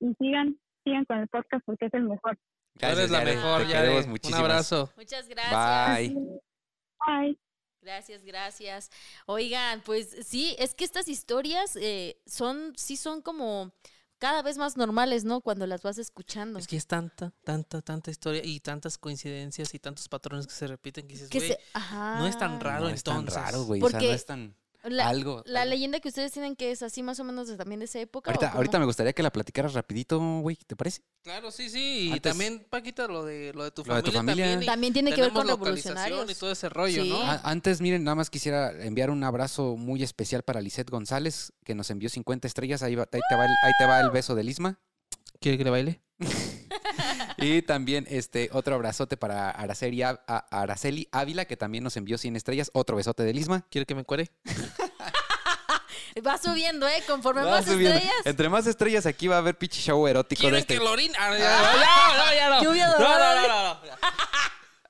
y 0.00 0.14
sigan, 0.14 0.56
sigan 0.84 1.04
con 1.04 1.18
el 1.18 1.28
podcast 1.28 1.62
porque 1.64 1.86
es 1.86 1.94
el 1.94 2.04
mejor. 2.04 2.38
Tú 2.78 2.86
eres 2.86 3.10
la 3.10 3.18
Yare. 3.18 3.34
mejor, 3.34 3.66
Yare. 3.66 3.72
queremos 3.84 4.04
Un 4.04 4.10
muchísimas. 4.10 4.40
abrazo. 4.40 4.92
Muchas 4.96 5.28
gracias. 5.28 6.14
Bye. 6.14 6.40
Bye. 7.06 7.38
Gracias, 7.82 8.24
gracias. 8.24 8.90
Oigan, 9.26 9.80
pues 9.84 10.10
sí, 10.26 10.54
es 10.58 10.74
que 10.74 10.84
estas 10.84 11.08
historias 11.08 11.76
eh, 11.76 12.16
son, 12.26 12.72
sí 12.76 12.96
son 12.96 13.22
como 13.22 13.72
cada 14.20 14.42
vez 14.42 14.58
más 14.58 14.76
normales, 14.76 15.24
¿no? 15.24 15.40
Cuando 15.40 15.66
las 15.66 15.82
vas 15.82 15.98
escuchando. 15.98 16.58
Es 16.58 16.68
que 16.68 16.76
es 16.76 16.86
tanta, 16.86 17.32
tanta, 17.42 17.80
tanta 17.80 18.10
historia 18.10 18.42
y 18.44 18.60
tantas 18.60 18.98
coincidencias 18.98 19.74
y 19.74 19.78
tantos 19.78 20.08
patrones 20.08 20.46
que 20.46 20.52
se 20.52 20.66
repiten 20.66 21.08
que 21.08 21.14
dices, 21.14 21.30
güey, 21.30 21.56
no 22.18 22.26
es 22.26 22.38
tan 22.38 22.60
raro 22.60 22.84
no 22.84 22.90
es 22.90 23.02
tan 23.02 23.20
entonces. 23.20 23.42
raro, 23.42 23.64
güey. 23.64 23.82
O 23.82 23.88
sea, 23.88 23.98
no 23.98 24.06
es 24.06 24.26
tan 24.26 24.54
La, 24.84 25.08
algo. 25.08 25.42
la 25.46 25.62
algo. 25.62 25.70
leyenda 25.74 26.00
que 26.00 26.08
ustedes 26.08 26.32
tienen 26.32 26.56
que 26.56 26.70
es 26.70 26.82
así 26.82 27.02
más 27.02 27.20
o 27.20 27.24
menos 27.24 27.48
de- 27.48 27.56
también 27.56 27.80
de 27.80 27.84
esa 27.84 27.98
época. 28.00 28.30
¿o 28.30 28.34
Ahorita, 28.34 28.52
ahorita 28.52 28.78
me 28.78 28.84
gustaría 28.86 29.12
que 29.12 29.22
la 29.22 29.30
platicaras 29.32 29.74
rapidito, 29.74 30.18
güey. 30.40 30.56
¿Te 30.66 30.74
parece? 30.76 31.02
Claro, 31.22 31.50
sí, 31.50 31.68
sí. 31.68 32.12
Y 32.14 32.20
también, 32.20 32.64
Paquita, 32.70 33.06
lo 33.06 33.24
de, 33.24 33.52
lo 33.54 33.64
de 33.64 33.70
tu 33.70 33.84
Lo 33.84 33.94
de 33.96 34.02
tu 34.02 34.10
familia, 34.12 34.46
familia. 34.46 34.72
también. 34.72 34.92
tiene 34.92 35.12
que 35.12 35.20
ver 35.20 35.32
con 35.32 35.46
localización 35.46 35.96
revolucionarios. 35.96 36.36
Y 36.36 36.40
todo 36.40 36.52
ese 36.52 36.68
rollo, 36.68 37.02
Sí. 37.02 37.10
¿no? 37.10 37.20
A- 37.22 37.40
Antes, 37.44 37.80
miren, 37.80 38.04
nada 38.04 38.14
más 38.14 38.30
quisiera 38.30 38.70
enviar 38.84 39.10
un 39.10 39.22
abrazo 39.24 39.76
muy 39.76 40.02
especial 40.02 40.42
para 40.42 40.60
Lisette 40.60 40.90
González, 40.90 41.52
que 41.64 41.74
nos 41.74 41.90
envió 41.90 42.08
50 42.08 42.46
estrellas. 42.48 42.82
Ahí, 42.82 42.94
va- 42.94 43.08
ahí 43.12 43.20
te, 43.28 43.34
va 43.36 43.44
el, 43.44 43.50
ahí 43.62 43.72
te 43.78 43.86
va 43.86 44.00
el 44.00 44.10
beso 44.10 44.34
del 44.34 44.48
Isma. 44.48 44.78
¿Quiere 45.40 45.58
que 45.58 45.64
le 45.64 45.70
baile? 45.70 46.00
Y 47.38 47.62
también 47.62 48.06
este 48.10 48.48
otro 48.52 48.74
abrazote 48.74 49.16
para 49.16 49.50
Araceli, 49.50 50.02
Á- 50.02 50.20
a- 50.26 50.46
Araceli 50.62 51.08
Ávila, 51.12 51.44
que 51.44 51.56
también 51.56 51.82
nos 51.84 51.96
envió 51.96 52.18
100 52.18 52.36
estrellas. 52.36 52.70
Otro 52.74 52.96
besote 52.96 53.22
del 53.24 53.38
Isma. 53.38 53.66
¿Quiere 53.70 53.86
que 53.86 53.94
me 53.94 54.04
cuere? 54.04 54.30
Va 56.26 56.36
subiendo, 56.38 56.88
¿eh? 56.88 57.02
Conforme 57.06 57.42
Va 57.42 57.50
más 57.52 57.64
subiendo. 57.64 57.96
estrellas. 57.96 58.26
Entre 58.26 58.48
más 58.48 58.66
estrellas, 58.66 59.06
aquí 59.06 59.28
va 59.28 59.36
a 59.36 59.38
haber 59.38 59.56
pinche 59.56 59.80
show 59.80 60.06
erótico 60.06 60.42
de 60.42 60.48
¿Quiere 60.48 60.58
este. 60.58 60.74
que 60.74 60.80
lo 60.84 60.90
orine? 60.90 61.14
Ah, 61.18 61.30
ya, 61.32 61.38
ya, 61.38 62.16
ya, 62.16 62.34
ya, 62.34 62.50
no. 62.50 62.62
Lluvia 62.64 62.88
No, 62.88 62.98
no, 62.98 63.08
no, 63.18 63.48
no, 63.48 63.74
no. 63.74 63.80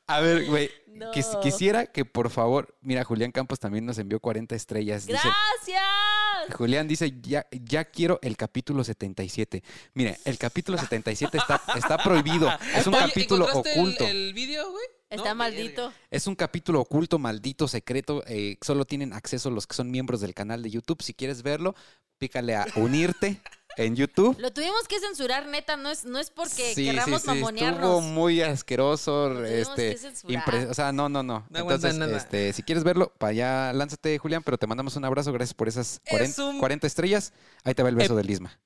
A 0.07 0.21
ver, 0.21 0.47
güey. 0.47 0.71
Quis- 1.13 1.41
quisiera 1.43 1.87
que 1.87 2.05
por 2.05 2.31
favor. 2.31 2.77
Mira, 2.81 3.05
Julián 3.05 3.33
Campos 3.33 3.59
también 3.59 3.87
nos 3.87 3.99
envió 3.99 4.21
40 4.21 4.55
estrellas. 4.55 5.07
Dice, 5.07 5.19
¡Gracias! 5.23 6.57
Julián 6.57 6.89
dice, 6.89 7.15
ya, 7.21 7.47
ya 7.51 7.85
quiero 7.85 8.19
el 8.23 8.37
capítulo 8.37 8.83
77. 8.85 9.63
Mire, 9.95 10.19
el 10.25 10.39
capítulo 10.39 10.79
77 10.79 11.39
está, 11.39 11.61
está 11.77 11.99
prohibido. 11.99 12.51
Es 12.75 12.87
un 12.87 12.95
Oye, 12.95 13.05
capítulo 13.07 13.47
¿encontraste 13.49 13.73
el- 13.81 13.87
oculto. 13.87 14.05
El, 14.07 14.35
video, 14.35 14.71
güey? 14.71 14.85
Está 15.11 15.31
No, 15.31 15.35
maldito. 15.37 15.93
Es 16.11 16.27
un 16.27 16.35
capítulo 16.37 16.81
oculto, 16.81 17.19
maldito, 17.19 17.67
secreto. 17.69 18.23
eh, 18.27 18.57
solo 18.63 18.85
tienen 18.85 19.13
acceso 19.13 19.51
los 19.51 19.67
que 19.67 19.75
son 19.75 19.91
miembros 19.91 20.21
del 20.21 20.35
canal 20.35 20.63
de 20.63 20.71
YouTube. 20.71 21.03
Si 21.03 21.15
quieres 21.15 21.43
verlo, 21.43 21.75
pícale 22.19 22.55
a 22.55 22.67
unirte 22.77 23.41
en 23.85 23.97
YouTube. 23.97 24.37
Lo 24.39 24.53
tuvimos 24.53 24.87
que 24.89 24.99
censurar, 25.01 25.47
neta. 25.47 25.77
No 25.77 25.91
es, 25.91 26.05
no 26.05 26.19
es 26.19 26.31
porque 26.31 26.75
Sí, 26.75 26.85
querramos 26.87 27.07
sí, 27.23 27.29
sí, 27.29 27.33
Estuvo 27.33 27.35
mamonearnos. 27.35 28.03
muy 28.03 28.41
asqueroso. 28.43 29.45
Este, 29.45 29.97
impre- 30.29 30.69
o 30.71 30.75
sea, 30.75 30.93
no, 30.93 31.09
no, 31.09 31.23
no. 31.23 31.47
No 31.51 31.59
Entonces, 31.59 31.97
nada. 31.97 32.17
este, 32.17 32.53
si 32.53 32.63
quieres 32.63 32.85
verlo, 32.85 33.13
para 33.19 33.31
allá, 33.31 33.73
lánzate, 33.73 34.19
Julián, 34.19 34.43
pero 34.43 34.59
te 34.59 34.67
mandamos 34.67 34.97
un 34.97 35.05
abrazo. 35.05 35.33
Gracias 35.33 35.55
por 35.55 35.69
esas 35.69 36.01
Es 36.05 36.11
40, 36.11 36.45
un- 36.47 36.59
40 36.59 36.87
estrellas. 36.87 37.33
Ahí 37.65 37.75
te 37.75 37.83
va 37.83 37.89
el 37.89 37.97
beso 37.97 38.15
Eh, 38.15 38.17
del 38.17 38.31
Isma. 38.31 38.59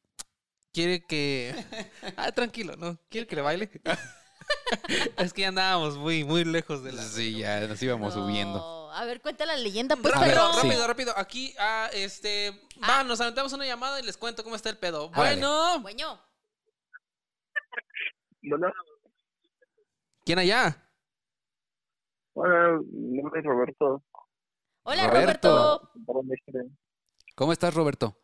Quiere 0.72 1.04
que. 1.04 1.54
Ah, 2.16 2.32
tranquilo, 2.32 2.76
¿no? 2.76 2.98
¿Quiere 3.08 3.26
que 3.26 3.36
le 3.36 3.42
baile? 3.42 3.70
es 5.18 5.32
que 5.32 5.42
ya 5.42 5.48
andábamos 5.48 5.96
muy, 5.96 6.24
muy 6.24 6.44
lejos 6.44 6.82
de 6.82 6.92
la. 6.92 7.02
Sí, 7.02 7.38
ya 7.38 7.60
nos 7.66 7.82
íbamos 7.82 8.14
subiendo. 8.14 8.83
A 8.94 9.04
ver, 9.04 9.20
cuenta 9.20 9.44
la 9.44 9.56
leyenda, 9.56 9.96
pues, 9.96 10.14
sí. 10.14 10.30
rápido, 10.30 10.86
rápido. 10.86 11.12
Aquí, 11.16 11.52
ah, 11.58 11.88
este. 11.92 12.52
Va, 12.80 13.02
nos 13.02 13.20
aventamos 13.20 13.52
una 13.52 13.66
llamada 13.66 13.98
y 14.00 14.04
les 14.04 14.16
cuento 14.16 14.44
cómo 14.44 14.54
está 14.54 14.70
el 14.70 14.78
pedo. 14.78 15.06
Órale. 15.08 15.40
Bueno. 15.40 15.80
Bueno, 15.82 16.20
Bueno, 18.42 18.72
¿Quién 20.24 20.38
allá? 20.38 20.80
hola, 22.34 22.80
mi 22.92 23.18
nombre 23.22 23.40
es 23.40 23.46
Roberto. 23.46 24.04
hola 24.84 25.06
Roberto. 25.08 25.90
¿Cómo 27.34 27.52
estás, 27.52 27.74
Roberto? 27.74 28.16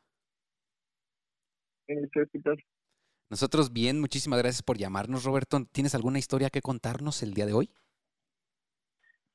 Nosotros 3.29 3.73
bien, 3.73 4.01
muchísimas 4.01 4.39
gracias 4.39 4.63
por 4.63 4.79
llamarnos, 4.79 5.25
Roberto. 5.25 5.65
¿Tienes 5.73 5.95
alguna 5.95 6.19
historia 6.19 6.51
que 6.51 6.63
contarnos 6.63 7.23
el 7.23 7.35
día 7.35 7.47
de 7.47 7.55
hoy? 7.55 7.75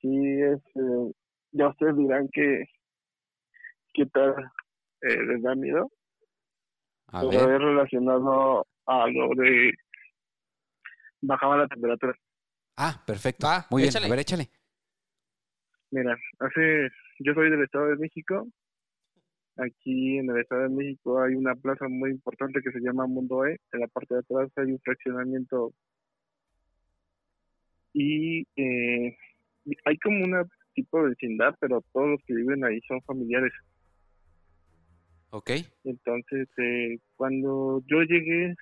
Sí, 0.01 0.09
es, 0.41 0.61
eh, 0.75 1.13
ya 1.55 1.69
ustedes 1.69 1.95
dirán 1.97 2.27
que 2.31 2.65
qué 3.93 4.05
tal 4.07 4.35
eh, 5.01 5.23
les 5.25 5.41
da 5.41 5.55
miedo. 5.55 5.89
A 7.07 7.21
Pero 7.21 7.47
ver. 7.47 7.55
es 7.55 7.61
relacionado 7.61 8.67
a 8.85 9.07
lo 9.07 9.29
de 9.35 9.71
bajaba 11.21 11.57
la 11.57 11.67
temperatura. 11.67 12.13
Ah, 12.77 13.01
perfecto. 13.07 13.47
Va, 13.47 13.65
Muy 13.71 13.83
bien, 13.83 13.93
a 13.95 14.09
ver, 14.09 14.19
échale. 14.19 14.49
Mira, 15.91 16.17
hace, 16.39 16.89
yo 17.19 17.33
soy 17.33 17.49
del 17.49 17.63
Estado 17.63 17.87
de 17.87 17.95
México. 17.95 18.47
Aquí 19.57 20.17
en 20.17 20.29
el 20.29 20.41
Estado 20.41 20.63
de 20.63 20.69
México 20.69 21.21
hay 21.21 21.35
una 21.35 21.55
plaza 21.55 21.87
muy 21.87 22.11
importante 22.11 22.61
que 22.61 22.71
se 22.71 22.81
llama 22.81 23.07
Mundo 23.07 23.45
E. 23.45 23.57
En 23.71 23.79
la 23.79 23.87
parte 23.87 24.13
de 24.15 24.19
atrás 24.19 24.51
hay 24.57 24.71
un 24.73 24.79
fraccionamiento 24.79 25.73
y 27.93 28.45
eh, 28.57 29.17
hay 29.85 29.97
como 29.99 30.25
una 30.25 30.43
tipo 30.75 31.01
de 31.01 31.09
vecindad, 31.09 31.55
pero 31.59 31.81
todos 31.91 32.09
los 32.09 32.23
que 32.25 32.35
viven 32.35 32.63
ahí 32.63 32.79
son 32.87 33.01
familiares. 33.01 33.51
Ok. 35.31 35.51
Entonces, 35.83 36.47
eh, 36.57 36.99
cuando 37.15 37.81
yo 37.87 38.01
llegué, 38.03 38.53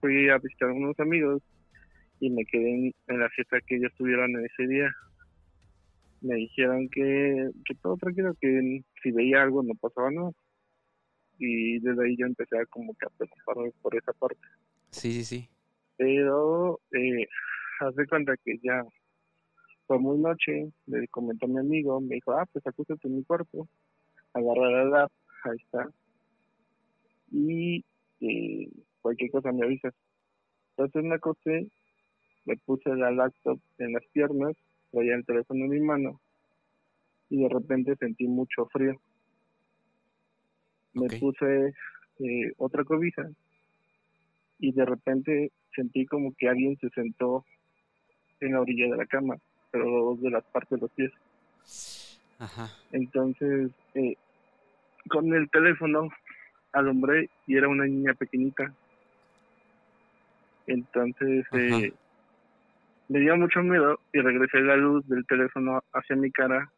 fui 0.00 0.30
a 0.30 0.38
visitar 0.38 0.70
a 0.70 0.72
unos 0.72 0.98
amigos 0.98 1.42
y 2.18 2.30
me 2.30 2.44
quedé 2.44 2.70
en, 2.70 2.94
en 3.08 3.20
la 3.20 3.28
fiesta 3.30 3.58
que 3.66 3.76
ellos 3.76 3.92
tuvieron 3.96 4.30
en 4.30 4.46
ese 4.46 4.66
día. 4.66 4.90
Me 6.20 6.36
dijeron 6.36 6.88
que, 6.88 7.50
que 7.64 7.74
todo 7.82 7.96
tranquilo, 7.96 8.34
que 8.40 8.80
si 9.02 9.10
veía 9.10 9.42
algo 9.42 9.62
no 9.62 9.74
pasaba 9.74 10.10
nada. 10.10 10.30
Y 11.38 11.80
desde 11.80 12.04
ahí 12.04 12.16
yo 12.16 12.26
empecé 12.26 12.58
a 12.58 12.66
como 12.66 12.94
que 12.94 13.06
a 13.06 13.10
preocuparme 13.10 13.72
por 13.82 13.96
esa 13.96 14.12
parte. 14.12 14.40
Sí, 14.90 15.12
sí, 15.12 15.24
sí. 15.24 15.48
Pero, 15.96 16.80
eh, 16.92 17.26
haz 17.80 17.94
de 17.96 18.06
cuenta 18.06 18.36
que 18.44 18.58
ya 18.62 18.82
fue 19.92 19.98
muy 19.98 20.16
noche, 20.16 20.72
le 20.86 21.06
comentó 21.08 21.44
a 21.44 21.50
mi 21.50 21.58
amigo, 21.58 22.00
me 22.00 22.14
dijo, 22.14 22.32
ah, 22.32 22.46
pues 22.50 22.66
acústate 22.66 23.08
en 23.08 23.16
mi 23.16 23.24
cuarto, 23.24 23.68
agarra 24.32 24.70
la 24.70 24.84
lap, 24.84 25.12
ahí 25.44 25.56
está. 25.58 25.90
Y 27.30 27.84
eh, 28.22 28.70
cualquier 29.02 29.30
cosa 29.30 29.52
me 29.52 29.66
avisas. 29.66 29.92
Entonces 30.70 31.04
me 31.04 31.16
acosté 31.16 31.68
me 32.46 32.56
puse 32.56 32.88
la 32.96 33.10
laptop 33.10 33.60
en 33.76 33.92
las 33.92 34.04
piernas, 34.12 34.56
traía 34.90 35.14
el 35.14 35.26
teléfono 35.26 35.66
en 35.66 35.70
mi 35.70 35.80
mano 35.80 36.22
y 37.28 37.42
de 37.42 37.50
repente 37.50 37.94
sentí 37.96 38.26
mucho 38.26 38.64
frío. 38.72 38.98
Me 40.94 41.06
puse 41.18 41.74
eh, 42.18 42.52
otra 42.56 42.82
cobija 42.84 43.28
y 44.58 44.72
de 44.72 44.86
repente 44.86 45.52
sentí 45.76 46.06
como 46.06 46.32
que 46.32 46.48
alguien 46.48 46.78
se 46.78 46.88
sentó 46.88 47.44
en 48.40 48.52
la 48.52 48.62
orilla 48.62 48.86
de 48.86 48.96
la 48.96 49.06
cama, 49.06 49.36
pero 49.72 50.16
de 50.20 50.30
las 50.30 50.44
partes 50.44 50.78
de 50.78 50.82
los 50.82 50.90
pies. 50.92 51.12
Ajá. 52.38 52.70
Entonces, 52.92 53.70
eh, 53.94 54.16
con 55.08 55.32
el 55.34 55.50
teléfono 55.50 56.08
alumbré 56.72 57.28
y 57.46 57.56
era 57.56 57.68
una 57.68 57.86
niña 57.86 58.14
pequeñita. 58.14 58.72
Entonces, 60.66 61.44
eh, 61.52 61.92
me 63.08 63.20
dio 63.20 63.36
mucho 63.36 63.62
miedo 63.62 63.98
y 64.12 64.20
regresé 64.20 64.60
la 64.60 64.76
luz 64.76 65.06
del 65.08 65.26
teléfono 65.26 65.82
hacia 65.92 66.16
mi 66.16 66.30
cara. 66.30 66.70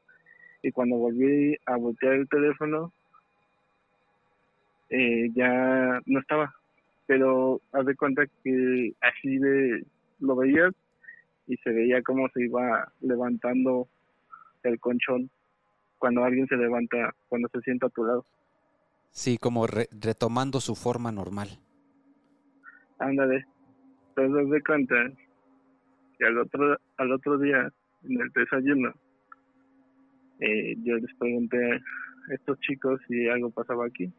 Y 0.63 0.73
cuando 0.73 0.97
volví 0.97 1.57
a 1.67 1.77
voltear 1.77 2.15
el 2.15 2.29
teléfono, 2.29 2.93
eh, 4.89 5.29
ya 5.35 6.01
no 6.07 6.21
estaba. 6.21 6.55
Pero 7.07 7.61
haz 7.73 7.85
de 7.85 7.97
cuenta 7.97 8.23
que 8.43 8.93
así 9.03 9.37
de 9.39 9.85
lo 10.21 10.37
veías 10.37 10.73
y 11.47 11.57
se 11.59 11.71
veía 11.71 12.03
cómo 12.03 12.29
se 12.31 12.45
iba 12.45 12.91
levantando 13.01 13.89
el 14.63 14.79
colchón 14.81 15.31
cuando 15.99 16.25
alguien 16.25 16.47
se 16.49 16.57
levanta, 16.57 17.15
cuando 17.29 17.49
se 17.49 17.61
sienta 17.61 17.87
a 17.87 17.91
tu 17.91 18.05
lado. 18.05 18.25
Sí, 19.11 19.39
como 19.39 19.67
re- 19.67 19.89
retomando 19.93 20.61
su 20.61 20.75
forma 20.75 21.13
normal. 21.13 21.49
Ándale. 22.99 23.47
Entonces 24.11 24.45
haz 24.45 24.51
de 24.51 24.63
cuenta 24.63 24.95
que 26.19 26.25
al 26.27 26.39
otro, 26.39 26.79
al 26.97 27.13
otro 27.13 27.39
día, 27.39 27.71
en 28.05 28.21
el 28.21 28.29
desayuno, 28.31 28.93
eh, 30.41 30.75
yo 30.83 30.97
les 30.97 31.15
pregunté 31.17 31.59
a 31.75 31.81
estos 32.35 32.59
chicos 32.61 33.01
si 33.09 33.29
algo 33.29 33.51
pasaba 33.51 33.87
aquí. 33.87 34.13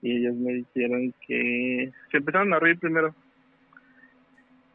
Y 0.00 0.16
ellos 0.18 0.36
me 0.36 0.52
dijeron 0.54 1.12
que 1.26 1.92
se 2.10 2.16
empezaron 2.18 2.52
a 2.54 2.60
reír 2.60 2.78
primero. 2.78 3.14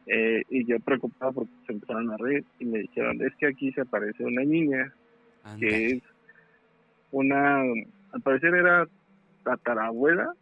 Eh, 0.06 0.42
y 0.50 0.66
yo 0.66 0.78
preocupado 0.80 1.32
porque 1.32 1.52
se 1.66 1.72
empezaron 1.72 2.10
a 2.10 2.16
reír 2.18 2.44
y 2.58 2.66
me 2.66 2.80
dijeron, 2.80 3.22
es 3.22 3.34
que 3.36 3.46
aquí 3.46 3.72
se 3.72 3.82
aparece 3.82 4.22
una 4.24 4.42
niña 4.42 4.92
que 5.58 5.86
es 5.86 6.02
una, 7.10 7.60
al 7.60 8.20
parecer 8.22 8.54
era 8.54 8.86
tatarabuela 9.44 10.34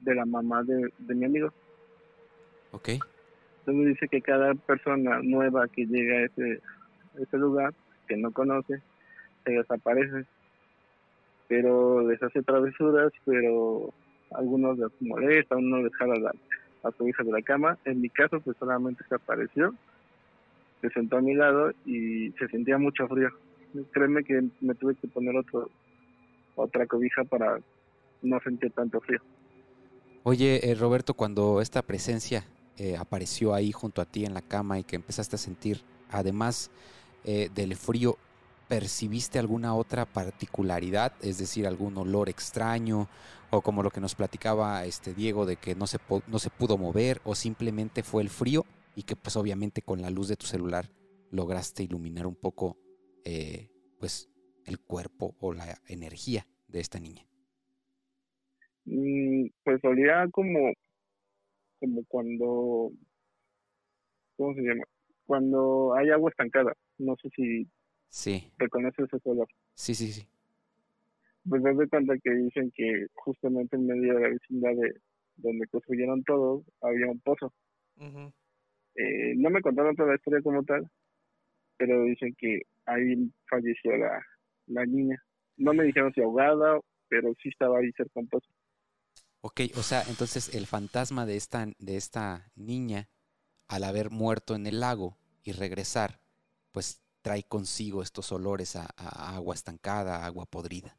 de 0.00 0.14
la 0.14 0.26
mamá 0.26 0.62
de, 0.62 0.92
de 0.98 1.14
mi 1.14 1.24
amigo. 1.24 1.52
Ok. 2.72 2.90
Entonces 3.60 3.94
dice 3.94 4.08
que 4.08 4.22
cada 4.22 4.54
persona 4.54 5.20
nueva 5.22 5.68
que 5.68 5.86
llega 5.86 6.18
a 6.18 6.24
ese, 6.24 6.60
a 7.16 7.22
ese 7.22 7.36
lugar, 7.36 7.74
que 8.08 8.16
no 8.16 8.32
conoce, 8.32 8.80
se 9.44 9.52
desaparece. 9.52 10.24
Pero 11.48 12.08
les 12.08 12.22
hace 12.22 12.42
travesuras, 12.42 13.12
pero 13.24 13.92
algunos 14.32 14.78
les 14.78 14.90
molesta, 15.00 15.56
uno 15.56 15.78
les 15.82 15.94
jala 15.94 16.16
la, 16.16 16.32
las 16.82 16.94
cobijas 16.94 17.26
de 17.26 17.32
la 17.32 17.42
cama. 17.42 17.78
En 17.84 18.00
mi 18.00 18.08
caso, 18.08 18.40
pues 18.40 18.56
solamente 18.58 19.04
se 19.08 19.14
apareció, 19.14 19.74
se 20.80 20.90
sentó 20.90 21.18
a 21.18 21.20
mi 21.20 21.34
lado 21.34 21.72
y 21.84 22.30
se 22.38 22.48
sentía 22.48 22.78
mucho 22.78 23.06
frío. 23.08 23.30
Créeme 23.92 24.24
que 24.24 24.48
me 24.60 24.74
tuve 24.74 24.94
que 24.96 25.08
poner 25.08 25.36
otro 25.36 25.70
otra 26.56 26.86
cobija 26.86 27.24
para 27.24 27.58
no 28.22 28.40
sentir 28.40 28.72
tanto 28.72 29.00
frío. 29.00 29.20
Oye, 30.22 30.70
eh, 30.70 30.74
Roberto, 30.74 31.14
cuando 31.14 31.60
esta 31.60 31.82
presencia 31.82 32.44
eh, 32.76 32.96
apareció 32.96 33.54
ahí 33.54 33.72
junto 33.72 34.02
a 34.02 34.04
ti 34.04 34.24
en 34.24 34.34
la 34.34 34.42
cama 34.42 34.78
y 34.78 34.84
que 34.84 34.96
empezaste 34.96 35.36
a 35.36 35.38
sentir, 35.38 35.80
además 36.10 36.70
eh, 37.24 37.48
del 37.54 37.74
frío, 37.76 38.18
¿percibiste 38.70 39.40
alguna 39.40 39.74
otra 39.74 40.06
particularidad? 40.06 41.12
Es 41.22 41.38
decir, 41.38 41.66
algún 41.66 41.98
olor 41.98 42.28
extraño 42.28 43.08
o 43.50 43.62
como 43.62 43.82
lo 43.82 43.90
que 43.90 44.00
nos 44.00 44.14
platicaba 44.14 44.84
este 44.84 45.12
Diego 45.12 45.44
de 45.44 45.56
que 45.56 45.74
no 45.74 45.88
se, 45.88 45.98
no 46.28 46.38
se 46.38 46.50
pudo 46.50 46.78
mover 46.78 47.20
o 47.24 47.34
simplemente 47.34 48.04
fue 48.04 48.22
el 48.22 48.28
frío 48.28 48.64
y 48.94 49.02
que 49.02 49.16
pues 49.16 49.36
obviamente 49.36 49.82
con 49.82 50.00
la 50.00 50.08
luz 50.08 50.28
de 50.28 50.36
tu 50.36 50.46
celular 50.46 50.88
lograste 51.32 51.82
iluminar 51.82 52.28
un 52.28 52.36
poco 52.36 52.76
eh, 53.24 53.70
pues 53.98 54.30
el 54.66 54.78
cuerpo 54.78 55.34
o 55.40 55.52
la 55.52 55.80
energía 55.88 56.46
de 56.68 56.78
esta 56.78 57.00
niña. 57.00 57.26
Mm, 58.84 59.46
pues 59.64 59.82
olía 59.82 60.28
como 60.30 60.72
como 61.80 62.04
cuando 62.06 62.92
¿cómo 64.36 64.54
se 64.54 64.62
llama? 64.62 64.84
Cuando 65.26 65.92
hay 65.96 66.10
agua 66.10 66.30
estancada. 66.30 66.72
No 66.98 67.16
sé 67.20 67.30
si 67.34 67.68
Sí, 68.10 68.52
reconoces 68.58 69.08
ese 69.12 69.30
olor. 69.30 69.48
sí, 69.74 69.94
sí, 69.94 70.12
sí. 70.12 70.26
Pues 71.48 71.62
das 71.62 71.78
de 71.78 71.88
cuenta 71.88 72.14
que 72.22 72.30
dicen 72.30 72.70
que 72.74 73.06
justamente 73.14 73.76
en 73.76 73.86
medio 73.86 74.14
de 74.14 74.20
la 74.20 74.28
vecindad 74.28 74.72
de 74.74 74.94
donde 75.36 75.66
construyeron 75.68 76.22
todo 76.24 76.64
había 76.82 77.06
un 77.10 77.20
pozo. 77.20 77.54
Ujú. 77.96 78.32
Eh, 78.96 79.34
no 79.36 79.48
me 79.48 79.62
contaron 79.62 79.96
toda 79.96 80.10
la 80.10 80.16
historia 80.16 80.42
como 80.42 80.62
tal, 80.64 80.90
pero 81.78 82.04
dicen 82.04 82.34
que 82.36 82.60
ahí 82.84 83.32
falleció 83.48 83.96
la, 83.96 84.20
la 84.66 84.84
niña. 84.84 85.22
No 85.56 85.72
me 85.72 85.84
dijeron 85.84 86.12
si 86.12 86.20
ahogada, 86.20 86.78
pero 87.08 87.32
sí 87.42 87.48
estaba 87.48 87.78
ahí 87.78 87.90
cerca 87.92 88.20
un 88.20 88.28
pozo. 88.28 88.48
Ok, 89.40 89.60
o 89.76 89.82
sea, 89.82 90.02
entonces 90.08 90.54
el 90.54 90.66
fantasma 90.66 91.24
de 91.24 91.36
esta, 91.36 91.66
de 91.78 91.96
esta 91.96 92.50
niña, 92.56 93.08
al 93.68 93.84
haber 93.84 94.10
muerto 94.10 94.54
en 94.54 94.66
el 94.66 94.80
lago 94.80 95.16
y 95.42 95.52
regresar, 95.52 96.20
pues 96.72 97.02
trae 97.22 97.44
consigo 97.44 98.02
estos 98.02 98.32
olores 98.32 98.76
a, 98.76 98.88
a 98.96 99.36
agua 99.36 99.54
estancada, 99.54 100.18
a 100.18 100.26
agua 100.26 100.46
podrida. 100.46 100.96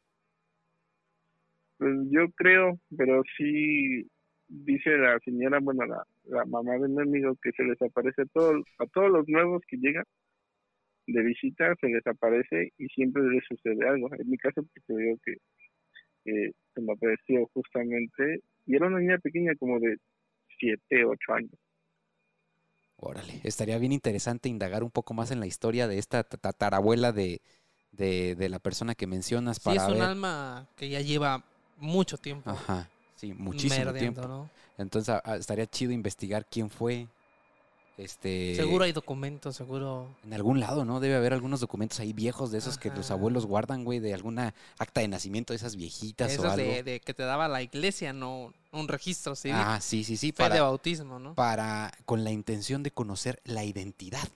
Pues 1.78 1.92
yo 2.10 2.30
creo, 2.36 2.78
pero 2.96 3.22
sí 3.36 4.08
dice 4.48 4.90
la 4.98 5.18
señora, 5.20 5.58
bueno, 5.60 5.84
la, 5.86 6.04
la 6.24 6.44
mamá 6.46 6.74
de 6.78 6.88
mi 6.88 7.02
amigo 7.02 7.36
que 7.42 7.52
se 7.52 7.64
les 7.64 7.80
aparece 7.82 8.24
todo, 8.32 8.62
a 8.78 8.86
todos 8.86 9.10
los 9.10 9.28
nuevos 9.28 9.62
que 9.68 9.76
llegan 9.78 10.04
de 11.06 11.22
visita, 11.22 11.74
se 11.80 11.88
les 11.88 12.06
aparece 12.06 12.72
y 12.78 12.86
siempre 12.88 13.22
les 13.24 13.44
sucede 13.46 13.88
algo. 13.88 14.08
En 14.18 14.30
mi 14.30 14.38
caso, 14.38 14.62
pues 14.62 14.84
te 14.86 14.96
digo 14.96 15.18
que, 15.24 15.36
que 16.24 16.52
se 16.74 16.82
me 16.82 16.92
apareció 16.94 17.46
justamente, 17.54 18.40
y 18.66 18.76
era 18.76 18.88
una 18.88 19.00
niña 19.00 19.18
pequeña 19.18 19.54
como 19.56 19.80
de 19.80 19.96
7, 20.60 21.04
8 21.06 21.34
años. 21.34 21.52
Órale, 23.04 23.40
estaría 23.42 23.78
bien 23.78 23.90
interesante 23.92 24.48
indagar 24.48 24.84
un 24.84 24.90
poco 24.90 25.12
más 25.12 25.30
en 25.32 25.40
la 25.40 25.46
historia 25.46 25.88
de 25.88 25.98
esta 25.98 26.22
ta- 26.22 26.36
tatarabuela 26.38 27.10
de, 27.12 27.40
de, 27.90 28.36
de 28.36 28.48
la 28.48 28.60
persona 28.60 28.94
que 28.94 29.08
mencionas 29.08 29.58
Sí, 29.58 29.64
para 29.64 29.82
es 29.82 29.88
un 29.88 29.94
ver. 30.00 30.02
alma 30.02 30.66
que 30.76 30.88
ya 30.88 31.00
lleva 31.00 31.42
mucho 31.78 32.16
tiempo 32.16 32.50
Ajá, 32.50 32.88
sí, 33.16 33.32
muchísimo 33.32 33.92
tiempo. 33.92 34.22
¿no? 34.22 34.48
Entonces 34.78 35.14
ah, 35.24 35.36
estaría 35.36 35.66
chido 35.66 35.92
investigar 35.92 36.46
quién 36.48 36.70
fue. 36.70 37.08
Este, 37.98 38.54
Seguro 38.54 38.84
hay 38.84 38.92
documentos, 38.92 39.54
seguro. 39.54 40.08
En 40.24 40.32
algún 40.32 40.60
lado, 40.60 40.84
¿no? 40.84 40.98
Debe 40.98 41.14
haber 41.16 41.34
algunos 41.34 41.60
documentos 41.60 42.00
ahí 42.00 42.12
viejos 42.12 42.50
de 42.50 42.58
esos 42.58 42.78
que 42.78 42.88
los 42.90 43.10
abuelos 43.10 43.44
guardan, 43.46 43.84
güey, 43.84 44.00
de 44.00 44.14
alguna 44.14 44.54
acta 44.78 45.02
de 45.02 45.08
nacimiento 45.08 45.52
de 45.52 45.58
esas 45.58 45.76
viejitas 45.76 46.38
o 46.38 46.50
algo. 46.50 46.56
de, 46.56 46.82
de 46.82 47.00
que 47.00 47.12
te 47.14 47.22
daba 47.22 47.48
la 47.48 47.62
iglesia, 47.62 48.12
no 48.12 48.54
un 48.72 48.88
registro 48.88 49.34
civil. 49.36 49.56
Ah, 49.58 49.78
sí, 49.80 50.04
sí, 50.04 50.16
sí, 50.16 50.32
Fe 50.32 50.44
de 50.44 50.48
para, 50.48 50.62
bautismo, 50.62 51.18
¿no? 51.18 51.34
para 51.34 51.92
con 52.06 52.24
la 52.24 52.30
intención 52.30 52.82
de 52.82 52.90
conocer 52.92 53.40
la 53.44 53.62
identidad. 53.64 54.26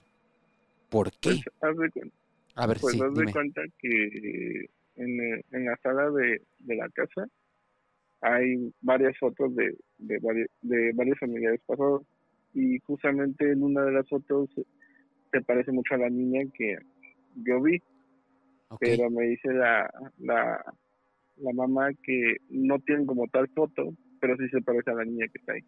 ¿Por 0.90 1.11
qué? 1.12 1.30
Pues 1.30 1.42
haz 1.62 1.76
de 1.78 1.90
cuenta, 1.90 2.16
A 2.57 2.66
ver, 2.66 2.78
pues 2.78 2.94
sí, 2.94 3.00
haz 3.02 3.14
de 3.14 3.20
dime. 3.20 3.32
cuenta 3.32 3.62
que 3.78 4.66
en, 4.96 5.20
eh, 5.20 5.44
en 5.52 5.64
la 5.64 5.76
sala 5.82 6.11
de, 6.11 6.42
de 6.59 6.76
la 6.76 6.88
casa 6.90 7.26
hay 8.20 8.72
varias 8.80 9.16
fotos 9.18 9.54
de, 9.57 9.76
de, 9.98 10.46
de 10.62 10.92
varios 10.94 11.18
familiares 11.18 11.61
pasados 11.66 12.02
y 12.57 12.80
justamente 12.80 13.52
en 13.52 13.62
una 13.62 13.84
de 13.84 13.92
las 13.92 14.09
fotos 14.09 14.50
se 15.32 15.42
parece 15.42 15.72
mucho 15.72 15.94
a 15.94 15.98
la 15.98 16.11
niña 16.11 16.42
que 16.54 16.78
yo 17.34 17.62
vi, 17.62 17.82
pero 18.78 19.11
me 19.11 19.26
dice 19.26 19.52
la, 19.52 19.90
la, 20.18 20.64
la 21.36 21.52
mamá 21.54 21.90
que 22.02 22.36
no 22.50 22.78
tienen 22.80 23.07
como 23.07 23.28
tal 23.28 23.48
foto, 23.50 23.94
pero 24.20 24.36
sí 24.38 24.48
se 24.50 24.62
parece 24.62 24.90
a 24.92 24.94
la 24.94 25.04
niña 25.07 25.26
que 25.32 25.38
está 25.38 25.52
ahí. 25.54 25.62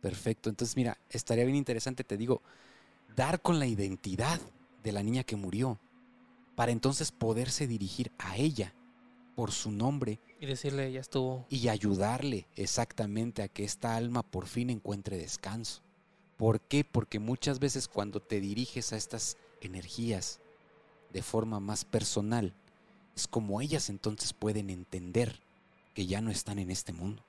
perfecto. 0.00 0.50
Entonces, 0.50 0.76
mira, 0.76 0.98
estaría 1.10 1.44
bien 1.44 1.56
interesante, 1.56 2.04
te 2.04 2.16
digo, 2.16 2.42
dar 3.16 3.40
con 3.42 3.58
la 3.58 3.66
identidad 3.66 4.40
de 4.82 4.92
la 4.92 5.02
niña 5.02 5.24
que 5.24 5.36
murió 5.36 5.80
para 6.56 6.72
entonces 6.72 7.12
poderse 7.12 7.66
dirigir 7.68 8.12
a 8.18 8.36
ella 8.36 8.74
por 9.34 9.52
su 9.52 9.72
nombre 9.72 10.20
Y 10.44 10.46
decirle, 10.46 10.92
ya 10.92 11.00
estuvo. 11.00 11.46
y 11.48 11.68
ayudarle 11.68 12.46
exactamente 12.54 13.40
a 13.42 13.48
que 13.48 13.64
esta 13.64 13.96
alma 13.96 14.22
por 14.22 14.46
fin 14.46 14.68
encuentre 14.68 15.16
descanso. 15.16 15.80
¿Por 16.36 16.60
qué? 16.60 16.84
Porque 16.84 17.18
muchas 17.18 17.60
veces 17.60 17.88
cuando 17.88 18.20
te 18.20 18.40
diriges 18.40 18.92
a 18.92 18.98
estas 18.98 19.38
energías 19.62 20.40
de 21.14 21.22
forma 21.22 21.60
más 21.60 21.86
personal, 21.86 22.52
es 23.16 23.26
como 23.26 23.62
ellas 23.62 23.88
entonces 23.88 24.34
pueden 24.34 24.68
entender 24.68 25.40
que 25.94 26.04
ya 26.04 26.20
no 26.20 26.30
están 26.30 26.58
en 26.58 26.70
este 26.70 26.92
mundo. 26.92 27.24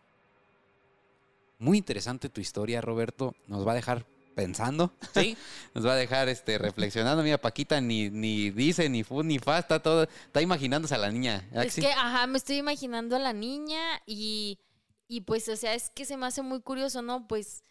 Muy 1.57 1.77
interesante 1.77 2.27
tu 2.27 2.41
historia, 2.41 2.81
Roberto. 2.81 3.33
Nos 3.47 3.65
va 3.65 3.71
a 3.71 3.75
dejar 3.75 4.05
pensando. 4.35 4.93
Sí, 5.13 5.37
Nos 5.73 5.85
va 5.85 5.93
a 5.93 5.95
dejar 5.95 6.29
este, 6.29 6.57
reflexionando. 6.57 7.23
Mira, 7.23 7.39
Paquita 7.39 7.81
ni, 7.81 8.09
ni 8.09 8.51
dice, 8.51 8.89
ni 8.89 9.03
fu, 9.03 9.23
ni 9.23 9.39
fa, 9.39 9.59
está 9.59 9.81
todo. 9.81 10.03
Está 10.03 10.41
imaginándose 10.41 10.93
a 10.93 10.99
la 10.99 11.11
niña. 11.11 11.47
¿verdad 11.49 11.65
Es 11.65 11.75
que, 11.75 11.91
ajá, 11.91 12.27
me 12.27 12.37
estoy 12.37 12.57
imaginando 12.57 13.15
a 13.15 13.19
la 13.19 13.33
niña 13.33 13.81
y, 14.05 14.59
y 15.07 15.21
pues, 15.21 15.49
o 15.49 15.55
sea, 15.55 15.73
es 15.73 15.89
que 15.89 16.05
se 16.05 16.17
me 16.17 16.27
hace 16.27 16.41
muy 16.41 16.61
curioso, 16.61 17.01
¿no? 17.01 17.27
Pues 17.27 17.63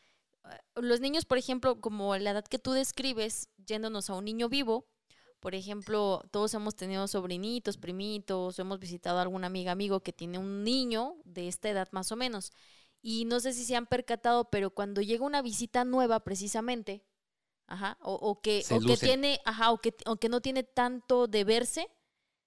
eh, 0.44 0.48
los 0.76 1.00
niños, 1.00 1.24
por 1.24 1.38
ejemplo, 1.38 1.80
como 1.80 2.16
la 2.16 2.30
edad 2.30 2.44
que 2.44 2.58
tú 2.58 2.72
describes, 2.72 3.48
yéndonos 3.64 4.10
a 4.10 4.14
un 4.14 4.24
niño 4.24 4.48
vivo, 4.48 4.88
por 5.44 5.54
ejemplo, 5.54 6.22
todos 6.30 6.54
hemos 6.54 6.74
tenido 6.74 7.06
sobrinitos, 7.06 7.76
primitos, 7.76 8.58
hemos 8.58 8.78
visitado 8.78 9.18
a 9.18 9.22
alguna 9.22 9.46
amiga, 9.46 9.72
amigo 9.72 10.00
que 10.00 10.14
tiene 10.14 10.38
un 10.38 10.64
niño 10.64 11.16
de 11.26 11.48
esta 11.48 11.68
edad 11.68 11.86
más 11.92 12.10
o 12.12 12.16
menos. 12.16 12.50
Y 13.06 13.26
no 13.26 13.38
sé 13.38 13.52
si 13.52 13.66
se 13.66 13.76
han 13.76 13.84
percatado, 13.84 14.48
pero 14.48 14.70
cuando 14.70 15.02
llega 15.02 15.26
una 15.26 15.42
visita 15.42 15.84
nueva 15.84 16.20
precisamente, 16.20 17.04
ajá, 17.66 17.98
o, 18.00 18.14
o 18.14 18.40
que, 18.40 18.64
o 18.70 18.80
que 18.80 18.96
tiene, 18.96 19.42
ajá, 19.44 19.72
o 19.72 19.78
que, 19.78 19.94
o 20.06 20.16
que 20.16 20.30
no 20.30 20.40
tiene 20.40 20.62
tanto 20.62 21.26
de 21.26 21.44
verse, 21.44 21.90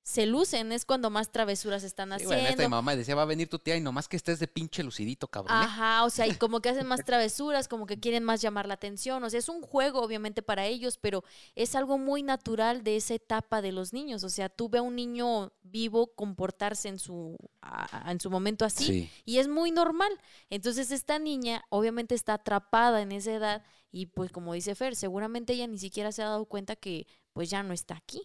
se 0.09 0.25
lucen, 0.25 0.71
es 0.71 0.85
cuando 0.85 1.09
más 1.09 1.33
travesuras 1.33 1.83
están 1.83 2.07
Sí, 2.07 2.13
haciendo. 2.13 2.35
bueno, 2.35 2.47
esta 2.49 2.63
mi 2.63 2.69
mamá 2.69 2.95
decía, 2.95 3.13
va 3.13 3.23
a 3.23 3.25
venir 3.25 3.49
tu 3.49 3.59
tía 3.59 3.75
y 3.75 3.81
nomás 3.81 4.07
que 4.07 4.15
estés 4.15 4.39
de 4.39 4.47
pinche 4.47 4.81
lucidito, 4.81 5.27
cabrón. 5.27 5.53
¿eh? 5.57 5.59
Ajá, 5.65 6.05
o 6.05 6.09
sea, 6.09 6.25
y 6.25 6.29
como 6.39 6.61
que 6.61 6.69
hacen 6.69 6.87
más 6.87 7.03
travesuras, 7.03 7.67
como 7.67 7.85
que 7.85 7.99
quieren 7.99 8.23
más 8.23 8.41
llamar 8.41 8.69
la 8.69 8.75
atención. 8.75 9.21
O 9.25 9.29
sea, 9.29 9.37
es 9.39 9.49
un 9.49 9.61
juego, 9.61 9.99
obviamente, 10.01 10.41
para 10.41 10.65
ellos, 10.65 10.97
pero 10.97 11.25
es 11.55 11.75
algo 11.75 11.97
muy 11.97 12.23
natural 12.23 12.85
de 12.85 12.95
esa 12.95 13.15
etapa 13.15 13.61
de 13.61 13.73
los 13.73 13.91
niños. 13.91 14.23
O 14.23 14.29
sea, 14.29 14.47
tú 14.47 14.69
ve 14.69 14.77
a 14.77 14.81
un 14.81 14.95
niño 14.95 15.51
vivo 15.61 16.07
comportarse 16.15 16.87
en 16.87 16.99
su, 16.99 17.35
a- 17.61 18.07
a- 18.07 18.11
en 18.13 18.21
su 18.21 18.29
momento 18.29 18.63
así, 18.63 18.85
Sí. 18.85 19.09
y 19.25 19.39
es 19.39 19.49
muy 19.49 19.71
normal. 19.71 20.11
Entonces, 20.49 20.91
esta 20.91 21.19
niña, 21.19 21.65
obviamente, 21.69 22.15
está 22.15 22.35
atrapada 22.35 23.01
en 23.01 23.11
esa 23.11 23.33
edad, 23.33 23.61
y 23.91 24.05
pues, 24.05 24.31
como 24.31 24.53
dice 24.53 24.73
Fer, 24.73 24.95
seguramente 24.95 25.51
ella 25.51 25.67
ni 25.67 25.79
siquiera 25.79 26.13
se 26.13 26.21
ha 26.23 26.27
dado 26.29 26.45
cuenta 26.45 26.77
que, 26.77 27.07
pues, 27.33 27.49
ya 27.49 27.61
no 27.61 27.73
está 27.73 27.97
aquí. 27.97 28.21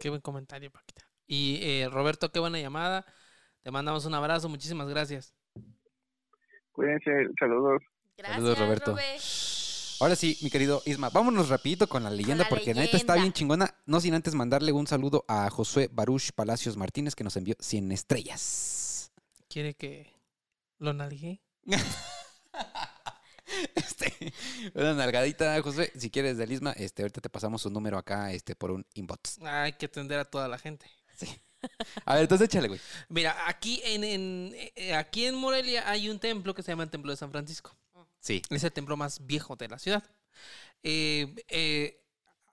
Qué 0.00 0.08
buen 0.08 0.20
comentario, 0.20 0.70
Paquita. 0.70 1.06
Y 1.26 1.60
eh, 1.62 1.88
Roberto, 1.88 2.32
qué 2.32 2.40
buena 2.40 2.58
llamada. 2.58 3.04
Te 3.62 3.70
mandamos 3.70 4.04
un 4.06 4.14
abrazo, 4.14 4.48
muchísimas 4.48 4.88
gracias. 4.88 5.34
Cuídense, 6.72 7.10
saludos. 7.38 7.82
Gracias, 8.16 8.36
Saludos, 8.36 8.58
Roberto. 8.58 8.90
Robe. 8.92 9.18
Ahora 10.00 10.16
sí, 10.16 10.38
mi 10.42 10.50
querido 10.50 10.82
Isma, 10.86 11.10
vámonos 11.10 11.50
rapidito 11.50 11.86
con 11.86 12.02
la 12.02 12.10
leyenda 12.10 12.44
la 12.44 12.48
porque 12.48 12.72
neta 12.72 12.96
está 12.96 13.14
bien 13.16 13.32
chingona. 13.32 13.74
No 13.84 14.00
sin 14.00 14.14
antes 14.14 14.34
mandarle 14.34 14.72
un 14.72 14.86
saludo 14.86 15.24
a 15.28 15.48
Josué 15.50 15.90
Baruch 15.92 16.32
Palacios 16.34 16.76
Martínez 16.78 17.14
que 17.14 17.22
nos 17.22 17.36
envió 17.36 17.54
100 17.60 17.92
estrellas. 17.92 19.12
¿Quiere 19.48 19.74
que 19.74 20.14
lo 20.78 20.94
nalgue? 20.94 21.42
Este, 23.74 24.32
una 24.74 24.94
nalgadita, 24.94 25.60
Josué. 25.62 25.92
Si 25.96 26.10
quieres 26.10 26.36
del 26.38 26.52
Isma, 26.52 26.72
este, 26.72 27.02
ahorita 27.02 27.20
te 27.20 27.28
pasamos 27.30 27.62
su 27.62 27.70
número 27.70 27.98
acá 27.98 28.32
este, 28.32 28.54
por 28.56 28.70
un 28.70 28.86
inbox. 28.94 29.38
Hay 29.42 29.72
que 29.74 29.86
atender 29.86 30.18
a 30.18 30.24
toda 30.24 30.48
la 30.48 30.58
gente. 30.58 30.86
A 32.06 32.14
ver, 32.14 32.22
entonces 32.22 32.46
échale, 32.46 32.68
güey. 32.68 32.80
Mira, 33.08 33.36
aquí 33.46 33.82
en, 33.84 34.02
en- 34.04 34.54
eh, 34.76 34.94
aquí 34.94 35.26
en 35.26 35.34
Morelia 35.34 35.88
hay 35.90 36.08
un 36.08 36.18
templo 36.18 36.54
que 36.54 36.62
se 36.62 36.72
llama 36.72 36.84
el 36.84 36.90
Templo 36.90 37.10
de 37.10 37.16
San 37.18 37.30
Francisco. 37.30 37.76
Sí. 38.18 38.40
Es 38.50 38.64
el 38.64 38.72
templo 38.72 38.96
más 38.96 39.26
viejo 39.26 39.56
de 39.56 39.68
la 39.68 39.78
ciudad. 39.78 40.02
Eh, 40.82 41.34
eh, 41.48 42.02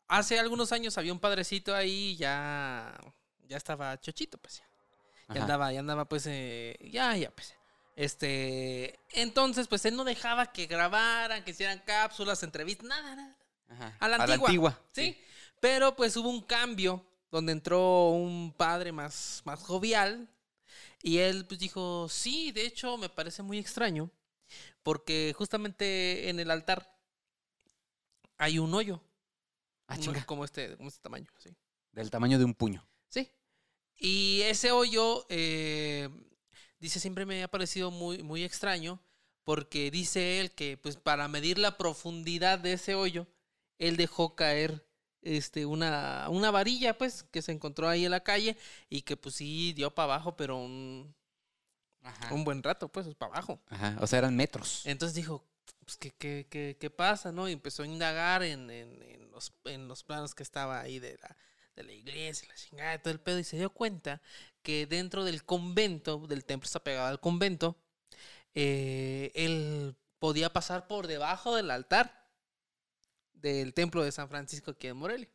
hace 0.08 0.40
algunos 0.40 0.72
años 0.74 0.98
había 0.98 1.14
un 1.14 1.20
padrecito 1.20 1.74
ahí, 1.74 2.18
ya, 2.18 2.98
ya 3.48 3.56
estaba 3.58 3.98
chochito, 4.00 4.38
pues 4.38 4.58
ya. 4.58 4.64
Ya 5.30 5.34
Ajá. 5.36 5.42
andaba, 5.44 5.72
ya 5.74 5.80
andaba, 5.80 6.06
pues, 6.06 6.26
eh, 6.28 6.78
ya, 6.92 7.16
ya, 7.16 7.32
pues. 7.32 7.54
Este, 7.98 9.00
entonces, 9.14 9.68
pues 9.68 9.84
él 9.86 9.96
no 9.96 10.04
dejaba 10.04 10.54
que 10.54 10.68
grabaran, 10.68 11.44
que 11.44 11.50
hicieran 11.50 11.82
cápsulas, 11.84 12.44
entrevistas, 12.44 12.88
nada, 12.88 13.16
nada. 13.16 13.38
Ajá. 13.70 13.98
A 14.00 14.08
la 14.08 14.16
antigua. 14.18 14.80
¿sí? 14.92 15.18
Pero 15.60 15.96
pues 15.96 16.16
hubo 16.16 16.30
un 16.30 16.42
cambio 16.42 17.04
donde 17.32 17.54
entró 17.54 18.10
un 18.12 18.54
padre 18.56 18.92
más, 18.92 19.42
más 19.46 19.60
jovial 19.64 20.30
y 21.02 21.18
él 21.18 21.46
pues 21.48 21.60
dijo, 21.60 22.08
sí, 22.08 22.52
de 22.52 22.68
hecho 22.68 22.98
me 22.98 23.10
parece 23.10 23.42
muy 23.42 23.58
extraño 23.58 24.12
porque 24.84 25.34
justamente 25.36 26.30
en 26.30 26.40
el 26.40 26.52
altar 26.52 26.96
hay 28.38 28.60
un 28.60 28.74
hoyo. 28.76 29.02
Ah, 29.88 29.96
un- 29.98 30.22
como 30.22 30.46
este, 30.46 30.78
como 30.78 30.90
este 30.90 31.02
tamaño, 31.02 31.26
sí. 31.40 31.50
Del 31.94 32.12
tamaño 32.12 32.38
de 32.38 32.46
un 32.46 32.54
puño. 32.54 32.88
Sí. 33.10 33.28
Y 33.98 34.42
ese 34.44 34.72
hoyo, 34.72 35.26
eh, 35.30 36.10
dice, 36.80 37.00
siempre 37.00 37.26
me 37.26 37.44
ha 37.44 37.48
parecido 37.48 37.92
muy, 37.92 38.24
muy 38.24 38.44
extraño, 38.44 39.02
porque 39.44 39.92
dice 39.92 40.40
él 40.40 40.52
que, 40.52 40.78
pues, 40.78 40.98
para 40.98 41.28
medir 41.28 41.58
la 41.58 41.78
profundidad 41.78 42.60
de 42.60 42.74
ese 42.74 42.96
hoyo, 42.96 43.28
él 43.78 43.96
dejó 43.96 44.36
caer 44.36 44.86
este, 45.22 45.66
una, 45.66 46.28
una 46.30 46.52
varilla, 46.52 46.98
pues, 46.98 47.24
que 47.24 47.42
se 47.42 47.52
encontró 47.52 47.88
ahí 47.88 48.06
en 48.06 48.12
la 48.12 48.24
calle, 48.24 48.58
y 48.90 49.02
que, 49.04 49.16
pues, 49.18 49.36
sí, 49.36 49.74
dio 49.74 49.94
para 49.94 50.16
abajo, 50.16 50.36
pero 50.36 50.58
un, 50.58 51.16
Ajá. 52.04 52.34
un 52.34 52.44
buen 52.44 52.62
rato, 52.64 52.90
pues, 52.90 53.08
para 53.16 53.34
abajo. 53.34 53.62
Ajá. 53.68 53.98
O 54.02 54.08
sea, 54.08 54.20
eran 54.20 54.36
metros. 54.36 54.86
Entonces 54.86 55.16
dijo, 55.16 55.46
pues, 55.86 55.98
¿qué, 55.98 56.12
qué, 56.12 56.48
qué, 56.50 56.78
qué 56.80 56.90
pasa, 56.90 57.32
no? 57.32 57.48
Y 57.48 57.54
empezó 57.54 57.84
a 57.84 57.88
indagar 57.88 58.44
en, 58.44 58.70
en, 58.70 59.02
en 59.02 59.32
los, 59.32 59.54
en 59.66 59.88
los 59.88 60.04
planos 60.04 60.36
que 60.36 60.44
estaba 60.44 60.82
ahí 60.82 61.00
de 61.00 61.18
la, 61.22 61.38
de 61.76 61.84
la 61.84 61.94
iglesia, 61.94 62.48
la 62.50 62.56
chingada, 62.56 62.96
y 62.96 63.00
todo 63.00 63.12
el 63.14 63.20
pedo, 63.22 63.40
y 63.40 63.44
se 63.44 63.58
dio 63.58 63.70
cuenta 63.70 64.22
que 64.68 64.86
dentro 64.86 65.24
del 65.24 65.46
convento, 65.46 66.28
del 66.28 66.44
templo 66.44 66.66
está 66.66 66.84
pegado 66.84 67.08
al 67.08 67.22
convento, 67.22 67.78
eh, 68.54 69.32
él 69.34 69.96
podía 70.20 70.52
pasar 70.52 70.88
por 70.88 71.08
debajo 71.08 71.56
del 71.56 71.72
altar 71.72 72.28
del 73.32 73.74
templo 73.74 74.04
de 74.04 74.12
San 74.12 74.28
Francisco 74.28 74.72
aquí 74.72 74.88
en 74.88 74.98
Morelia. 74.98 75.30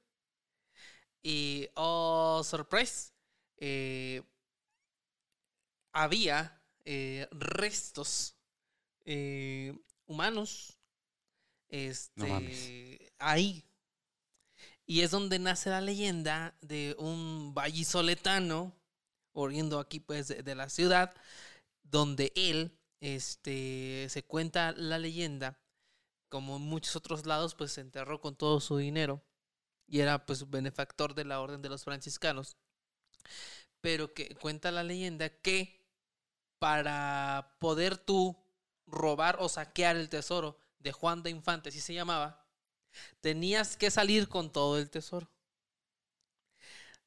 Y, 1.22 1.66
oh, 1.76 2.42
surprise, 2.44 3.14
eh, 3.56 4.20
había 5.92 6.60
eh, 6.84 7.26
restos 7.30 8.36
eh, 9.06 9.74
humanos 10.04 10.78
este, 11.70 13.14
ahí. 13.18 13.64
Y 14.84 15.00
es 15.00 15.10
donde 15.10 15.38
nace 15.38 15.70
la 15.70 15.80
leyenda 15.80 16.54
de 16.60 16.94
un 16.98 17.54
vallisoletano, 17.54 18.76
oriendo 19.32 19.78
aquí 19.78 20.00
pues 20.00 20.28
de, 20.28 20.54
la 20.54 20.68
ciudad, 20.68 21.14
donde 21.82 22.32
él, 22.36 22.78
este, 23.00 24.06
se 24.08 24.22
cuenta 24.24 24.72
la 24.72 24.98
leyenda, 24.98 25.58
como 26.28 26.56
en 26.56 26.62
muchos 26.62 26.96
otros 26.96 27.26
lados, 27.26 27.54
pues 27.54 27.72
se 27.72 27.80
enterró 27.80 28.20
con 28.20 28.36
todo 28.36 28.60
su 28.60 28.76
dinero 28.76 29.22
y 29.86 30.00
era 30.00 30.24
pues 30.24 30.48
benefactor 30.48 31.14
de 31.14 31.24
la 31.24 31.40
orden 31.40 31.60
de 31.62 31.68
los 31.68 31.84
franciscanos. 31.84 32.56
Pero 33.80 34.14
que 34.14 34.34
cuenta 34.36 34.70
la 34.70 34.84
leyenda 34.84 35.28
que 35.28 35.82
para 36.58 37.56
poder 37.58 37.98
tú 37.98 38.36
robar 38.86 39.36
o 39.40 39.48
saquear 39.48 39.96
el 39.96 40.08
tesoro 40.08 40.58
de 40.78 40.92
Juan 40.92 41.22
de 41.22 41.30
Infante, 41.30 41.68
así 41.68 41.80
se 41.80 41.94
llamaba, 41.94 42.46
tenías 43.20 43.76
que 43.76 43.90
salir 43.90 44.28
con 44.28 44.50
todo 44.50 44.78
el 44.78 44.88
tesoro. 44.88 45.28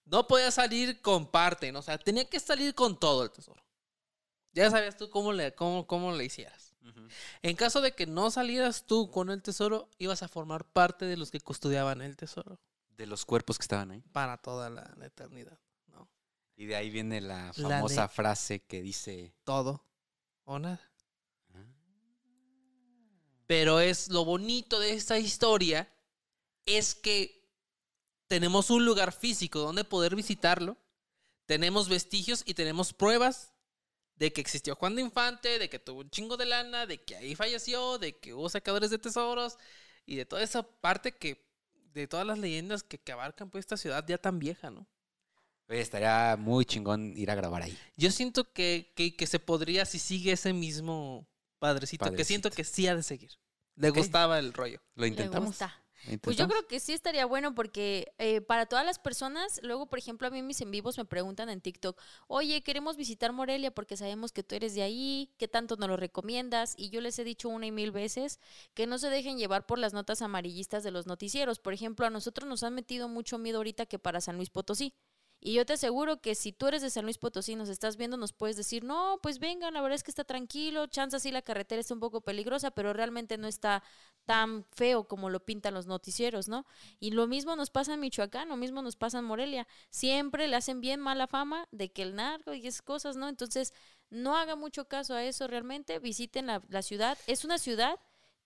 No 0.06 0.28
podías 0.28 0.53
salir 0.53 1.01
con 1.01 1.26
parte, 1.28 1.72
¿no? 1.72 1.80
o 1.80 1.82
sea, 1.82 1.97
tenía 1.97 2.26
que 2.30 2.39
salir 2.39 2.74
con 2.76 2.99
todo 2.99 3.24
el 3.24 3.32
tesoro. 3.32 3.64
Ya 4.53 4.70
sabías 4.70 4.95
tú 4.97 5.10
cómo 5.10 5.34
le, 5.34 5.53
cómo, 5.56 5.86
cómo 5.88 6.12
le 6.12 6.24
hicieras. 6.26 6.74
En 7.41 7.56
caso 7.56 7.82
de 7.82 7.93
que 7.95 8.06
no 8.06 8.30
salieras 8.30 8.86
tú 8.86 9.10
con 9.10 9.32
el 9.32 9.41
tesoro, 9.41 9.89
ibas 9.97 10.22
a 10.22 10.28
formar 10.28 10.64
parte 10.66 11.06
de 11.06 11.18
los 11.18 11.32
que 11.32 11.39
custodiaban 11.41 12.01
el 12.01 12.16
tesoro 12.16 12.60
De 12.89 13.08
los 13.08 13.26
cuerpos 13.26 13.58
que 13.58 13.64
estaban 13.64 13.89
ahí. 13.91 14.01
para 14.12 14.38
toda 14.38 14.70
la, 14.70 14.93
la 14.95 15.08
eternidad, 15.08 15.58
¿no? 15.88 16.08
Y 16.56 16.66
de 16.68 16.76
ahí 16.76 16.91
viene 16.91 17.20
la 17.22 17.51
famosa 17.53 18.08
frase 18.08 18.62
que 18.64 18.84
dice. 18.84 19.34
Todo 19.43 19.84
o 20.43 20.60
nada. 20.60 20.80
"Ah, 21.56 21.66
Pero 23.47 23.80
es 23.80 24.10
lo 24.10 24.24
bonito 24.24 24.80
de 24.80 24.93
esta 24.93 25.18
historia 25.18 25.89
es 26.66 26.93
que 26.95 27.45
tenemos 28.28 28.69
un 28.69 28.86
lugar 28.86 29.11
físico 29.11 29.59
donde 29.59 29.84
poder 29.84 30.15
visitarlo, 30.15 30.78
tenemos 31.45 31.89
vestigios 31.89 32.43
y 32.45 32.53
tenemos 32.53 32.93
pruebas 32.93 33.53
de 34.15 34.32
que 34.32 34.41
existió 34.41 34.76
Juan 34.76 34.95
de 34.95 35.01
Infante, 35.01 35.59
de 35.59 35.69
que 35.69 35.80
tuvo 35.80 36.01
un 36.01 36.09
chingo 36.09 36.38
de 36.38 36.45
lana, 36.45 36.86
de 36.86 37.03
que 37.03 37.15
ahí 37.15 37.36
falleció, 37.36 37.97
de 37.97 38.17
que 38.17 38.34
hubo 38.34 38.49
sacadores 38.49 38.89
de 38.89 38.97
tesoros 38.97 39.57
y 40.05 40.15
de 40.15 40.26
toda 40.26 40.43
esa 40.43 40.63
parte 40.63 41.11
que 41.11 41.45
de 41.93 42.07
todas 42.07 42.26
las 42.26 42.39
leyendas 42.39 42.84
que, 42.84 42.97
que 42.97 43.11
abarcan 43.11 43.49
pues 43.49 43.63
esta 43.63 43.78
ciudad 43.78 44.05
ya 44.07 44.17
tan 44.17 44.39
vieja, 44.39 44.69
¿no? 44.69 44.88
Oye, 45.67 45.82
estaría 45.82 46.36
muy 46.38 46.65
chingón 46.65 47.17
ir 47.17 47.32
a 47.32 47.36
grabar 47.36 47.63
ahí. 47.63 47.78
Yo 47.95 48.11
siento 48.11 48.51
que, 48.53 48.93
que, 48.95 49.15
que 49.15 49.28
se 49.28 49.39
podría 49.39 49.86
si 49.86 49.97
sigue 49.97 50.34
ese 50.34 50.53
mismo 50.53 51.28
padrecito, 51.57 52.11
que 52.13 52.23
siento 52.23 52.51
que 52.51 52.63
sí 52.63 52.88
ha 52.88 52.95
de 52.95 53.03
seguir. 53.03 53.32
Le 53.76 53.89
gustaba 53.89 54.39
el 54.39 54.53
rollo. 54.53 54.80
Lo 54.95 55.05
Le 55.05 55.28
intentamos. 56.06 56.22
Pues 56.24 56.38
yo 56.38 56.47
creo 56.47 56.68
que 56.68 56.80
sí 56.80 56.93
estaría 56.93 57.26
bueno 57.26 57.56
porque 57.56 58.14
eh, 58.18 58.41
para 58.41 58.66
todas 58.66 58.86
las 58.86 58.99
personas, 58.99 59.60
luego, 59.64 59.88
por 59.88 59.99
ejemplo, 59.99 60.28
a 60.28 60.32
mí 60.32 60.41
mis 60.41 60.62
en 60.62 60.72
vivos 60.72 60.97
me 60.97 61.06
preguntan 61.06 61.49
en 61.49 61.62
TikTok, 61.62 61.99
oye, 62.28 62.62
queremos 62.62 62.97
visitar 62.97 63.32
Morelia 63.34 63.72
porque 63.72 63.97
sabemos 63.97 64.32
que 64.32 64.43
tú 64.43 64.56
eres 64.56 64.76
de 64.76 64.84
ahí, 64.84 65.34
¿qué 65.38 65.47
tanto 65.47 65.76
nos 65.78 65.89
lo 65.89 65.97
recomiendas? 65.97 66.74
Y 66.78 66.89
yo 66.89 67.01
les 67.01 67.18
he 67.20 67.24
dicho 67.24 67.49
una 67.49 67.66
y 67.66 67.72
mil 67.72 67.91
veces 67.91 68.39
que 68.74 68.88
no 68.88 68.97
se 68.97 69.10
dejen 69.10 69.38
llevar 69.38 69.66
por 69.66 69.80
las 69.80 69.93
notas 69.93 70.22
amarillistas 70.22 70.84
de 70.84 70.91
los 70.91 71.06
noticieros. 71.06 71.60
Por 71.60 71.74
ejemplo, 71.74 72.06
a 72.06 72.10
nosotros 72.10 72.47
nos 72.47 72.64
han 72.64 72.74
metido 72.74 73.08
mucho 73.08 73.38
miedo 73.38 73.58
ahorita 73.58 73.86
que 73.86 73.99
para 73.99 74.22
San 74.22 74.38
Luis 74.38 74.49
Potosí. 74.49 74.93
Y 75.48 75.54
yo 75.54 75.64
te 75.64 75.74
aseguro 75.74 76.22
que 76.22 76.34
si 76.34 76.54
tú 76.54 76.66
eres 76.66 76.82
de 76.82 76.89
San 76.89 77.04
Luis 77.04 77.20
Potosí, 77.20 77.56
nos 77.56 77.70
estás 77.70 77.98
viendo, 77.98 78.18
nos 78.18 78.34
puedes 78.34 78.58
decir, 78.58 78.84
no, 78.84 79.20
pues 79.22 79.38
vengan, 79.38 79.76
la 79.76 79.82
verdad 79.82 79.93
es 79.93 80.02
que 80.02 80.10
está 80.10 80.24
tranquilo, 80.24 80.88
chance 80.88 81.20
sí 81.20 81.30
la 81.30 81.43
carretera 81.43 81.80
está 81.80 81.93
un 81.93 82.00
poco 82.00 82.22
peligrosa, 82.22 82.72
pero 82.72 82.93
realmente 82.93 83.38
no 83.38 83.46
está 83.46 83.84
tan 84.26 84.66
feo 84.72 85.08
como 85.08 85.30
lo 85.30 85.46
pintan 85.46 85.76
los 85.76 85.86
noticieros, 85.86 86.48
¿no? 86.48 86.66
Y 87.00 87.12
lo 87.12 87.28
mismo 87.28 87.56
nos 87.56 87.70
pasa 87.70 87.93
en 87.93 88.00
Michoacán, 88.00 88.50
lo 88.50 88.58
mismo 88.58 88.82
nos 88.82 88.96
pasa 88.96 89.20
en 89.20 89.26
Morelia. 89.26 89.68
Siempre 89.91 90.48
le 90.48 90.56
hacen 90.56 90.82
bien 90.82 91.00
mala 91.00 91.28
fama 91.28 91.68
de 91.70 91.91
que 91.91 92.02
el 92.02 92.16
narco 92.16 92.56
y 92.56 92.66
esas 92.66 92.82
cosas, 92.82 93.16
¿no? 93.16 93.30
Entonces, 93.30 93.72
no 94.10 94.36
haga 94.36 94.56
mucho 94.56 94.88
caso 94.88 95.14
a 95.14 95.24
eso 95.24 95.46
realmente, 95.46 96.00
visiten 96.00 96.48
la 96.48 96.82
ciudad. 96.82 97.20
Es 97.28 97.46
una 97.46 97.60
ciudad 97.60 98.00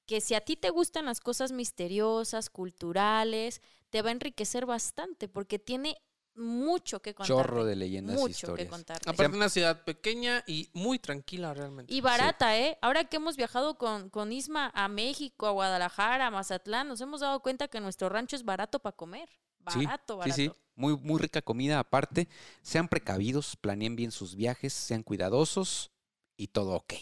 que 0.06 0.20
si 0.20 0.36
a 0.36 0.41
ti 0.41 0.58
te 0.58 0.70
gustan 0.70 1.06
las 1.06 1.22
cosas 1.22 1.54
misteriosas, 1.54 2.50
culturales, 2.50 3.62
te 3.89 4.02
va 4.02 4.10
a 4.10 4.12
enriquecer 4.12 4.66
bastante 4.66 5.30
porque 5.30 5.60
tiene 5.60 5.95
mucho 6.40 7.02
que 7.02 7.14
contar. 7.14 7.28
Chorro 7.28 7.66
de 7.66 7.76
leyendas 7.76 8.16
y 8.16 8.20
mucho 8.20 8.32
historias. 8.32 8.66
que 8.66 8.70
contar. 8.70 9.02
Aparte, 9.06 9.36
una 9.36 9.50
ciudad 9.50 9.84
pequeña 9.84 10.44
y 10.48 10.70
muy 10.74 11.00
tranquila 11.00 11.54
realmente. 11.54 11.94
Y 11.94 12.02
barata, 12.02 12.58
¿eh? 12.58 12.78
Ahora 12.82 13.04
que 13.04 13.18
hemos 13.18 13.36
viajado 13.38 13.78
con, 13.78 14.10
con 14.10 14.32
Isma 14.32 14.72
a 14.74 14.88
México, 14.88 15.48
a 15.48 15.52
Guadalajara, 15.52 16.28
a 16.28 16.32
Mazatlán, 16.32 16.88
nos 16.88 17.02
hemos 17.02 17.22
dado 17.22 17.42
cuenta 17.42 17.68
que 17.68 17.80
nuestro 17.80 18.10
rancho 18.10 18.36
es 18.36 18.44
barato 18.44 18.80
para 18.80 18.96
comer. 18.96 19.30
Sí, 19.68 19.86
Barato, 19.86 20.18
barato. 20.18 20.36
Sí, 20.36 20.48
sí, 20.48 20.54
muy, 20.76 20.98
muy 20.98 21.20
rica 21.20 21.42
comida 21.42 21.80
aparte. 21.80 22.28
Sean 22.62 22.88
precavidos, 22.88 23.56
planeen 23.58 23.96
bien 23.96 24.12
sus 24.12 24.36
viajes, 24.36 24.74
sean 24.74 25.04
cuidadosos 25.04 25.92
y 26.38 26.48
todo 26.48 26.76
ok. 26.76 26.94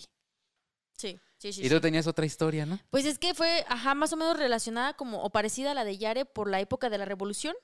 Sí, 0.98 1.20
sí, 1.38 1.54
sí, 1.54 1.62
y 1.62 1.64
sí. 1.66 1.70
tú 1.70 1.80
tenías 1.80 2.08
otra 2.08 2.26
historia, 2.26 2.66
¿no? 2.66 2.80
Pues 2.90 3.06
es 3.06 3.20
que 3.20 3.36
fue, 3.36 3.64
ajá, 3.70 3.94
más 3.94 4.12
o 4.14 4.18
menos 4.18 4.38
relacionada 4.38 4.96
como, 4.96 5.22
o 5.22 5.30
parecida 5.30 5.72
a 5.72 5.74
la 5.76 5.86
de 5.86 5.98
Yare 5.98 6.26
por 6.26 6.50
la 6.50 6.60
época 6.60 6.90
de 6.90 6.98
la 6.98 7.06
revolución. 7.06 7.56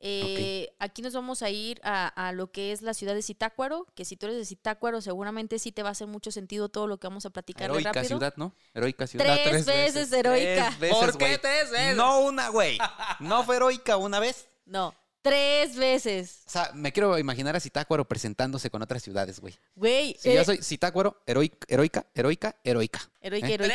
Eh, 0.00 0.70
Aquí 0.78 1.02
nos 1.02 1.12
vamos 1.12 1.42
a 1.42 1.50
ir 1.50 1.80
a, 1.82 2.06
a 2.08 2.32
lo 2.32 2.50
que 2.52 2.72
es 2.72 2.82
la 2.82 2.94
ciudad 2.94 3.14
de 3.14 3.22
Zitácuaro, 3.22 3.86
que 3.94 4.04
si 4.04 4.16
tú 4.16 4.26
eres 4.26 4.38
de 4.38 4.44
Zitácuaro 4.44 5.00
seguramente 5.00 5.58
sí 5.58 5.72
te 5.72 5.82
va 5.82 5.88
a 5.88 5.92
hacer 5.92 6.06
mucho 6.06 6.30
sentido 6.30 6.68
todo 6.68 6.86
lo 6.86 6.98
que 6.98 7.06
vamos 7.08 7.26
a 7.26 7.30
platicar 7.30 7.70
Heroica 7.70 7.92
rápido. 7.92 8.16
ciudad, 8.18 8.34
¿no? 8.36 8.54
Heroica 8.74 9.06
ciudad. 9.06 9.24
Tres, 9.24 9.42
tres 9.44 9.66
veces, 9.66 9.94
veces. 9.94 10.12
heroica. 10.12 10.66
Tres 10.68 10.78
veces, 10.78 10.98
¿Por 10.98 11.18
qué 11.18 11.38
tres 11.38 11.70
veces? 11.70 11.96
No 11.96 12.20
una, 12.20 12.48
güey. 12.48 12.78
No 13.20 13.42
fue 13.44 13.56
heroica 13.56 13.96
una 13.96 14.20
vez. 14.20 14.48
No, 14.66 14.94
tres 15.22 15.74
veces. 15.76 16.42
O 16.46 16.50
sea, 16.50 16.70
me 16.74 16.92
quiero 16.92 17.18
imaginar 17.18 17.56
a 17.56 17.60
Zitácuaro 17.60 18.06
presentándose 18.06 18.70
con 18.70 18.80
otras 18.82 19.02
ciudades, 19.02 19.40
güey. 19.40 19.58
Güey, 19.74 20.16
Si 20.20 20.30
eh, 20.30 20.34
yo 20.36 20.44
soy 20.44 20.58
Zitácuaro, 20.62 21.20
heroica, 21.26 21.66
heroica, 21.68 22.06
heroica, 22.14 22.56
heroica. 22.62 23.00
heroica, 23.20 23.48
¿Eh? 23.48 23.54
heroica, 23.54 23.74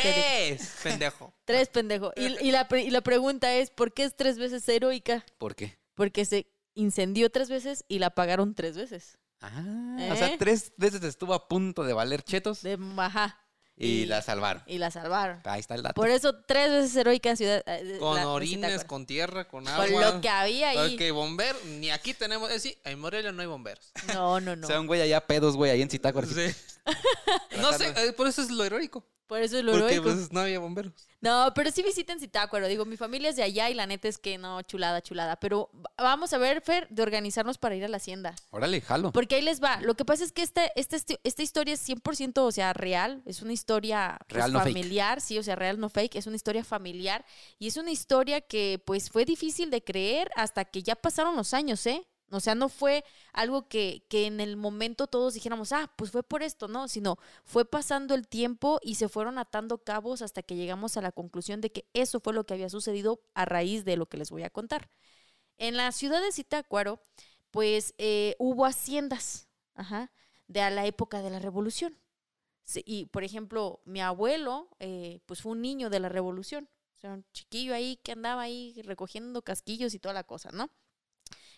Tres, 0.56 0.74
pendejo. 0.82 1.34
Tres, 1.44 1.68
pendejo. 1.68 2.12
Y, 2.16 2.46
y 2.48 2.50
la, 2.50 2.66
y 2.70 2.90
la 2.90 3.02
pregunta 3.02 3.54
es, 3.54 3.70
¿por 3.70 3.92
qué 3.92 4.04
es 4.04 4.16
tres 4.16 4.38
veces 4.38 4.66
heroica? 4.68 5.24
¿Por 5.38 5.54
qué? 5.54 5.76
Porque 5.94 6.24
se 6.24 6.46
incendió 6.74 7.30
tres 7.30 7.48
veces 7.48 7.84
y 7.88 7.98
la 7.98 8.06
apagaron 8.08 8.54
tres 8.54 8.76
veces. 8.76 9.18
Ah, 9.40 9.96
o 9.98 10.12
¿Eh? 10.14 10.16
sea, 10.16 10.38
tres 10.38 10.72
veces 10.76 11.02
estuvo 11.04 11.34
a 11.34 11.48
punto 11.48 11.84
de 11.84 11.92
valer 11.92 12.22
chetos 12.22 12.62
De, 12.62 12.78
ajá. 12.96 13.38
y, 13.76 13.86
y- 13.86 14.06
la 14.06 14.22
salvaron. 14.22 14.62
Y 14.66 14.78
la 14.78 14.90
salvaron. 14.90 15.40
Ahí 15.44 15.60
está 15.60 15.74
el 15.74 15.82
dato. 15.82 15.94
Por 15.94 16.08
eso, 16.08 16.34
tres 16.46 16.70
veces 16.70 16.96
heroica 16.96 17.36
ciudad. 17.36 17.62
eh, 17.66 17.98
Con 17.98 18.16
la- 18.16 18.28
orines, 18.28 18.84
con 18.84 19.04
tierra, 19.06 19.46
con 19.46 19.68
agua. 19.68 19.86
Con 19.86 20.00
lo 20.00 20.20
que 20.20 20.28
había 20.30 20.70
ahí. 20.70 20.94
Ok, 20.96 21.12
bomberos. 21.14 21.62
Ni 21.64 21.90
aquí 21.90 22.14
tenemos. 22.14 22.50
Eh, 22.50 22.58
sí, 22.58 22.76
en 22.84 22.98
Morelia 22.98 23.32
no 23.32 23.42
hay 23.42 23.48
bomberos. 23.48 23.92
No, 24.14 24.40
no, 24.40 24.56
no. 24.56 24.66
O 24.66 24.68
sea, 24.68 24.80
un 24.80 24.86
güey 24.86 25.02
allá 25.02 25.20
pedos, 25.26 25.56
güey, 25.56 25.70
ahí 25.70 25.82
en 25.82 25.90
Zitácuaro. 25.90 26.26
Sí. 26.26 26.46
no 27.60 27.72
sé, 27.74 27.92
eh, 27.96 28.12
por 28.12 28.26
eso 28.26 28.40
es 28.42 28.50
lo 28.50 28.64
heroico. 28.64 29.04
Por 29.26 29.40
eso 29.40 29.56
es 29.58 29.64
lo 29.64 29.72
Porque 29.72 29.94
heroico. 29.94 30.14
pues, 30.14 30.30
no 30.32 30.40
había 30.40 30.58
bomberos. 30.58 30.92
No, 31.22 31.50
pero 31.54 31.70
sí 31.70 31.82
visiten 31.82 32.20
Zitácuaro. 32.20 32.68
Digo, 32.68 32.84
mi 32.84 32.98
familia 32.98 33.30
es 33.30 33.36
de 33.36 33.42
allá 33.42 33.70
y 33.70 33.74
la 33.74 33.86
neta 33.86 34.06
es 34.08 34.18
que 34.18 34.36
no, 34.36 34.60
chulada, 34.60 35.00
chulada. 35.00 35.36
Pero 35.36 35.70
va- 35.74 35.90
vamos 35.96 36.34
a 36.34 36.38
ver, 36.38 36.60
Fer, 36.60 36.86
de 36.90 37.02
organizarnos 37.02 37.56
para 37.56 37.74
ir 37.74 37.84
a 37.84 37.88
la 37.88 37.96
hacienda. 37.96 38.34
Órale, 38.50 38.82
jalo. 38.82 39.10
Porque 39.12 39.36
ahí 39.36 39.42
les 39.42 39.62
va. 39.62 39.80
Lo 39.80 39.94
que 39.94 40.04
pasa 40.04 40.22
es 40.24 40.32
que 40.32 40.42
esta, 40.42 40.66
esta, 40.76 40.98
esta 41.24 41.42
historia 41.42 41.72
es 41.72 41.80
100%, 41.80 42.42
o 42.42 42.52
sea, 42.52 42.74
real. 42.74 43.22
Es 43.24 43.40
una 43.40 43.54
historia 43.54 44.18
pues, 44.28 44.36
Real, 44.36 44.52
no 44.52 44.60
fake. 44.60 44.72
familiar, 44.74 45.20
sí, 45.22 45.38
o 45.38 45.42
sea, 45.42 45.56
real, 45.56 45.80
no 45.80 45.88
fake. 45.88 46.16
Es 46.16 46.26
una 46.26 46.36
historia 46.36 46.62
familiar. 46.62 47.24
Y 47.58 47.68
es 47.68 47.78
una 47.78 47.90
historia 47.92 48.42
que, 48.42 48.82
pues, 48.84 49.08
fue 49.08 49.24
difícil 49.24 49.70
de 49.70 49.82
creer 49.82 50.30
hasta 50.36 50.66
que 50.66 50.82
ya 50.82 50.94
pasaron 50.96 51.34
los 51.36 51.54
años, 51.54 51.86
¿eh? 51.86 52.06
O 52.34 52.40
sea, 52.40 52.54
no 52.54 52.68
fue 52.68 53.04
algo 53.32 53.68
que, 53.68 54.04
que 54.08 54.26
en 54.26 54.40
el 54.40 54.56
momento 54.56 55.06
todos 55.06 55.34
dijéramos, 55.34 55.72
ah, 55.72 55.92
pues 55.96 56.10
fue 56.10 56.22
por 56.22 56.42
esto, 56.42 56.68
no, 56.68 56.88
sino 56.88 57.18
fue 57.44 57.64
pasando 57.64 58.14
el 58.14 58.28
tiempo 58.28 58.78
y 58.82 58.96
se 58.96 59.08
fueron 59.08 59.38
atando 59.38 59.78
cabos 59.78 60.22
hasta 60.22 60.42
que 60.42 60.56
llegamos 60.56 60.96
a 60.96 61.02
la 61.02 61.12
conclusión 61.12 61.60
de 61.60 61.70
que 61.72 61.86
eso 61.94 62.20
fue 62.20 62.32
lo 62.34 62.44
que 62.44 62.54
había 62.54 62.68
sucedido 62.68 63.20
a 63.34 63.44
raíz 63.44 63.84
de 63.84 63.96
lo 63.96 64.06
que 64.06 64.18
les 64.18 64.30
voy 64.30 64.42
a 64.42 64.50
contar. 64.50 64.90
En 65.58 65.76
la 65.76 65.92
ciudad 65.92 66.20
de 66.22 66.32
Zitácuaro, 66.32 67.00
pues 67.50 67.94
eh, 67.98 68.34
hubo 68.38 68.66
haciendas, 68.66 69.48
ajá, 69.74 70.10
de 70.48 70.60
a 70.60 70.70
la 70.70 70.86
época 70.86 71.22
de 71.22 71.30
la 71.30 71.38
revolución. 71.38 71.96
Sí, 72.64 72.82
Y, 72.86 73.06
por 73.06 73.24
ejemplo, 73.24 73.80
mi 73.84 74.00
abuelo, 74.00 74.68
eh, 74.80 75.20
pues 75.26 75.42
fue 75.42 75.52
un 75.52 75.62
niño 75.62 75.90
de 75.90 76.00
la 76.00 76.08
revolución. 76.08 76.68
O 76.96 77.00
sea, 77.00 77.14
un 77.14 77.24
chiquillo 77.32 77.74
ahí 77.74 77.96
que 78.02 78.12
andaba 78.12 78.42
ahí 78.42 78.80
recogiendo 78.84 79.42
casquillos 79.42 79.94
y 79.94 79.98
toda 79.98 80.14
la 80.14 80.24
cosa, 80.24 80.50
¿no? 80.52 80.70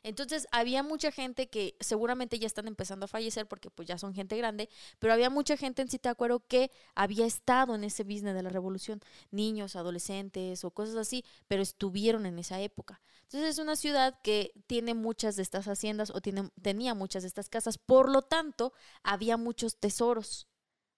Entonces, 0.03 0.47
había 0.53 0.83
mucha 0.83 1.11
gente 1.11 1.49
que 1.49 1.77
seguramente 1.81 2.39
ya 2.39 2.47
están 2.47 2.69
empezando 2.69 3.05
a 3.05 3.09
fallecer 3.09 3.47
porque 3.47 3.71
pues 3.71 3.89
ya 3.89 3.99
son 3.99 4.15
gente 4.15 4.37
grande, 4.37 4.69
pero 4.99 5.13
había 5.13 5.31
mucha 5.31 5.57
gente 5.57 5.83
en 5.83 5.89
Zitácuaro 5.89 6.47
que 6.47 6.71
había 6.95 7.27
estado 7.27 7.75
en 7.75 7.85
ese 7.85 8.05
business 8.05 8.35
de 8.35 8.43
la 8.43 8.51
revolución, 8.51 9.01
niños, 9.31 9.77
adolescentes 9.77 10.65
o 10.65 10.71
cosas 10.71 10.97
así, 10.97 11.25
pero 11.49 11.63
estuvieron 11.63 12.27
en 12.27 12.39
esa 12.39 12.61
época. 12.61 13.01
Entonces, 13.23 13.51
es 13.51 13.59
una 13.59 13.75
ciudad 13.75 14.21
que 14.23 14.53
tiene 14.69 14.95
muchas 14.95 15.35
de 15.35 15.43
estas 15.43 15.67
haciendas 15.67 16.11
o 16.11 16.21
tiene, 16.21 16.51
tenía 16.63 16.95
muchas 16.95 17.25
de 17.25 17.29
estas 17.29 17.49
casas, 17.49 17.77
por 17.77 18.09
lo 18.09 18.23
tanto, 18.23 18.73
había 19.03 19.37
muchos 19.37 19.79
tesoros, 19.81 20.47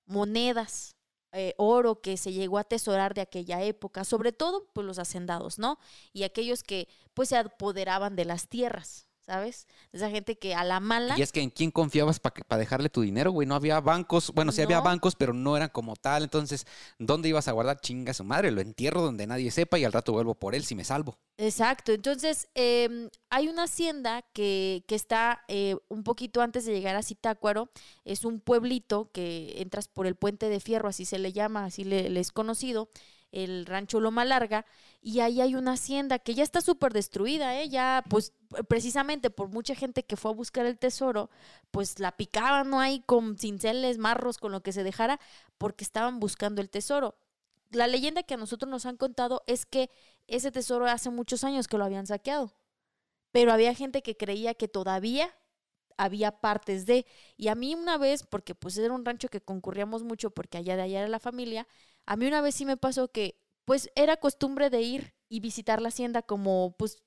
monedas, 0.04 0.97
eh, 1.32 1.54
oro 1.58 2.00
que 2.00 2.16
se 2.16 2.32
llegó 2.32 2.58
a 2.58 2.62
atesorar 2.62 3.14
de 3.14 3.20
aquella 3.20 3.62
época, 3.62 4.04
sobre 4.04 4.32
todo 4.32 4.66
pues 4.72 4.86
los 4.86 4.98
hacendados, 4.98 5.58
¿no? 5.58 5.78
Y 6.12 6.22
aquellos 6.22 6.62
que 6.62 6.88
pues 7.14 7.30
se 7.30 7.36
apoderaban 7.36 8.16
de 8.16 8.24
las 8.24 8.48
tierras, 8.48 9.07
¿sabes? 9.28 9.66
Esa 9.92 10.08
gente 10.08 10.38
que 10.38 10.54
a 10.54 10.64
la 10.64 10.80
mala 10.80 11.18
Y 11.18 11.22
es 11.22 11.32
que 11.32 11.42
en 11.42 11.50
quién 11.50 11.70
confiabas 11.70 12.18
para 12.18 12.58
dejarle 12.58 12.88
tu 12.88 13.02
dinero, 13.02 13.30
güey. 13.30 13.46
No 13.46 13.54
había 13.54 13.78
bancos. 13.78 14.32
Bueno, 14.34 14.52
sí 14.52 14.62
había 14.62 14.80
bancos, 14.80 15.16
pero 15.16 15.34
no 15.34 15.54
eran 15.54 15.68
como 15.68 15.96
tal. 15.96 16.22
Entonces, 16.22 16.66
¿dónde 16.98 17.28
ibas 17.28 17.46
a 17.46 17.52
guardar? 17.52 17.78
Chinga 17.78 18.14
su 18.14 18.24
madre. 18.24 18.50
Lo 18.50 18.62
entierro 18.62 19.02
donde 19.02 19.26
nadie 19.26 19.50
sepa 19.50 19.78
y 19.78 19.84
al 19.84 19.92
rato 19.92 20.12
vuelvo 20.12 20.34
por 20.34 20.54
él 20.54 20.64
si 20.64 20.74
me 20.74 20.82
salvo. 20.82 21.18
Exacto, 21.36 21.92
entonces 21.92 22.48
em, 22.54 23.10
hay 23.30 23.46
una 23.46 23.64
hacienda 23.64 24.22
que, 24.32 24.82
que 24.88 24.96
está 24.96 25.44
eh, 25.46 25.76
un 25.88 26.02
poquito 26.02 26.40
antes 26.40 26.64
de 26.64 26.72
llegar 26.72 26.96
a 26.96 27.02
Zitácuaro, 27.04 27.70
es 28.04 28.24
un 28.24 28.40
pueblito 28.40 29.12
que 29.12 29.54
entras 29.58 29.86
por 29.86 30.08
el 30.08 30.16
puente 30.16 30.48
de 30.48 30.58
fierro, 30.58 30.88
así 30.88 31.04
se 31.04 31.20
le 31.20 31.32
llama, 31.32 31.64
así 31.64 31.84
le, 31.84 32.10
le 32.10 32.18
es 32.18 32.32
conocido, 32.32 32.88
el 33.30 33.66
rancho 33.66 34.00
Loma 34.00 34.24
Larga, 34.24 34.66
y 35.00 35.20
ahí 35.20 35.40
hay 35.40 35.54
una 35.54 35.72
hacienda 35.72 36.18
que 36.18 36.34
ya 36.34 36.42
está 36.42 36.60
súper 36.60 36.92
destruida, 36.92 37.60
¿eh? 37.60 37.68
ya 37.68 38.04
pues 38.08 38.32
precisamente 38.68 39.30
por 39.30 39.48
mucha 39.48 39.74
gente 39.74 40.04
que 40.04 40.16
fue 40.16 40.30
a 40.32 40.34
buscar 40.34 40.66
el 40.66 40.78
tesoro, 40.78 41.30
pues 41.70 42.00
la 42.00 42.16
picaban, 42.16 42.70
¿no? 42.70 42.80
Ahí 42.80 43.02
con 43.06 43.38
cinceles, 43.38 43.98
marros, 43.98 44.38
con 44.38 44.52
lo 44.52 44.62
que 44.62 44.72
se 44.72 44.82
dejara, 44.82 45.20
porque 45.56 45.84
estaban 45.84 46.18
buscando 46.20 46.60
el 46.60 46.70
tesoro. 46.70 47.16
La 47.70 47.86
leyenda 47.86 48.22
que 48.22 48.34
a 48.34 48.38
nosotros 48.38 48.70
nos 48.70 48.86
han 48.86 48.96
contado 48.96 49.42
es 49.46 49.66
que 49.66 49.90
ese 50.26 50.50
tesoro 50.50 50.86
hace 50.86 51.10
muchos 51.10 51.44
años 51.44 51.68
que 51.68 51.78
lo 51.78 51.84
habían 51.84 52.06
saqueado. 52.06 52.54
Pero 53.30 53.52
había 53.52 53.74
gente 53.74 54.02
que 54.02 54.16
creía 54.16 54.54
que 54.54 54.68
todavía 54.68 55.34
había 55.98 56.40
partes 56.40 56.86
de. 56.86 57.06
Y 57.36 57.48
a 57.48 57.54
mí 57.54 57.74
una 57.74 57.98
vez, 57.98 58.24
porque 58.24 58.54
pues 58.54 58.78
era 58.78 58.94
un 58.94 59.04
rancho 59.04 59.28
que 59.28 59.40
concurríamos 59.40 60.02
mucho, 60.02 60.30
porque 60.30 60.58
allá 60.58 60.76
de 60.76 60.82
allá 60.82 61.00
era 61.00 61.08
la 61.08 61.20
familia, 61.20 61.68
a 62.06 62.16
mí 62.16 62.26
una 62.26 62.40
vez 62.40 62.54
sí 62.54 62.64
me 62.64 62.76
pasó 62.76 63.08
que 63.08 63.38
pues 63.68 63.90
era 63.94 64.16
costumbre 64.16 64.70
de 64.70 64.80
ir 64.80 65.14
y 65.28 65.40
visitar 65.40 65.82
la 65.82 65.88
hacienda 65.88 66.22
como 66.22 66.74
pues 66.78 67.02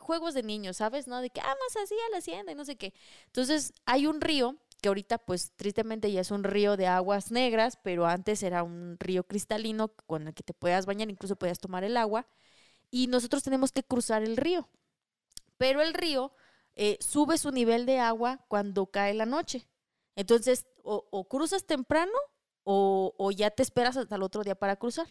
juegos 0.00 0.34
de 0.34 0.42
niños, 0.42 0.78
¿sabes? 0.78 1.06
¿No? 1.06 1.20
De 1.20 1.30
que, 1.30 1.40
ah, 1.40 1.44
más 1.54 1.84
así 1.84 1.94
a 1.94 2.10
la 2.10 2.18
hacienda 2.18 2.50
y 2.50 2.56
no 2.56 2.64
sé 2.64 2.74
qué. 2.74 2.92
Entonces 3.26 3.72
hay 3.84 4.08
un 4.08 4.20
río 4.20 4.56
que 4.82 4.88
ahorita 4.88 5.18
pues 5.18 5.52
tristemente 5.54 6.10
ya 6.10 6.22
es 6.22 6.32
un 6.32 6.42
río 6.42 6.76
de 6.76 6.88
aguas 6.88 7.30
negras, 7.30 7.78
pero 7.84 8.06
antes 8.06 8.42
era 8.42 8.64
un 8.64 8.96
río 8.98 9.22
cristalino 9.22 9.86
con 10.08 10.26
el 10.26 10.34
que 10.34 10.42
te 10.42 10.52
puedas 10.52 10.84
bañar, 10.84 11.08
incluso 11.10 11.36
podías 11.36 11.60
tomar 11.60 11.84
el 11.84 11.96
agua, 11.96 12.26
y 12.90 13.06
nosotros 13.06 13.44
tenemos 13.44 13.70
que 13.70 13.84
cruzar 13.84 14.24
el 14.24 14.36
río. 14.36 14.68
Pero 15.58 15.80
el 15.80 15.94
río 15.94 16.32
eh, 16.74 16.98
sube 16.98 17.38
su 17.38 17.52
nivel 17.52 17.86
de 17.86 18.00
agua 18.00 18.44
cuando 18.48 18.86
cae 18.86 19.14
la 19.14 19.26
noche. 19.26 19.68
Entonces, 20.16 20.66
o, 20.82 21.28
cruzas 21.28 21.66
temprano 21.66 22.18
o 22.64 23.30
ya 23.30 23.52
te 23.52 23.62
esperas 23.62 23.96
hasta 23.96 24.16
el 24.16 24.24
otro 24.24 24.42
día 24.42 24.56
para 24.56 24.74
cruzar, 24.74 25.06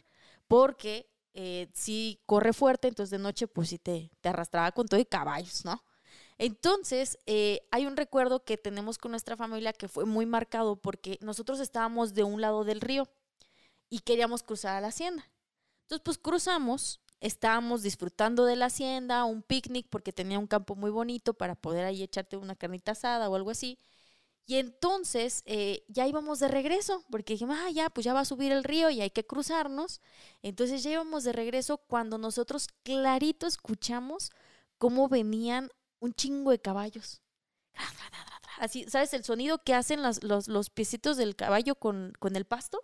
porque 0.50 1.08
eh, 1.36 1.70
sí 1.74 2.22
corre 2.26 2.54
fuerte, 2.54 2.90
entonces 2.90 3.12
de 3.12 3.20
noche 3.20 3.48
pues 3.48 3.70
sí 3.70 3.80
te, 3.80 4.12
te 4.20 4.30
arrastraba 4.30 4.74
con 4.74 4.88
todo 4.88 5.00
y 5.00 5.06
caballos, 5.06 5.64
¿no? 5.64 5.84
Entonces, 6.40 7.20
eh, 7.28 7.62
hay 7.72 7.86
un 7.86 7.98
recuerdo 7.98 8.44
que 8.46 8.58
tenemos 8.58 8.98
con 8.98 9.12
nuestra 9.12 9.38
familia 9.38 9.74
que 9.74 9.88
fue 9.90 10.06
muy 10.06 10.26
marcado 10.26 10.78
porque 10.78 11.20
nosotros 11.22 11.60
estábamos 11.60 12.14
de 12.16 12.24
un 12.24 12.42
lado 12.42 12.64
del 12.64 12.82
río 12.82 13.08
y 13.90 14.00
queríamos 14.00 14.44
cruzar 14.44 14.76
a 14.76 14.82
la 14.82 14.88
hacienda. 14.90 15.30
Entonces, 15.84 16.04
pues 16.04 16.18
cruzamos, 16.18 17.02
estábamos 17.20 17.84
disfrutando 17.84 18.46
de 18.46 18.56
la 18.56 18.68
hacienda, 18.68 19.26
un 19.26 19.44
picnic 19.44 19.88
porque 19.90 20.14
tenía 20.14 20.40
un 20.40 20.48
campo 20.48 20.76
muy 20.76 20.92
bonito 20.92 21.34
para 21.36 21.56
poder 21.56 21.86
ahí 21.86 22.04
echarte 22.04 22.38
una 22.38 22.56
carnita 22.56 22.94
asada 22.94 23.30
o 23.30 23.36
algo 23.36 23.52
así. 23.52 23.80
Y 24.50 24.58
entonces 24.58 25.44
eh, 25.46 25.86
ya 25.90 26.08
íbamos 26.08 26.40
de 26.40 26.48
regreso, 26.48 27.06
porque 27.12 27.34
dijimos, 27.34 27.56
ah, 27.62 27.70
ya, 27.70 27.92
pues 27.92 28.04
ya 28.04 28.16
va 28.16 28.22
a 28.22 28.26
subir 28.26 28.52
el 28.52 28.64
río 28.64 28.90
y 28.90 29.00
hay 29.00 29.12
que 29.12 29.24
cruzarnos. 29.24 30.02
Entonces 30.42 30.82
ya 30.82 30.90
íbamos 30.90 31.24
de 31.24 31.34
regreso 31.34 31.78
cuando 31.78 32.18
nosotros 32.18 32.68
clarito 32.82 33.46
escuchamos 33.46 34.32
cómo 34.80 35.08
venían 35.08 35.70
un 36.00 36.16
chingo 36.16 36.50
de 36.50 36.60
caballos. 36.60 37.22
Así, 38.58 38.86
¿sabes 38.90 39.14
el 39.14 39.24
sonido 39.24 39.64
que 39.64 39.76
hacen 39.76 40.02
los, 40.02 40.24
los, 40.24 40.70
piecitos 40.72 41.16
del 41.16 41.36
caballo 41.36 41.76
con, 41.76 42.14
con 42.18 42.36
el 42.36 42.46
pasto? 42.46 42.82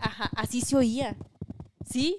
Ajá, 0.00 0.30
así 0.36 0.62
se 0.62 0.74
oía. 0.74 1.18
¿Sí? 1.84 2.16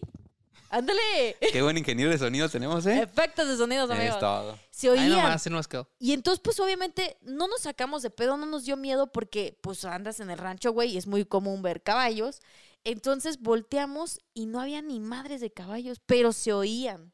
¡Ándale! 0.69 1.37
Qué 1.51 1.61
buen 1.61 1.77
ingeniero 1.77 2.11
de 2.11 2.17
sonido 2.17 2.49
tenemos, 2.49 2.85
¿eh? 2.85 3.01
Efectos 3.01 3.47
de 3.47 3.57
sonidos, 3.57 3.89
Es 3.91 4.19
todo. 4.19 4.57
Se 4.71 4.89
Ahí 4.89 4.99
oía. 4.99 5.17
nomás, 5.17 5.35
así 5.35 5.49
nos 5.49 5.67
quedó. 5.67 5.87
Y 5.99 6.11
entonces, 6.13 6.39
pues 6.43 6.59
obviamente 6.59 7.17
no 7.21 7.47
nos 7.47 7.61
sacamos 7.61 8.01
de 8.01 8.09
pedo, 8.09 8.35
no 8.37 8.45
nos 8.45 8.65
dio 8.65 8.75
miedo 8.77 9.11
porque 9.11 9.57
pues 9.61 9.85
andas 9.85 10.19
en 10.19 10.29
el 10.29 10.37
rancho, 10.37 10.71
güey, 10.73 10.91
y 10.91 10.97
es 10.97 11.07
muy 11.07 11.25
común 11.25 11.61
ver 11.61 11.81
caballos. 11.81 12.41
Entonces 12.83 13.39
volteamos 13.41 14.19
y 14.33 14.45
no 14.45 14.59
había 14.61 14.81
ni 14.81 14.99
madres 14.99 15.41
de 15.41 15.51
caballos, 15.51 16.01
pero 16.05 16.33
se 16.33 16.53
oían. 16.53 17.13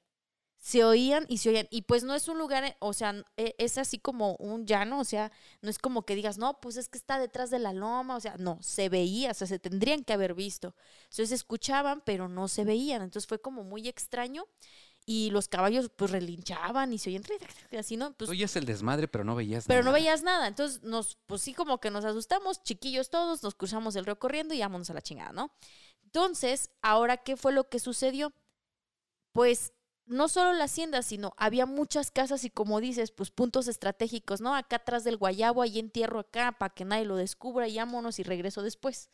Se 0.63 0.83
oían 0.83 1.25
y 1.27 1.39
se 1.39 1.49
oían. 1.49 1.67
Y 1.71 1.81
pues 1.81 2.03
no 2.03 2.13
es 2.13 2.27
un 2.27 2.37
lugar, 2.37 2.63
eh, 2.63 2.77
o 2.79 2.93
sea, 2.93 3.15
e- 3.35 3.55
es 3.57 3.79
así 3.79 3.97
como 3.97 4.35
un 4.35 4.67
llano, 4.67 4.99
o 4.99 5.03
sea, 5.03 5.31
no 5.61 5.71
es 5.71 5.79
como 5.79 6.03
que 6.05 6.13
digas, 6.15 6.37
no, 6.37 6.59
pues 6.61 6.77
es 6.77 6.87
que 6.87 6.99
está 6.99 7.17
detrás 7.17 7.49
de 7.49 7.57
la 7.57 7.73
loma, 7.73 8.15
o 8.15 8.19
sea, 8.19 8.35
no, 8.37 8.59
se 8.61 8.87
veía, 8.87 9.31
o 9.31 9.33
sea, 9.33 9.47
se 9.47 9.57
tendrían 9.57 10.03
que 10.03 10.13
haber 10.13 10.35
visto. 10.35 10.75
Entonces 11.05 11.29
se 11.29 11.35
escuchaban, 11.35 12.01
pero 12.05 12.27
no 12.29 12.47
se 12.47 12.63
veían. 12.63 13.01
Entonces 13.01 13.27
fue 13.27 13.41
como 13.41 13.63
muy 13.63 13.87
extraño. 13.87 14.45
Y 15.03 15.31
los 15.31 15.47
caballos 15.47 15.89
pues 15.95 16.11
relinchaban 16.11 16.93
y 16.93 16.99
se 16.99 17.09
oían 17.09 17.23
así, 17.77 17.97
¿no? 17.97 18.13
Pues, 18.13 18.29
el 18.55 18.65
desmadre, 18.65 19.07
pero 19.07 19.23
no 19.23 19.35
veías 19.35 19.65
pero 19.65 19.79
no 19.79 19.85
nada. 19.85 19.97
veías 19.97 20.21
nada. 20.21 20.47
Entonces, 20.47 20.83
nos, 20.83 21.17
pues 21.25 21.41
sí, 21.41 21.55
como 21.55 21.79
que 21.79 21.89
nos 21.89 22.05
asustamos, 22.05 22.61
chiquillos 22.61 23.09
todos, 23.09 23.41
nos 23.41 23.55
cruzamos 23.55 23.95
el 23.95 24.05
río 24.05 24.19
corriendo 24.19 24.53
y 24.53 24.59
vámonos 24.59 24.91
a 24.91 24.93
la 24.93 25.01
chingada, 25.01 25.31
¿no? 25.31 25.51
Entonces, 26.03 26.69
ahora, 26.83 27.17
¿qué 27.17 27.35
fue 27.35 27.51
lo 27.51 27.67
que 27.67 27.79
sucedió? 27.79 28.31
Pues 29.33 29.73
no 30.11 30.27
solo 30.27 30.53
la 30.53 30.65
hacienda, 30.65 31.01
sino 31.01 31.33
había 31.37 31.65
muchas 31.65 32.11
casas 32.11 32.43
y 32.43 32.49
como 32.49 32.79
dices, 32.81 33.11
pues 33.11 33.31
puntos 33.31 33.67
estratégicos, 33.67 34.41
¿no? 34.41 34.55
Acá 34.55 34.77
atrás 34.77 35.03
del 35.03 35.17
guayabo, 35.17 35.61
ahí 35.61 35.79
entierro 35.79 36.19
acá 36.19 36.51
para 36.59 36.73
que 36.73 36.85
nadie 36.85 37.05
lo 37.05 37.15
descubra 37.15 37.67
y 37.67 37.77
vámonos 37.77 38.19
y 38.19 38.23
regreso 38.23 38.61
después. 38.61 39.09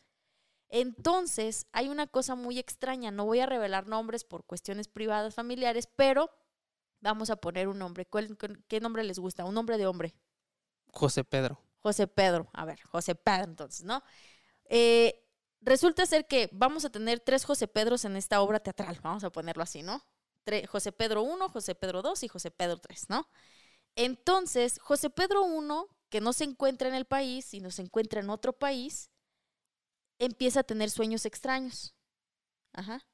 Entonces, 0.68 1.66
hay 1.72 1.88
una 1.88 2.06
cosa 2.06 2.34
muy 2.34 2.58
extraña, 2.58 3.10
no 3.10 3.24
voy 3.24 3.40
a 3.40 3.46
revelar 3.46 3.86
nombres 3.86 4.24
por 4.24 4.44
cuestiones 4.44 4.88
privadas, 4.88 5.34
familiares, 5.34 5.88
pero 5.96 6.30
vamos 7.00 7.30
a 7.30 7.36
poner 7.36 7.68
un 7.68 7.78
nombre. 7.78 8.04
¿Cuál- 8.04 8.36
¿Qué 8.68 8.80
nombre 8.80 9.02
les 9.04 9.18
gusta? 9.18 9.44
Un 9.44 9.54
nombre 9.54 9.78
de 9.78 9.86
hombre. 9.86 10.14
José 10.92 11.24
Pedro. 11.24 11.60
José 11.80 12.06
Pedro. 12.06 12.50
A 12.52 12.64
ver, 12.64 12.82
José 12.82 13.14
Pedro, 13.14 13.44
entonces, 13.44 13.84
¿no? 13.84 14.02
Eh, 14.64 15.24
resulta 15.60 16.04
ser 16.06 16.26
que 16.26 16.50
vamos 16.52 16.84
a 16.84 16.90
tener 16.90 17.20
tres 17.20 17.44
José 17.44 17.66
Pedros 17.68 18.04
en 18.04 18.16
esta 18.16 18.40
obra 18.42 18.60
teatral, 18.60 18.98
vamos 19.02 19.24
a 19.24 19.30
ponerlo 19.30 19.62
así, 19.62 19.82
¿no? 19.82 20.04
José 20.68 20.92
Pedro 20.92 21.22
1, 21.22 21.48
José 21.48 21.74
Pedro 21.74 22.02
2 22.02 22.22
y 22.22 22.28
José 22.28 22.50
Pedro 22.50 22.78
3, 22.78 23.10
¿no? 23.10 23.28
Entonces, 23.96 24.78
José 24.80 25.10
Pedro 25.10 25.44
1, 25.44 25.88
que 26.08 26.20
no 26.20 26.32
se 26.32 26.44
encuentra 26.44 26.88
en 26.88 26.94
el 26.94 27.04
país, 27.04 27.44
sino 27.44 27.70
se 27.70 27.82
encuentra 27.82 28.20
en 28.20 28.30
otro 28.30 28.52
país, 28.52 29.10
empieza 30.18 30.60
a 30.60 30.64
tener 30.64 30.90
sueños 30.90 31.26
extraños. 31.26 31.94
Ajá. 32.72 33.04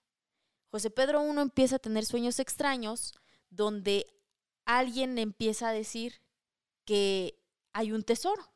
José 0.71 0.91
Pedro 0.91 1.23
1 1.23 1.41
empieza 1.41 1.77
a 1.77 1.79
tener 1.79 2.05
sueños 2.05 2.39
extraños 2.41 3.15
donde 3.51 4.07
alguien 4.65 5.19
empieza 5.19 5.69
a 5.69 5.73
decir 5.73 6.21
que 6.85 7.41
hay 7.73 7.93
un 7.93 8.03
tesoro 8.03 8.53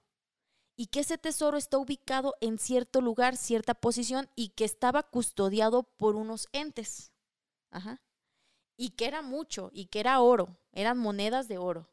y 0.76 0.86
que 0.86 1.00
ese 1.00 1.18
tesoro 1.18 1.56
está 1.56 1.78
ubicado 1.78 2.34
en 2.40 2.58
cierto 2.58 3.00
lugar, 3.00 3.36
cierta 3.36 3.74
posición 3.74 4.28
y 4.36 4.50
que 4.50 4.64
estaba 4.64 5.02
custodiado 5.02 5.82
por 5.82 6.14
unos 6.16 6.48
entes. 6.52 7.12
Ajá. 7.70 8.00
Y 8.78 8.90
que 8.90 9.06
era 9.06 9.20
mucho 9.20 9.70
y 9.74 9.86
que 9.86 10.00
era 10.00 10.20
oro, 10.20 10.56
eran 10.72 10.96
monedas 10.96 11.48
de 11.48 11.58
oro. 11.58 11.90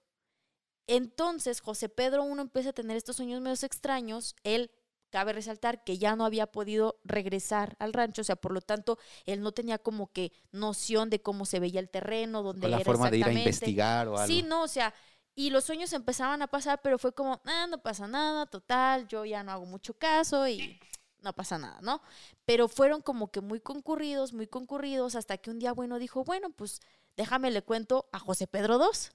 Entonces 0.87 1.59
José 1.59 1.89
Pedro 1.89 2.23
uno 2.23 2.43
empieza 2.43 2.69
a 2.69 2.73
tener 2.73 2.95
estos 2.95 3.17
sueños 3.17 3.41
medios 3.41 3.63
extraños. 3.63 4.35
Él, 4.43 4.71
cabe 5.15 5.31
resaltar 5.31 5.83
que 5.85 5.97
ya 5.97 6.17
no 6.17 6.25
había 6.25 6.47
podido 6.47 6.99
regresar 7.05 7.77
al 7.79 7.93
rancho, 7.93 8.21
o 8.21 8.25
sea, 8.25 8.35
por 8.35 8.51
lo 8.51 8.59
tanto, 8.59 8.99
él 9.25 9.39
no 9.39 9.53
tenía 9.53 9.77
como 9.77 10.11
que 10.11 10.33
noción 10.51 11.09
de 11.09 11.21
cómo 11.21 11.45
se 11.45 11.61
veía 11.61 11.79
el 11.79 11.89
terreno, 11.89 12.43
dónde 12.43 12.67
O 12.67 12.69
la 12.69 12.77
era 12.77 12.85
forma 12.85 13.09
de 13.09 13.19
ir 13.19 13.25
a 13.25 13.31
investigar 13.31 14.09
o 14.09 14.17
algo. 14.17 14.27
Sí, 14.27 14.43
no, 14.43 14.63
o 14.63 14.67
sea, 14.67 14.93
y 15.33 15.51
los 15.51 15.63
sueños 15.63 15.93
empezaban 15.93 16.41
a 16.41 16.47
pasar, 16.47 16.81
pero 16.83 16.99
fue 16.99 17.13
como, 17.13 17.41
ah, 17.45 17.65
no 17.69 17.81
pasa 17.81 18.07
nada, 18.07 18.45
total, 18.45 19.07
yo 19.07 19.23
ya 19.23 19.41
no 19.41 19.53
hago 19.53 19.65
mucho 19.65 19.93
caso 19.93 20.47
y 20.49 20.77
no 21.25 21.33
pasa 21.33 21.57
nada, 21.57 21.79
¿no? 21.81 22.01
Pero 22.45 22.69
fueron 22.69 23.01
como 23.01 23.31
que 23.31 23.41
muy 23.41 23.59
concurridos, 23.59 24.31
muy 24.31 24.47
concurridos, 24.47 25.15
hasta 25.15 25.37
que 25.37 25.49
un 25.49 25.59
día, 25.59 25.73
bueno, 25.73 25.99
dijo, 25.99 26.23
bueno, 26.23 26.51
pues 26.51 26.79
déjame 27.17 27.51
le 27.51 27.63
cuento 27.63 28.07
a 28.13 28.19
José 28.19 28.47
Pedro 28.47 28.79
II. 28.79 29.09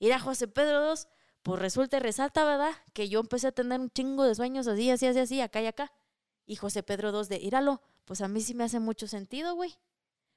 Ir 0.00 0.12
a 0.12 0.18
José 0.18 0.48
Pedro 0.48 0.88
II, 0.88 1.02
pues 1.42 1.60
resulta 1.60 1.98
y 1.98 2.00
resalta, 2.00 2.44
¿verdad? 2.44 2.72
Que 2.94 3.08
yo 3.08 3.20
empecé 3.20 3.48
a 3.48 3.52
tener 3.52 3.78
un 3.78 3.90
chingo 3.90 4.24
de 4.24 4.34
sueños 4.34 4.66
así, 4.66 4.90
así, 4.90 5.06
así, 5.06 5.20
así, 5.20 5.40
acá 5.40 5.60
y 5.60 5.66
acá. 5.66 5.92
Y 6.46 6.56
José 6.56 6.82
Pedro 6.82 7.10
II 7.10 7.28
de, 7.28 7.36
íralo, 7.36 7.82
pues 8.04 8.22
a 8.22 8.28
mí 8.28 8.40
sí 8.40 8.54
me 8.54 8.64
hace 8.64 8.80
mucho 8.80 9.06
sentido, 9.06 9.54
güey. 9.54 9.78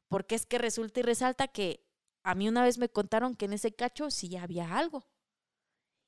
Porque 0.09 0.35
es 0.35 0.45
que 0.45 0.57
resulta 0.57 0.99
y 0.99 1.03
resalta 1.03 1.47
que 1.47 1.85
a 2.23 2.35
mí 2.35 2.47
una 2.47 2.63
vez 2.63 2.77
me 2.77 2.89
contaron 2.89 3.35
que 3.35 3.45
en 3.45 3.53
ese 3.53 3.73
cacho 3.73 4.11
sí 4.11 4.35
había 4.35 4.77
algo. 4.77 5.05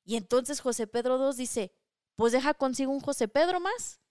Y 0.03 0.17
entonces 0.17 0.59
José 0.59 0.87
Pedro 0.87 1.17
II 1.17 1.37
dice, 1.37 1.71
pues 2.15 2.33
deja 2.33 2.53
consigo 2.53 2.91
un 2.91 2.99
José 2.99 3.29
Pedro 3.29 3.61
más, 3.61 4.01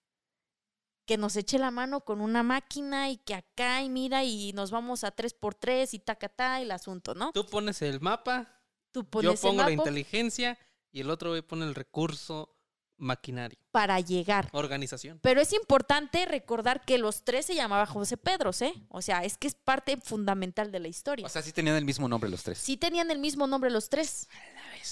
que 1.08 1.16
nos 1.16 1.36
eche 1.36 1.58
la 1.58 1.70
mano 1.70 2.02
con 2.02 2.20
una 2.20 2.42
máquina 2.42 3.08
y 3.08 3.16
que 3.16 3.34
acá 3.34 3.82
y 3.82 3.88
mira 3.88 4.24
y 4.24 4.52
nos 4.52 4.70
vamos 4.70 5.04
a 5.04 5.10
tres 5.10 5.32
por 5.32 5.54
tres 5.54 5.94
y 5.94 5.98
tacatá 5.98 6.60
el 6.60 6.70
asunto, 6.70 7.14
¿no? 7.14 7.32
Tú 7.32 7.46
pones 7.46 7.80
el 7.80 7.98
mapa, 8.02 8.60
Tú 8.92 9.06
yo 9.22 9.32
el 9.32 9.38
pongo 9.38 9.62
la 9.62 9.70
inteligencia 9.70 10.58
y 10.92 11.00
el 11.00 11.08
otro 11.08 11.34
pone 11.46 11.64
el 11.64 11.74
recurso 11.74 12.54
maquinario. 12.98 13.58
para 13.70 13.98
llegar. 14.00 14.50
Organización. 14.52 15.18
Pero 15.22 15.40
es 15.40 15.54
importante 15.54 16.26
recordar 16.26 16.84
que 16.84 16.98
los 16.98 17.24
tres 17.24 17.46
se 17.46 17.54
llamaban 17.54 17.86
José 17.86 18.18
Pedros, 18.18 18.60
¿eh? 18.60 18.74
O 18.90 19.00
sea, 19.00 19.24
es 19.24 19.38
que 19.38 19.46
es 19.46 19.54
parte 19.54 19.96
fundamental 19.96 20.70
de 20.70 20.80
la 20.80 20.88
historia. 20.88 21.24
O 21.24 21.30
sea, 21.30 21.40
sí 21.40 21.52
tenían 21.52 21.76
el 21.76 21.86
mismo 21.86 22.06
nombre 22.06 22.28
los 22.28 22.42
tres. 22.42 22.58
sí 22.58 22.76
tenían 22.76 23.10
el 23.10 23.18
mismo 23.18 23.46
nombre 23.46 23.70
los 23.70 23.88
tres. 23.88 24.28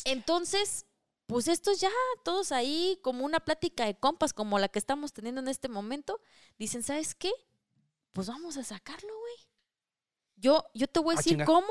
Entonces, 0.06 0.86
pues 1.26 1.48
estos 1.48 1.80
ya, 1.80 1.90
todos 2.24 2.52
ahí, 2.52 2.98
como 3.02 3.24
una 3.24 3.40
plática 3.40 3.84
de 3.84 3.98
compas, 3.98 4.32
como 4.32 4.58
la 4.58 4.68
que 4.68 4.78
estamos 4.78 5.12
teniendo 5.12 5.40
en 5.40 5.48
este 5.48 5.68
momento, 5.68 6.20
dicen, 6.58 6.82
¿sabes 6.82 7.14
qué? 7.14 7.32
Pues 8.12 8.28
vamos 8.28 8.56
a 8.56 8.64
sacarlo, 8.64 9.12
güey. 9.18 9.34
Yo, 10.36 10.64
yo 10.74 10.86
te 10.86 11.00
voy 11.00 11.14
a 11.14 11.18
Ah, 11.18 11.22
decir 11.22 11.44
cómo. 11.44 11.68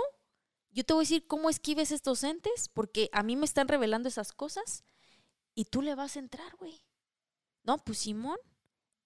Yo 0.71 0.83
te 0.83 0.93
voy 0.93 1.01
a 1.01 1.05
decir 1.05 1.25
cómo 1.25 1.49
esquives 1.49 1.91
estos 1.91 2.23
entes, 2.23 2.67
porque 2.67 3.09
a 3.13 3.23
mí 3.23 3.35
me 3.35 3.45
están 3.45 3.67
revelando 3.67 4.09
esas 4.09 4.33
cosas 4.33 4.83
y 5.53 5.65
tú 5.65 5.81
le 5.81 5.95
vas 5.95 6.15
a 6.15 6.19
entrar, 6.19 6.55
güey. 6.57 6.81
No, 7.63 7.77
pues 7.77 7.99
Simón. 7.99 8.37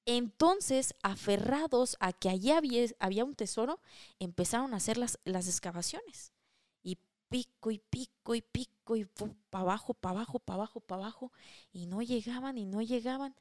Entonces, 0.06 0.95
aferrados 1.04 1.95
a 2.00 2.14
que 2.14 2.30
allí 2.30 2.52
había, 2.52 2.86
había 3.00 3.24
un 3.24 3.36
tesoro, 3.36 3.80
empezaron 4.18 4.74
a 4.74 4.78
hacer 4.78 4.97
las, 4.97 5.20
las 5.26 5.47
excavaciones. 5.47 6.34
Pico 7.30 7.72
y 7.72 7.80
pico 7.80 8.36
y 8.36 8.42
pico 8.42 8.96
y 8.96 9.06
para 9.50 9.64
abajo, 9.64 9.94
para 9.94 10.18
abajo, 10.18 10.40
para 10.40 10.56
abajo, 10.56 10.80
para 10.82 11.04
abajo. 11.04 11.32
Y 11.72 11.86
no 11.86 12.02
llegaban 12.02 12.58
y 12.58 12.66
no 12.66 12.82
llegaban. 12.82 13.36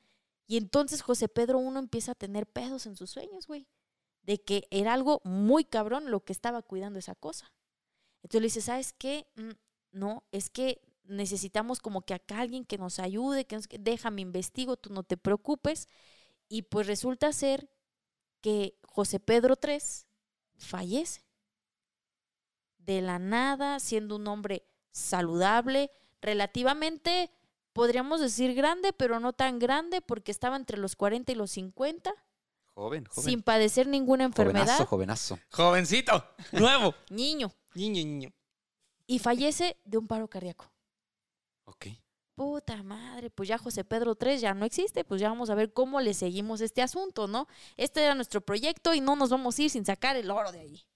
Y 0.47 0.57
entonces 0.57 1.03
José 1.03 1.29
Pedro 1.29 1.59
uno 1.59 1.79
empieza 1.79 2.13
a 2.13 2.15
tener 2.15 2.47
pedos 2.47 2.87
en 2.87 2.97
sus 2.97 3.11
sueños, 3.11 3.47
güey. 3.47 3.67
De 4.23 4.43
que 4.43 4.67
era 4.71 4.95
algo 4.95 5.21
muy 5.25 5.65
cabrón 5.65 6.11
lo 6.11 6.25
que 6.25 6.33
estaba 6.33 6.63
cuidando 6.63 6.99
esa 6.99 7.15
cosa. 7.15 7.53
Entonces 8.23 8.41
le 8.41 8.47
dice, 8.47 8.61
¿sabes 8.61 8.93
qué? 8.93 9.27
Mm, 9.37 9.51
no, 9.93 10.25
es 10.33 10.51
que 10.51 10.81
necesitamos 11.05 11.81
como 11.81 12.03
que 12.03 12.15
acá 12.15 12.41
alguien 12.41 12.65
que 12.65 12.79
nos 12.79 12.99
ayude, 12.99 13.47
que 13.47 13.57
nos, 13.57 13.69
déjame 13.69 14.23
investigo, 14.23 14.77
tú 14.77 14.93
no 14.93 15.03
te 15.03 15.17
preocupes. 15.17 15.89
Y 16.49 16.63
pues 16.63 16.87
resulta 16.87 17.33
ser 17.33 17.69
que 18.41 18.79
José 18.83 19.21
Pedro 19.21 19.57
III 19.63 19.79
fallece. 20.57 21.28
De 22.89 23.03
la 23.03 23.19
nada, 23.19 23.81
siendo 23.81 24.17
un 24.17 24.27
hombre 24.29 24.65
saludable, 24.93 25.91
relativamente, 26.23 27.31
podríamos 27.75 28.19
decir 28.19 28.55
grande, 28.55 28.95
pero 28.95 29.21
no 29.21 29.35
tan 29.35 29.59
grande, 29.59 30.01
porque 30.01 30.33
estaba 30.33 30.57
entre 30.57 30.79
los 30.79 30.97
40 30.97 31.31
y 31.33 31.35
los 31.35 31.51
50. 31.51 32.15
Joven, 32.73 33.05
joven. 33.05 33.25
sin 33.31 33.43
padecer 33.43 33.89
ninguna 33.89 34.25
enfermedad, 34.25 34.87
Jovenazo, 34.87 34.87
jovenazo. 34.87 35.39
Jovencito, 35.53 36.25
nuevo. 36.53 36.95
niño, 37.11 37.53
Niño, 37.75 38.03
niño. 38.07 38.33
y 39.07 39.19
fallece 39.19 39.77
de 39.85 39.99
un 39.99 40.07
paro 40.07 40.27
cardíaco. 40.27 40.73
Ok. 41.65 41.89
Puta 42.37 42.83
madre, 42.83 43.29
pues 43.29 43.51
ya 43.51 43.59
José 43.59 43.85
Pedro 43.85 44.17
III 44.19 44.39
ya 44.39 44.55
no 44.55 44.65
existe, 44.65 45.05
pues 45.05 45.21
ya 45.21 45.29
vamos 45.29 45.51
a 45.51 45.55
ver 45.55 45.75
cómo 45.75 46.01
le 46.01 46.15
seguimos 46.15 46.63
este 46.63 46.81
asunto, 46.81 47.27
¿no? 47.29 47.49
Este 47.77 48.03
era 48.03 48.15
nuestro 48.15 48.41
proyecto 48.41 48.95
y 48.95 49.03
no 49.03 49.15
nos 49.15 49.29
vamos 49.29 49.59
a 49.59 49.63
ir 49.65 49.69
sin 49.69 49.85
sacar 49.85 50.17
el 50.17 50.31
oro 50.31 50.53
de 50.53 50.61
ahí. 50.61 50.87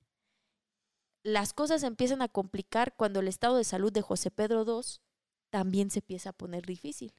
Las 1.22 1.52
cosas 1.52 1.82
empiezan 1.82 2.22
a 2.22 2.28
complicar 2.28 2.94
cuando 2.96 3.20
el 3.20 3.28
estado 3.28 3.56
de 3.56 3.64
salud 3.64 3.92
de 3.92 4.02
José 4.02 4.30
Pedro 4.30 4.64
II 4.64 5.00
también 5.50 5.90
se 5.90 6.00
empieza 6.00 6.30
a 6.30 6.32
poner 6.32 6.66
difícil. 6.66 7.12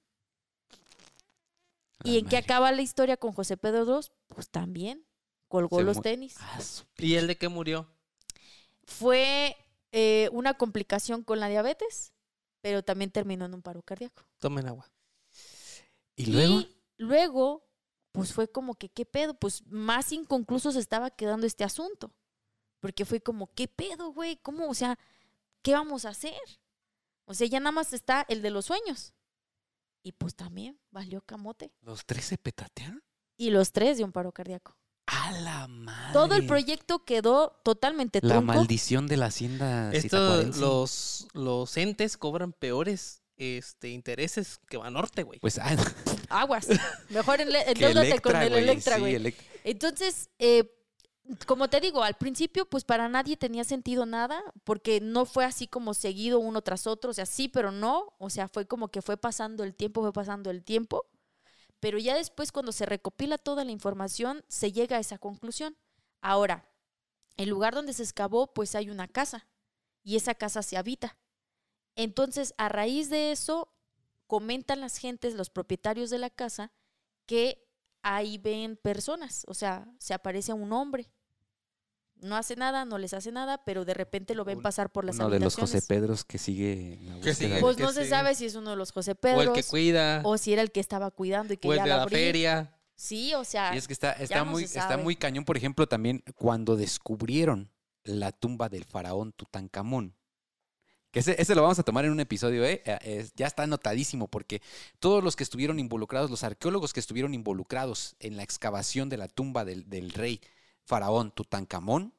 La 2.00 2.12
¿Y 2.12 2.18
en 2.18 2.26
qué 2.26 2.38
acaba 2.38 2.72
la 2.72 2.82
historia 2.82 3.16
con 3.16 3.34
José 3.34 3.56
Pedro 3.56 3.86
II? 3.86 4.08
Pues 4.28 4.50
también 4.50 5.06
colgó 5.48 5.78
Se 5.78 5.84
los 5.84 6.02
tenis. 6.02 6.36
¿Y 6.98 7.16
él 7.16 7.28
de 7.28 7.38
qué 7.38 7.48
murió? 7.48 7.88
Fue 8.86 9.56
eh, 9.92 10.30
una 10.34 10.56
complicación 10.56 11.24
con 11.24 11.40
la 11.40 11.48
diabetes, 11.48 12.12
pero 12.62 12.84
también 12.84 13.12
terminó 13.12 13.46
en 13.46 13.54
un 13.54 13.62
paro 13.62 13.82
cardíaco. 13.84 14.24
Tomen 14.40 14.68
agua. 14.68 14.92
Y 16.16 16.26
luego, 16.26 16.60
Y 16.60 16.78
luego, 16.98 17.64
pues 18.12 18.34
fue 18.34 18.52
como 18.52 18.76
que, 18.76 18.90
¿qué 18.90 19.06
pedo? 19.06 19.34
Pues 19.34 19.66
más 19.68 20.12
inconcluso 20.12 20.72
se 20.72 20.80
estaba 20.80 21.12
quedando 21.12 21.46
este 21.48 21.64
asunto. 21.64 22.12
Porque 22.84 23.06
fue 23.06 23.22
como, 23.22 23.50
¿qué 23.56 23.70
pedo, 23.70 24.12
güey? 24.12 24.36
¿Cómo? 24.42 24.68
O 24.68 24.74
sea, 24.74 25.00
¿qué 25.62 25.72
vamos 25.72 26.04
a 26.04 26.10
hacer? 26.10 26.34
O 27.24 27.34
sea, 27.34 27.48
ya 27.48 27.62
nada 27.62 27.72
más 27.72 27.94
está 27.94 28.26
el 28.28 28.42
de 28.42 28.50
los 28.50 28.66
sueños. 28.66 29.14
Y 30.04 30.12
pues 30.12 30.36
también 30.36 30.78
valió 30.92 31.22
camote. 31.22 31.72
¿los 31.80 32.06
tres 32.06 32.26
se 32.26 32.38
petatearon? 32.38 33.02
Y 33.38 33.52
los 33.52 33.72
tres 33.72 33.98
de 33.98 34.04
un 34.04 34.12
paro 34.12 34.34
cardíaco. 34.34 34.76
¡A 35.06 35.32
la 35.32 35.70
madre! 35.70 36.12
Todo 36.12 36.36
el 36.36 36.46
proyecto 36.46 37.06
quedó 37.06 37.58
totalmente 37.64 38.20
La 38.22 38.42
maldición 38.42 39.08
de 39.08 39.16
la 39.16 39.28
hacienda 39.28 39.90
Esto, 39.94 40.44
los, 40.44 41.30
los 41.32 41.78
entes 41.78 42.18
cobran 42.18 42.52
peores 42.52 43.24
este, 43.38 43.92
intereses 43.92 44.60
que 44.68 44.76
Banorte, 44.76 45.24
güey. 45.24 45.40
Pues, 45.40 45.58
ah, 45.58 45.74
Aguas. 46.30 46.68
Mejor 47.12 47.40
en 47.40 47.48
que 47.48 47.62
endeúdate 47.62 48.20
con 48.20 48.36
el 48.36 48.50
güey, 48.50 48.64
Electra, 48.64 48.96
sí, 48.96 49.00
güey. 49.00 49.36
Entonces, 49.64 50.30
eh, 50.38 50.70
como 51.46 51.70
te 51.70 51.80
digo, 51.80 52.04
al 52.04 52.16
principio, 52.16 52.66
pues 52.66 52.84
para 52.84 53.08
nadie 53.10 53.38
tenía 53.38 53.64
sentido 53.64 54.06
nada, 54.06 54.44
porque 54.64 55.00
no 55.02 55.26
fue 55.26 55.46
así 55.46 55.68
como 55.68 55.94
seguido 55.94 56.40
uno 56.40 56.62
tras 56.62 56.88
otro, 56.88 57.12
o 57.12 57.14
sea, 57.14 57.26
sí, 57.26 57.48
pero 57.48 57.72
no, 57.72 58.14
o 58.18 58.30
sea, 58.30 58.48
fue 58.50 58.68
como 58.68 58.90
que 58.90 59.02
fue 59.02 59.18
pasando 59.18 59.64
el 59.64 59.74
tiempo, 59.76 60.02
fue 60.02 60.14
pasando 60.14 60.50
el 60.50 60.64
tiempo, 60.64 61.06
pero 61.80 61.98
ya 61.98 62.16
después 62.16 62.52
cuando 62.52 62.72
se 62.72 62.86
recopila 62.86 63.38
toda 63.38 63.64
la 63.66 63.72
información, 63.72 64.44
se 64.48 64.72
llega 64.72 64.98
a 64.98 65.00
esa 65.00 65.18
conclusión. 65.18 65.78
Ahora, 66.22 66.70
el 67.38 67.50
lugar 67.50 67.74
donde 67.74 67.94
se 67.94 68.04
excavó, 68.04 68.54
pues 68.54 68.76
hay 68.76 68.90
una 68.90 69.08
casa, 69.08 69.48
y 70.04 70.18
esa 70.18 70.36
casa 70.36 70.62
se 70.62 70.78
habita. 70.78 71.18
Entonces, 71.96 72.54
a 72.58 72.70
raíz 72.70 73.10
de 73.10 73.32
eso, 73.32 73.74
comentan 74.28 74.82
las 74.82 74.98
gentes, 74.98 75.36
los 75.36 75.50
propietarios 75.50 76.10
de 76.10 76.18
la 76.18 76.30
casa, 76.30 76.72
que 77.26 77.63
ahí 78.04 78.38
ven 78.38 78.78
personas, 78.78 79.44
o 79.48 79.54
sea, 79.54 79.88
se 79.98 80.14
aparece 80.14 80.54
un 80.54 80.72
hombre. 80.74 81.10
No 82.18 82.38
hace 82.38 82.56
nada, 82.56 82.86
no 82.86 82.98
les 82.98 83.14
hace 83.14 83.34
nada, 83.34 83.66
pero 83.66 83.84
de 83.84 83.94
repente 83.94 84.34
lo 84.34 84.46
ven 84.46 84.62
pasar 84.62 84.92
por 84.92 85.04
las 85.04 85.18
Uno 85.18 85.30
de 85.30 85.40
los 85.40 85.56
José 85.56 85.78
habitaciones. 85.78 85.88
Pedros 85.88 86.24
que 86.24 86.38
sigue 86.38 86.94
en 86.94 87.06
la 87.08 87.14
Que 87.16 87.18
búsqueda 87.32 87.34
sigue. 87.34 87.60
Pues 87.60 87.78
no 87.80 87.92
se 87.92 88.08
sabe 88.08 88.34
si 88.36 88.46
es 88.46 88.56
uno 88.56 88.70
de 88.70 88.76
los 88.78 88.94
José 88.94 89.12
o 89.12 89.16
Pedros 89.16 89.48
el 89.48 89.52
que 89.54 89.64
cuida, 89.64 90.22
o 90.24 90.38
si 90.38 90.54
era 90.54 90.62
el 90.62 90.72
que 90.72 90.80
estaba 90.80 91.12
cuidando 91.12 91.54
y 91.54 91.58
que 91.58 91.68
o 91.68 91.74
el 91.74 91.80
ya 91.80 91.84
de 91.84 91.90
la 91.90 92.08
feria. 92.08 92.80
Sí, 92.96 93.34
o 93.34 93.44
sea, 93.44 93.76
Y 93.76 93.78
es 93.78 93.88
que 93.88 93.94
está, 93.94 94.14
está, 94.14 94.46
no 94.46 94.52
muy, 94.52 94.62
se 94.62 94.78
está 94.80 94.90
sabe. 94.90 95.04
muy 95.04 95.18
cañón, 95.18 95.44
por 95.44 95.58
ejemplo, 95.58 95.88
también 95.88 96.24
cuando 96.36 96.78
descubrieron 96.78 97.72
la 98.06 98.32
tumba 98.32 98.70
del 98.70 98.86
faraón 98.86 99.34
Tutankamón. 99.34 100.16
Que 101.14 101.20
ese, 101.20 101.40
ese 101.40 101.54
lo 101.54 101.62
vamos 101.62 101.78
a 101.78 101.84
tomar 101.84 102.06
en 102.06 102.12
un 102.12 102.20
episodio, 102.20 102.66
¿eh? 102.66 102.82
Eh, 102.86 103.30
ya 103.36 103.46
está 103.46 103.62
anotadísimo, 103.64 104.28
porque 104.28 104.64
todos 105.00 105.24
los 105.24 105.36
que 105.36 105.44
estuvieron 105.44 105.78
involucrados, 105.78 106.32
los 106.32 106.44
arqueólogos 106.44 106.92
que 106.92 107.00
estuvieron 107.00 107.36
involucrados 107.36 108.16
en 108.20 108.36
la 108.36 108.42
excavación 108.42 109.10
de 109.10 109.18
la 109.18 109.28
tumba 109.28 109.64
del, 109.64 109.88
del 109.88 110.10
rey 110.12 110.42
faraón 110.86 111.30
Tutankamón, 111.30 112.16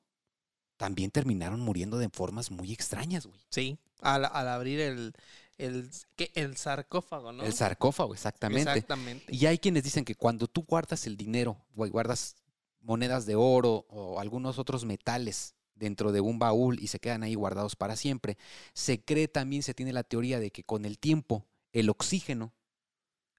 también 0.77 1.11
terminaron 1.11 1.59
muriendo 1.59 1.99
de 1.99 2.09
formas 2.09 2.53
muy 2.53 2.73
extrañas, 2.73 3.27
güey. 3.27 3.41
Sí, 3.49 3.79
al, 4.01 4.27
al 4.27 4.47
abrir 4.47 4.79
el, 4.79 5.13
el, 5.59 5.91
el 6.35 6.57
sarcófago, 6.57 7.33
¿no? 7.33 7.43
El 7.43 7.53
sarcófago, 7.53 8.15
exactamente. 8.15 8.71
Exactamente. 8.71 9.35
Y 9.35 9.47
hay 9.47 9.59
quienes 9.59 9.83
dicen 9.83 10.05
que 10.05 10.15
cuando 10.15 10.47
tú 10.47 10.63
guardas 10.63 11.09
el 11.09 11.17
dinero, 11.17 11.57
güey, 11.75 11.91
guardas 11.91 12.37
monedas 12.81 13.27
de 13.27 13.35
oro 13.35 13.87
o 13.89 14.21
algunos 14.21 14.61
otros 14.61 14.85
metales 14.85 15.54
dentro 15.75 16.13
de 16.13 16.21
un 16.21 16.39
baúl 16.39 16.79
y 16.81 16.89
se 16.89 17.01
quedan 17.01 17.23
ahí 17.23 17.35
guardados 17.35 17.77
para 17.77 17.97
siempre, 17.97 18.39
se 18.73 19.03
cree 19.03 19.29
también, 19.29 19.63
se 19.63 19.75
tiene 19.75 19.93
la 19.93 20.05
teoría 20.05 20.39
de 20.39 20.51
que 20.51 20.65
con 20.65 20.85
el 20.85 20.99
tiempo 20.99 21.47
el 21.73 21.91
oxígeno 21.91 22.53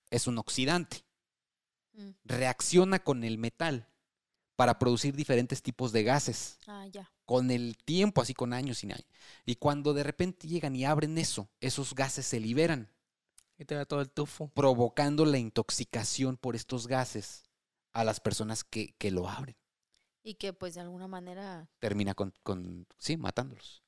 es 0.09 0.27
un 0.27 0.38
oxidante, 0.38 1.05
mm, 1.93 2.09
reacciona 2.25 2.99
con 2.99 3.23
el 3.23 3.38
metal 3.38 3.88
para 4.55 4.79
producir 4.79 5.15
diferentes 5.15 5.61
tipos 5.61 5.91
de 5.91 6.03
gases 6.03 6.57
ah, 6.67 6.86
ya. 6.88 7.11
con 7.25 7.51
el 7.51 7.77
tiempo, 7.77 8.21
así 8.21 8.33
con 8.33 8.53
años 8.53 8.83
y 8.83 8.88
años. 8.88 9.05
Y 9.45 9.55
cuando 9.55 9.93
de 9.93 10.03
repente 10.03 10.47
llegan 10.47 10.75
y 10.75 10.86
abren 10.86 11.17
eso, 11.17 11.49
esos 11.59 11.93
gases 11.93 12.25
se 12.25 12.39
liberan 12.39 12.89
Y 13.57 13.65
te 13.65 13.75
da 13.75 13.86
todo 13.86 14.01
el 14.01 14.09
tufo. 14.09 14.49
provocando 14.49 15.25
la 15.25 15.38
intoxicación 15.38 16.38
por 16.38 16.55
estos 16.55 16.88
gases 16.88 17.43
a 17.91 18.03
las 18.03 18.19
personas 18.19 18.63
que, 18.63 18.93
que 18.97 19.11
lo 19.11 19.29
abren. 19.29 19.55
Y 20.28 20.34
que 20.34 20.53
pues 20.53 20.73
de 20.73 20.82
alguna 20.82 21.07
manera, 21.07 21.69
Termina 21.78 22.15
con, 22.15 22.34
con 22.41 22.88
sí, 22.97 23.15
matándolos. 23.15 23.84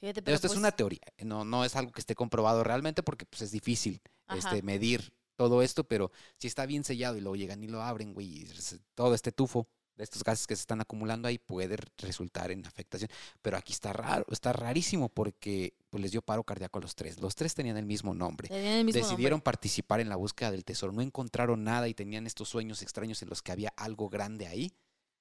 fíjate, 0.00 0.22
Pero 0.22 0.34
esto 0.34 0.46
es 0.46 0.52
pues, 0.52 0.58
una 0.58 0.72
teoría, 0.72 1.02
no, 1.18 1.44
no 1.44 1.62
es 1.62 1.76
algo 1.76 1.92
que 1.92 2.00
esté 2.00 2.14
comprobado 2.14 2.64
realmente 2.64 3.02
porque 3.02 3.26
pues, 3.26 3.42
es 3.42 3.50
difícil 3.50 4.00
Ajá. 4.26 4.38
este, 4.38 4.62
medir 4.62 5.12
todo 5.36 5.60
esto, 5.60 5.84
pero 5.84 6.10
si 6.38 6.46
está 6.46 6.64
bien 6.64 6.84
sellado 6.84 7.18
y 7.18 7.20
luego 7.20 7.36
llegan 7.36 7.62
y 7.62 7.68
lo 7.68 7.82
abren, 7.82 8.14
güey, 8.14 8.26
y 8.26 8.48
todo 8.94 9.14
este 9.14 9.30
tufo 9.30 9.68
de 9.94 10.04
estos 10.04 10.24
gases 10.24 10.46
que 10.46 10.56
se 10.56 10.60
están 10.60 10.80
acumulando 10.80 11.28
ahí 11.28 11.38
puede 11.38 11.76
resultar 11.98 12.50
en 12.50 12.64
afectación. 12.64 13.10
Pero 13.42 13.56
aquí 13.58 13.72
está 13.72 13.92
raro, 13.92 14.24
está 14.30 14.52
rarísimo 14.52 15.10
porque 15.10 15.74
pues, 15.90 16.00
les 16.00 16.12
dio 16.12 16.22
paro 16.22 16.44
cardíaco 16.44 16.78
a 16.78 16.82
los 16.82 16.94
tres. 16.94 17.20
Los 17.20 17.34
tres 17.34 17.54
tenían 17.54 17.76
el 17.76 17.84
mismo 17.84 18.14
nombre. 18.14 18.48
tenían 18.48 18.78
el 18.78 18.84
mismo 18.84 19.00
nombre. 19.00 19.10
Decidieron 19.10 19.40
participar 19.40 20.00
en 20.00 20.08
la 20.08 20.16
búsqueda 20.16 20.50
del 20.50 20.64
tesoro. 20.64 20.92
No 20.92 21.02
encontraron 21.02 21.62
nada 21.64 21.88
y 21.88 21.94
tenían 21.94 22.26
estos 22.26 22.48
sueños 22.48 22.80
extraños 22.80 23.20
en 23.22 23.28
los 23.28 23.42
que 23.42 23.52
había 23.52 23.72
algo 23.76 24.08
grande 24.08 24.46
ahí. 24.46 24.72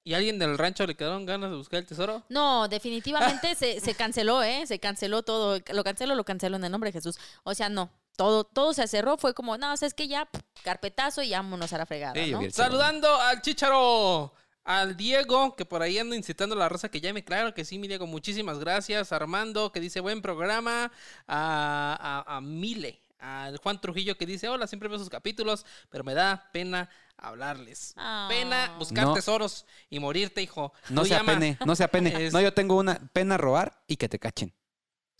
¿Y 0.03 0.13
a 0.13 0.17
alguien 0.17 0.39
del 0.39 0.57
rancho 0.57 0.85
le 0.87 0.95
quedaron 0.95 1.25
ganas 1.25 1.49
de 1.49 1.57
buscar 1.57 1.79
el 1.79 1.85
tesoro? 1.85 2.23
No, 2.29 2.67
definitivamente 2.69 3.55
se, 3.55 3.79
se 3.81 3.93
canceló, 3.93 4.41
¿eh? 4.43 4.65
Se 4.65 4.79
canceló 4.79 5.21
todo. 5.23 5.59
Lo 5.73 5.83
cancelo, 5.83 6.15
lo 6.15 6.23
cancelo 6.23 6.55
en 6.55 6.63
el 6.63 6.71
nombre 6.71 6.89
de 6.89 6.93
Jesús. 6.93 7.17
O 7.43 7.53
sea, 7.53 7.67
no. 7.69 7.89
Todo, 8.15 8.45
todo 8.45 8.73
se 8.73 8.87
cerró. 8.87 9.17
Fue 9.17 9.33
como, 9.33 9.57
no, 9.57 9.73
o 9.73 9.77
sea, 9.77 9.87
es 9.87 9.93
que 9.93 10.07
ya, 10.07 10.25
pff, 10.25 10.41
carpetazo 10.63 11.21
y 11.23 11.31
vámonos 11.31 11.71
a 11.73 11.77
la 11.77 11.85
fregada, 11.85 12.13
Sí, 12.15 12.31
¿no? 12.31 12.39
hubiera- 12.39 12.53
Saludando 12.53 13.13
al 13.21 13.41
Chicharo, 13.41 14.33
al 14.63 14.97
Diego, 14.97 15.55
que 15.55 15.65
por 15.65 15.81
ahí 15.81 15.99
anda 15.99 16.15
incitando 16.15 16.55
a 16.55 16.57
la 16.57 16.69
raza 16.69 16.89
que 16.89 16.99
llame. 17.01 17.23
Claro 17.23 17.53
que 17.53 17.63
sí, 17.65 17.77
mi 17.77 17.87
Diego, 17.87 18.07
muchísimas 18.07 18.59
gracias. 18.59 19.11
Armando, 19.11 19.71
que 19.71 19.79
dice 19.81 19.99
buen 19.99 20.21
programa. 20.21 20.91
A, 21.27 22.23
a, 22.27 22.37
a 22.37 22.41
Mile, 22.41 23.01
al 23.19 23.57
Juan 23.57 23.79
Trujillo, 23.81 24.17
que 24.17 24.25
dice 24.25 24.47
hola, 24.49 24.67
siempre 24.67 24.89
veo 24.89 24.99
sus 24.99 25.09
capítulos, 25.09 25.65
pero 25.89 26.03
me 26.03 26.13
da 26.13 26.49
pena 26.53 26.89
hablarles. 27.17 27.93
Pena 28.29 28.65
Ah. 28.65 28.75
buscar 28.77 29.05
No. 29.05 29.13
tesoros 29.13 29.65
y 29.89 29.99
morirte, 29.99 30.41
hijo. 30.41 30.73
No 30.89 31.03
se 31.05 31.15
apene, 31.15 31.57
no 31.65 31.75
se 31.75 31.83
apene. 31.83 32.09
Es- 32.27 32.33
No, 32.33 32.41
yo 32.41 32.53
tengo 32.53 32.75
una 32.77 32.99
pena 33.13 33.37
robar 33.37 33.83
y 33.87 33.97
que 33.97 34.07
te 34.09 34.19
cachen. 34.19 34.53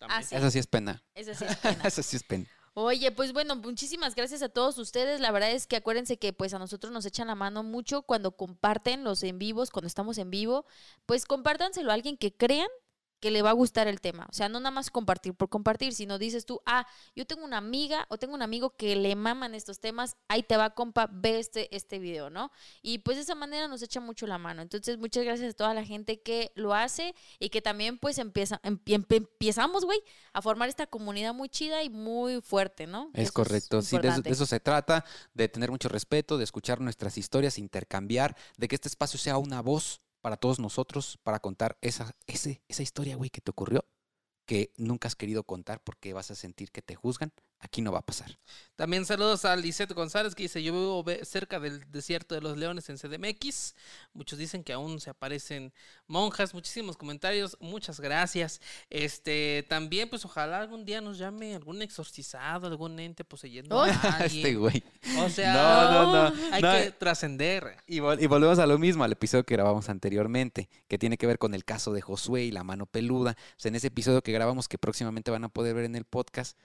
Ah, 0.00 0.22
sí. 0.22 0.36
Eso 0.36 0.50
sí 0.50 0.58
es 0.60 0.66
pena. 0.68 1.02
Eso 1.14 1.34
sí 1.34 1.44
es 1.44 1.56
pena. 1.56 1.82
Eso 1.92 2.02
sí 2.02 2.16
es 2.16 2.22
pena. 2.22 2.46
Oye, 2.74 3.10
pues 3.10 3.32
bueno, 3.32 3.56
muchísimas 3.56 4.14
gracias 4.14 4.40
a 4.42 4.48
todos 4.48 4.78
ustedes. 4.78 5.18
La 5.18 5.32
verdad 5.32 5.50
es 5.50 5.66
que 5.66 5.74
acuérdense 5.74 6.16
que 6.16 6.32
pues 6.32 6.54
a 6.54 6.60
nosotros 6.60 6.92
nos 6.92 7.04
echan 7.06 7.26
la 7.26 7.34
mano 7.34 7.64
mucho 7.64 8.02
cuando 8.02 8.36
comparten 8.36 9.02
los 9.02 9.24
en 9.24 9.40
vivos, 9.40 9.70
cuando 9.72 9.88
estamos 9.88 10.16
en 10.18 10.30
vivo, 10.30 10.64
pues 11.04 11.24
compártanselo 11.24 11.90
a 11.90 11.94
alguien 11.94 12.16
que 12.16 12.32
crean 12.32 12.68
que 13.20 13.30
le 13.30 13.42
va 13.42 13.50
a 13.50 13.54
gustar 13.54 13.88
el 13.88 14.00
tema. 14.00 14.26
O 14.30 14.32
sea, 14.32 14.48
no 14.48 14.60
nada 14.60 14.70
más 14.70 14.90
compartir 14.90 15.34
por 15.34 15.48
compartir, 15.48 15.94
sino 15.94 16.18
dices 16.18 16.46
tú, 16.46 16.60
ah, 16.66 16.86
yo 17.16 17.26
tengo 17.26 17.44
una 17.44 17.58
amiga 17.58 18.06
o 18.08 18.18
tengo 18.18 18.34
un 18.34 18.42
amigo 18.42 18.70
que 18.76 18.96
le 18.96 19.14
maman 19.16 19.54
estos 19.54 19.80
temas, 19.80 20.16
ahí 20.28 20.42
te 20.42 20.56
va, 20.56 20.70
compa, 20.70 21.08
ve 21.12 21.38
este, 21.38 21.74
este 21.74 21.98
video, 21.98 22.30
¿no? 22.30 22.50
Y 22.82 22.98
pues 22.98 23.16
de 23.16 23.22
esa 23.24 23.34
manera 23.34 23.68
nos 23.68 23.82
echa 23.82 24.00
mucho 24.00 24.26
la 24.26 24.38
mano. 24.38 24.62
Entonces, 24.62 24.98
muchas 24.98 25.24
gracias 25.24 25.52
a 25.52 25.56
toda 25.56 25.74
la 25.74 25.84
gente 25.84 26.20
que 26.20 26.52
lo 26.54 26.74
hace 26.74 27.14
y 27.38 27.50
que 27.50 27.62
también 27.62 27.98
pues 27.98 28.18
empieza, 28.18 28.60
em- 28.62 28.78
em- 28.86 29.04
empezamos, 29.08 29.84
güey, 29.84 30.00
a 30.32 30.42
formar 30.42 30.68
esta 30.68 30.86
comunidad 30.86 31.34
muy 31.34 31.48
chida 31.48 31.82
y 31.82 31.90
muy 31.90 32.40
fuerte, 32.40 32.86
¿no? 32.86 33.10
Es 33.14 33.24
Eso 33.24 33.32
correcto, 33.32 33.82
sí, 33.82 33.98
de 33.98 34.08
eso, 34.08 34.22
de 34.22 34.30
eso 34.30 34.46
se 34.46 34.60
trata, 34.60 35.04
de 35.34 35.48
tener 35.48 35.70
mucho 35.70 35.88
respeto, 35.88 36.38
de 36.38 36.44
escuchar 36.44 36.80
nuestras 36.80 37.18
historias, 37.18 37.58
intercambiar, 37.58 38.36
de 38.56 38.68
que 38.68 38.74
este 38.74 38.88
espacio 38.88 39.18
sea 39.18 39.38
una 39.38 39.60
voz 39.60 40.00
para 40.20 40.36
todos 40.36 40.58
nosotros, 40.58 41.18
para 41.22 41.40
contar 41.40 41.78
esa, 41.80 42.14
ese, 42.26 42.62
esa 42.68 42.82
historia, 42.82 43.16
güey, 43.16 43.30
que 43.30 43.40
te 43.40 43.50
ocurrió, 43.50 43.84
que 44.46 44.72
nunca 44.76 45.08
has 45.08 45.16
querido 45.16 45.44
contar 45.44 45.82
porque 45.82 46.12
vas 46.12 46.30
a 46.30 46.34
sentir 46.34 46.70
que 46.70 46.82
te 46.82 46.94
juzgan. 46.94 47.32
Aquí 47.60 47.82
no 47.82 47.90
va 47.90 47.98
a 47.98 48.06
pasar. 48.06 48.38
También 48.76 49.04
saludos 49.04 49.44
a 49.44 49.56
Lisette 49.56 49.92
González 49.92 50.36
que 50.36 50.44
dice, 50.44 50.62
yo 50.62 50.72
vivo 50.72 51.04
cerca 51.24 51.58
del 51.58 51.90
desierto 51.90 52.36
de 52.36 52.40
los 52.40 52.56
leones 52.56 52.88
en 52.88 52.96
CDMX. 52.96 53.74
Muchos 54.12 54.38
dicen 54.38 54.62
que 54.62 54.72
aún 54.72 55.00
se 55.00 55.10
aparecen 55.10 55.72
monjas. 56.06 56.54
Muchísimos 56.54 56.96
comentarios. 56.96 57.56
Muchas 57.58 57.98
gracias. 57.98 58.60
Este, 58.90 59.66
también, 59.68 60.08
pues 60.08 60.24
ojalá 60.24 60.60
algún 60.60 60.84
día 60.84 61.00
nos 61.00 61.18
llame 61.18 61.56
algún 61.56 61.82
exorcizado, 61.82 62.68
algún 62.68 63.00
ente 63.00 63.24
poseyendo 63.24 63.82
a. 63.82 63.88
Este 64.24 64.54
güey. 64.54 64.84
O 65.18 65.28
sea, 65.28 65.52
No, 65.54 66.12
no, 66.12 66.30
no. 66.30 66.54
hay 66.54 66.62
que 66.62 66.92
trascender. 66.92 67.76
Y, 67.88 67.98
vol- 67.98 68.22
y 68.22 68.26
volvemos 68.28 68.60
a 68.60 68.66
lo 68.66 68.78
mismo, 68.78 69.02
al 69.02 69.10
episodio 69.10 69.42
que 69.44 69.54
grabamos 69.54 69.88
anteriormente, 69.88 70.68
que 70.86 70.98
tiene 70.98 71.18
que 71.18 71.26
ver 71.26 71.38
con 71.40 71.54
el 71.54 71.64
caso 71.64 71.92
de 71.92 72.00
Josué 72.02 72.44
y 72.44 72.52
la 72.52 72.62
mano 72.62 72.86
peluda. 72.86 73.32
O 73.32 73.54
sea, 73.60 73.70
en 73.70 73.74
ese 73.74 73.88
episodio 73.88 74.22
que 74.22 74.30
grabamos, 74.30 74.68
que 74.68 74.78
próximamente 74.78 75.32
van 75.32 75.42
a 75.42 75.48
poder 75.48 75.74
ver 75.74 75.84
en 75.84 75.96
el 75.96 76.04
podcast, 76.04 76.56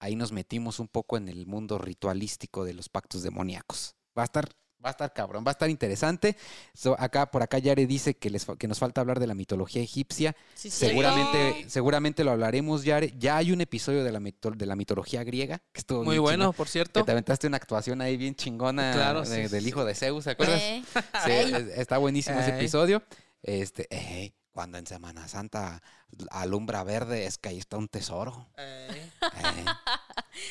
ahí 0.00 0.16
nos 0.16 0.32
metimos 0.32 0.80
un 0.80 0.88
poco 0.88 1.16
en 1.16 1.28
el 1.28 1.46
mundo 1.46 1.78
ritualístico 1.78 2.64
de 2.64 2.74
los 2.74 2.88
pactos 2.88 3.22
demoníacos. 3.22 3.94
Va 4.18 4.22
a 4.22 4.24
estar, 4.24 4.48
va 4.84 4.88
a 4.88 4.92
estar 4.92 5.12
cabrón, 5.12 5.44
va 5.46 5.50
a 5.50 5.52
estar 5.52 5.70
interesante. 5.70 6.36
So, 6.74 6.96
acá, 6.98 7.30
por 7.30 7.42
acá 7.42 7.58
Yare 7.58 7.86
dice 7.86 8.14
que, 8.16 8.30
les, 8.30 8.44
que 8.58 8.66
nos 8.66 8.78
falta 8.78 9.00
hablar 9.02 9.20
de 9.20 9.26
la 9.26 9.34
mitología 9.34 9.82
egipcia. 9.82 10.34
Sí, 10.54 10.70
Seguramente, 10.70 11.52
cierto. 11.52 11.70
seguramente 11.70 12.24
lo 12.24 12.30
hablaremos, 12.32 12.82
Yare. 12.82 13.14
Ya 13.18 13.36
hay 13.36 13.52
un 13.52 13.60
episodio 13.60 14.02
de 14.02 14.10
la, 14.10 14.20
mito- 14.20 14.50
de 14.56 14.66
la 14.66 14.74
mitología 14.74 15.22
griega 15.22 15.58
que 15.72 15.80
estuvo 15.80 16.02
Muy 16.02 16.18
bueno, 16.18 16.44
chingón, 16.46 16.54
por 16.56 16.66
Que 16.66 16.72
cierto. 16.72 17.04
te 17.04 17.12
aventaste 17.12 17.46
una 17.46 17.58
actuación 17.58 18.00
ahí 18.00 18.16
bien 18.16 18.34
chingona 18.34 18.92
Claro, 18.92 19.20
de- 19.22 19.26
sí, 19.48 19.52
del 19.54 19.62
sí, 19.62 19.68
hijo 19.68 19.84
de 19.84 19.94
Zeus, 19.94 20.24
¿te 20.24 20.30
acuerdas? 20.30 20.60
Eh, 20.60 20.82
Sí, 21.24 21.70
está 21.76 21.98
buenísimo 21.98 22.40
ese 22.40 22.50
Ey. 22.52 22.56
episodio. 22.56 23.02
Este, 23.42 23.86
ey, 23.90 24.34
cuando 24.50 24.76
en 24.78 24.86
Semana 24.86 25.28
Santa 25.28 25.82
alumbra 26.30 26.82
verde, 26.84 27.24
es 27.26 27.38
que 27.38 27.50
ahí 27.50 27.58
está 27.58 27.76
un 27.76 27.88
tesoro. 27.88 28.48
Eh. 28.94 29.64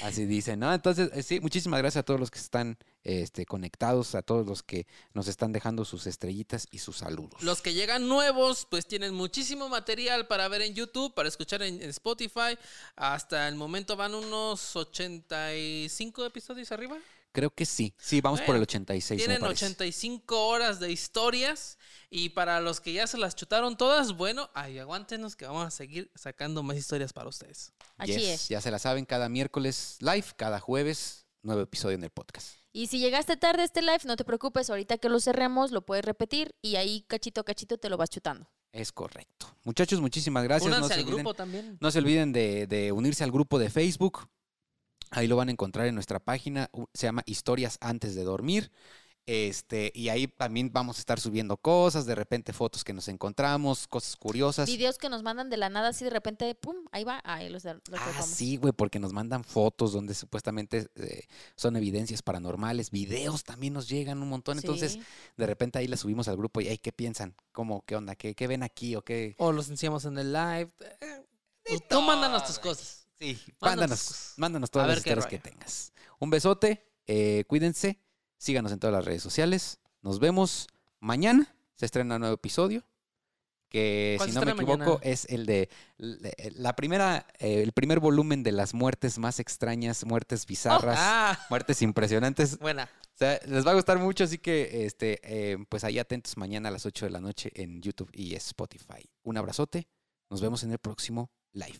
Así 0.01 0.25
dicen, 0.25 0.59
¿no? 0.59 0.73
Entonces, 0.73 1.09
eh, 1.13 1.23
sí, 1.23 1.39
muchísimas 1.39 1.79
gracias 1.79 2.01
a 2.01 2.05
todos 2.05 2.19
los 2.19 2.31
que 2.31 2.39
están 2.39 2.77
este, 3.03 3.45
conectados, 3.45 4.15
a 4.15 4.21
todos 4.21 4.45
los 4.45 4.63
que 4.63 4.87
nos 5.13 5.27
están 5.27 5.51
dejando 5.51 5.85
sus 5.85 6.07
estrellitas 6.07 6.67
y 6.71 6.79
sus 6.79 6.97
saludos. 6.97 7.41
Los 7.41 7.61
que 7.61 7.73
llegan 7.73 8.07
nuevos, 8.07 8.67
pues 8.69 8.85
tienen 8.85 9.13
muchísimo 9.13 9.69
material 9.69 10.27
para 10.27 10.47
ver 10.47 10.61
en 10.61 10.73
YouTube, 10.73 11.13
para 11.13 11.29
escuchar 11.29 11.61
en, 11.63 11.81
en 11.81 11.89
Spotify. 11.89 12.57
Hasta 12.95 13.47
el 13.47 13.55
momento 13.55 13.95
van 13.95 14.13
unos 14.13 14.75
85 14.75 16.25
episodios 16.25 16.71
arriba. 16.71 16.97
Creo 17.31 17.51
que 17.51 17.65
sí. 17.65 17.93
Sí, 17.99 18.21
vamos 18.21 18.39
por 18.41 18.55
el 18.55 18.61
Bueno, 18.61 18.63
86. 18.63 19.19
me 19.19 19.25
Tienen 19.25 19.39
parece. 19.41 19.65
85 19.65 20.47
horas 20.47 20.79
de 20.79 20.91
historias. 20.91 21.77
Y 22.09 22.29
para 22.29 22.59
los 22.59 22.81
que 22.81 22.91
ya 22.93 23.05
se 23.05 23.17
las 23.19 23.35
chutaron 23.35 23.77
todas, 23.77 24.13
bueno, 24.13 24.49
ay, 24.55 24.79
aguántenos 24.79 25.35
que 25.35 25.45
vamos 25.45 25.65
a 25.67 25.71
seguir 25.71 26.11
sacando 26.15 26.63
más 26.63 26.75
historias 26.77 27.13
para 27.13 27.29
ustedes. 27.29 27.71
Así 27.97 28.13
Yes, 28.13 28.23
es. 28.23 28.49
Ya 28.49 28.61
se 28.61 28.71
la 28.71 28.79
saben, 28.79 29.05
cada 29.05 29.29
miércoles 29.29 29.97
live, 29.99 30.25
cada 30.35 30.59
jueves, 30.59 31.27
nuevo 31.43 31.61
episodio 31.61 31.95
en 31.95 32.03
el 32.03 32.09
podcast. 32.09 32.55
Y 32.73 32.87
si 32.87 32.97
llegaste 32.99 33.37
tarde 33.37 33.61
a 33.61 33.65
este 33.65 33.81
live, 33.81 34.01
no 34.05 34.15
te 34.15 34.25
preocupes, 34.25 34.69
ahorita 34.69 34.97
que 34.97 35.09
lo 35.09 35.19
cerremos, 35.19 35.71
lo 35.71 35.85
puedes 35.85 36.03
repetir 36.05 36.55
y 36.63 36.77
ahí 36.77 37.01
cachito 37.07 37.41
a 37.41 37.43
cachito 37.43 37.77
te 37.77 37.89
lo 37.89 37.97
vas 37.97 38.09
chutando. 38.09 38.49
Es 38.71 38.91
correcto. 38.91 39.47
Muchachos, 39.63 39.99
muchísimas 40.01 40.43
gracias. 40.43 40.67
Únanse 40.67 40.81
no 40.81 40.87
se 40.87 40.93
al 40.95 40.99
olviden- 41.01 41.15
grupo 41.15 41.33
también. 41.35 41.77
No 41.79 41.89
se 41.91 41.99
olviden 41.99 42.31
de, 42.33 42.67
de 42.67 42.91
unirse 42.91 43.23
al 43.23 43.31
grupo 43.31 43.57
de 43.59 43.69
Facebook. 43.69 44.27
Ahí 45.11 45.27
lo 45.27 45.35
van 45.35 45.49
a 45.49 45.51
encontrar 45.51 45.87
en 45.87 45.95
nuestra 45.95 46.19
página. 46.19 46.69
Se 46.93 47.07
llama 47.07 47.23
Historias 47.25 47.77
antes 47.81 48.15
de 48.15 48.23
dormir. 48.23 48.71
Este, 49.25 49.91
y 49.93 50.09
ahí 50.09 50.25
también 50.27 50.71
vamos 50.73 50.97
a 50.97 51.01
estar 51.01 51.19
subiendo 51.19 51.55
cosas, 51.55 52.07
de 52.07 52.15
repente 52.15 52.51
fotos 52.51 52.83
que 52.83 52.93
nos 52.93 53.07
encontramos, 53.09 53.87
cosas 53.87 54.15
curiosas. 54.15 54.67
Videos 54.67 54.97
que 54.97 55.07
nos 55.07 55.21
mandan 55.21 55.51
de 55.51 55.57
la 55.57 55.69
nada, 55.69 55.89
así 55.89 56.03
de 56.03 56.09
repente, 56.09 56.55
pum, 56.55 56.77
ahí 56.91 57.03
va, 57.03 57.21
ahí 57.23 57.47
los, 57.47 57.63
los 57.63 57.75
Ah, 57.75 58.05
tocamos. 58.07 58.25
sí, 58.25 58.57
güey, 58.57 58.73
porque 58.73 58.97
nos 58.97 59.13
mandan 59.13 59.43
fotos 59.43 59.93
donde 59.93 60.15
supuestamente 60.15 60.89
eh, 60.95 61.27
son 61.55 61.75
evidencias 61.75 62.23
paranormales. 62.23 62.89
Videos 62.89 63.43
también 63.43 63.73
nos 63.73 63.87
llegan 63.87 64.19
un 64.23 64.29
montón. 64.29 64.57
Entonces, 64.57 64.97
de 65.37 65.45
repente 65.45 65.77
ahí 65.77 65.85
las 65.87 65.99
subimos 65.99 66.27
al 66.27 66.35
grupo 66.37 66.59
y, 66.61 66.67
ay, 66.69 66.79
¿qué 66.79 66.91
piensan? 66.91 67.35
¿Cómo? 67.51 67.83
¿Qué 67.85 67.95
onda? 67.97 68.15
¿Qué, 68.15 68.33
qué 68.33 68.47
ven 68.47 68.63
aquí? 68.63 68.95
¿O 68.95 69.03
qué? 69.03 69.35
O 69.37 69.51
los 69.51 69.69
enseñamos 69.69 70.05
en 70.05 70.17
el 70.17 70.33
live. 70.33 70.71
Eh, 71.01 71.77
Tú 71.87 72.01
mándanos 72.01 72.47
tus 72.47 72.57
cosas. 72.57 72.98
Sí, 73.19 73.37
Mándanos 73.59 74.33
mándanos, 74.37 74.71
todas 74.71 74.87
las 74.87 74.97
historias 74.97 75.25
que 75.27 75.39
tengas. 75.39 75.91
Un 76.19 76.29
besote, 76.29 76.85
eh, 77.05 77.43
cuídense, 77.47 77.99
síganos 78.37 78.71
en 78.71 78.79
todas 78.79 78.93
las 78.95 79.05
redes 79.05 79.21
sociales. 79.21 79.79
Nos 80.01 80.19
vemos 80.19 80.67
mañana. 80.99 81.53
Se 81.75 81.85
estrena 81.85 82.15
un 82.15 82.21
nuevo 82.21 82.35
episodio. 82.35 82.83
Que 83.69 84.15
¿Cuál 84.17 84.29
si 84.29 84.35
no 84.35 84.41
me 84.45 84.51
equivoco 84.53 84.77
mañana? 84.77 84.99
es 85.03 85.25
el 85.29 85.45
de 85.45 85.69
la 85.97 86.75
primera, 86.75 87.27
eh, 87.37 87.61
el 87.61 87.71
primer 87.71 87.99
volumen 87.99 88.41
de 88.41 88.51
las 88.51 88.73
muertes 88.73 89.19
más 89.19 89.39
extrañas, 89.39 90.05
muertes 90.05 90.45
bizarras, 90.47 90.97
Ah, 90.99 91.45
muertes 91.51 91.81
impresionantes. 91.83 92.57
buena. 92.57 92.89
O 93.13 93.17
sea, 93.19 93.39
les 93.45 93.67
va 93.67 93.71
a 93.71 93.75
gustar 93.75 93.99
mucho, 93.99 94.23
así 94.23 94.39
que 94.39 94.85
este, 94.85 95.19
eh, 95.23 95.57
pues 95.69 95.83
ahí 95.83 95.99
atentos 95.99 96.35
mañana 96.37 96.69
a 96.69 96.71
las 96.71 96.85
8 96.87 97.05
de 97.05 97.11
la 97.11 97.19
noche 97.19 97.51
en 97.53 97.81
YouTube 97.81 98.09
y 98.13 98.33
Spotify. 98.35 99.07
Un 99.23 99.37
abrazote. 99.37 99.87
Nos 100.31 100.41
vemos 100.41 100.63
en 100.63 100.71
el 100.71 100.79
próximo 100.79 101.29
live. 101.51 101.79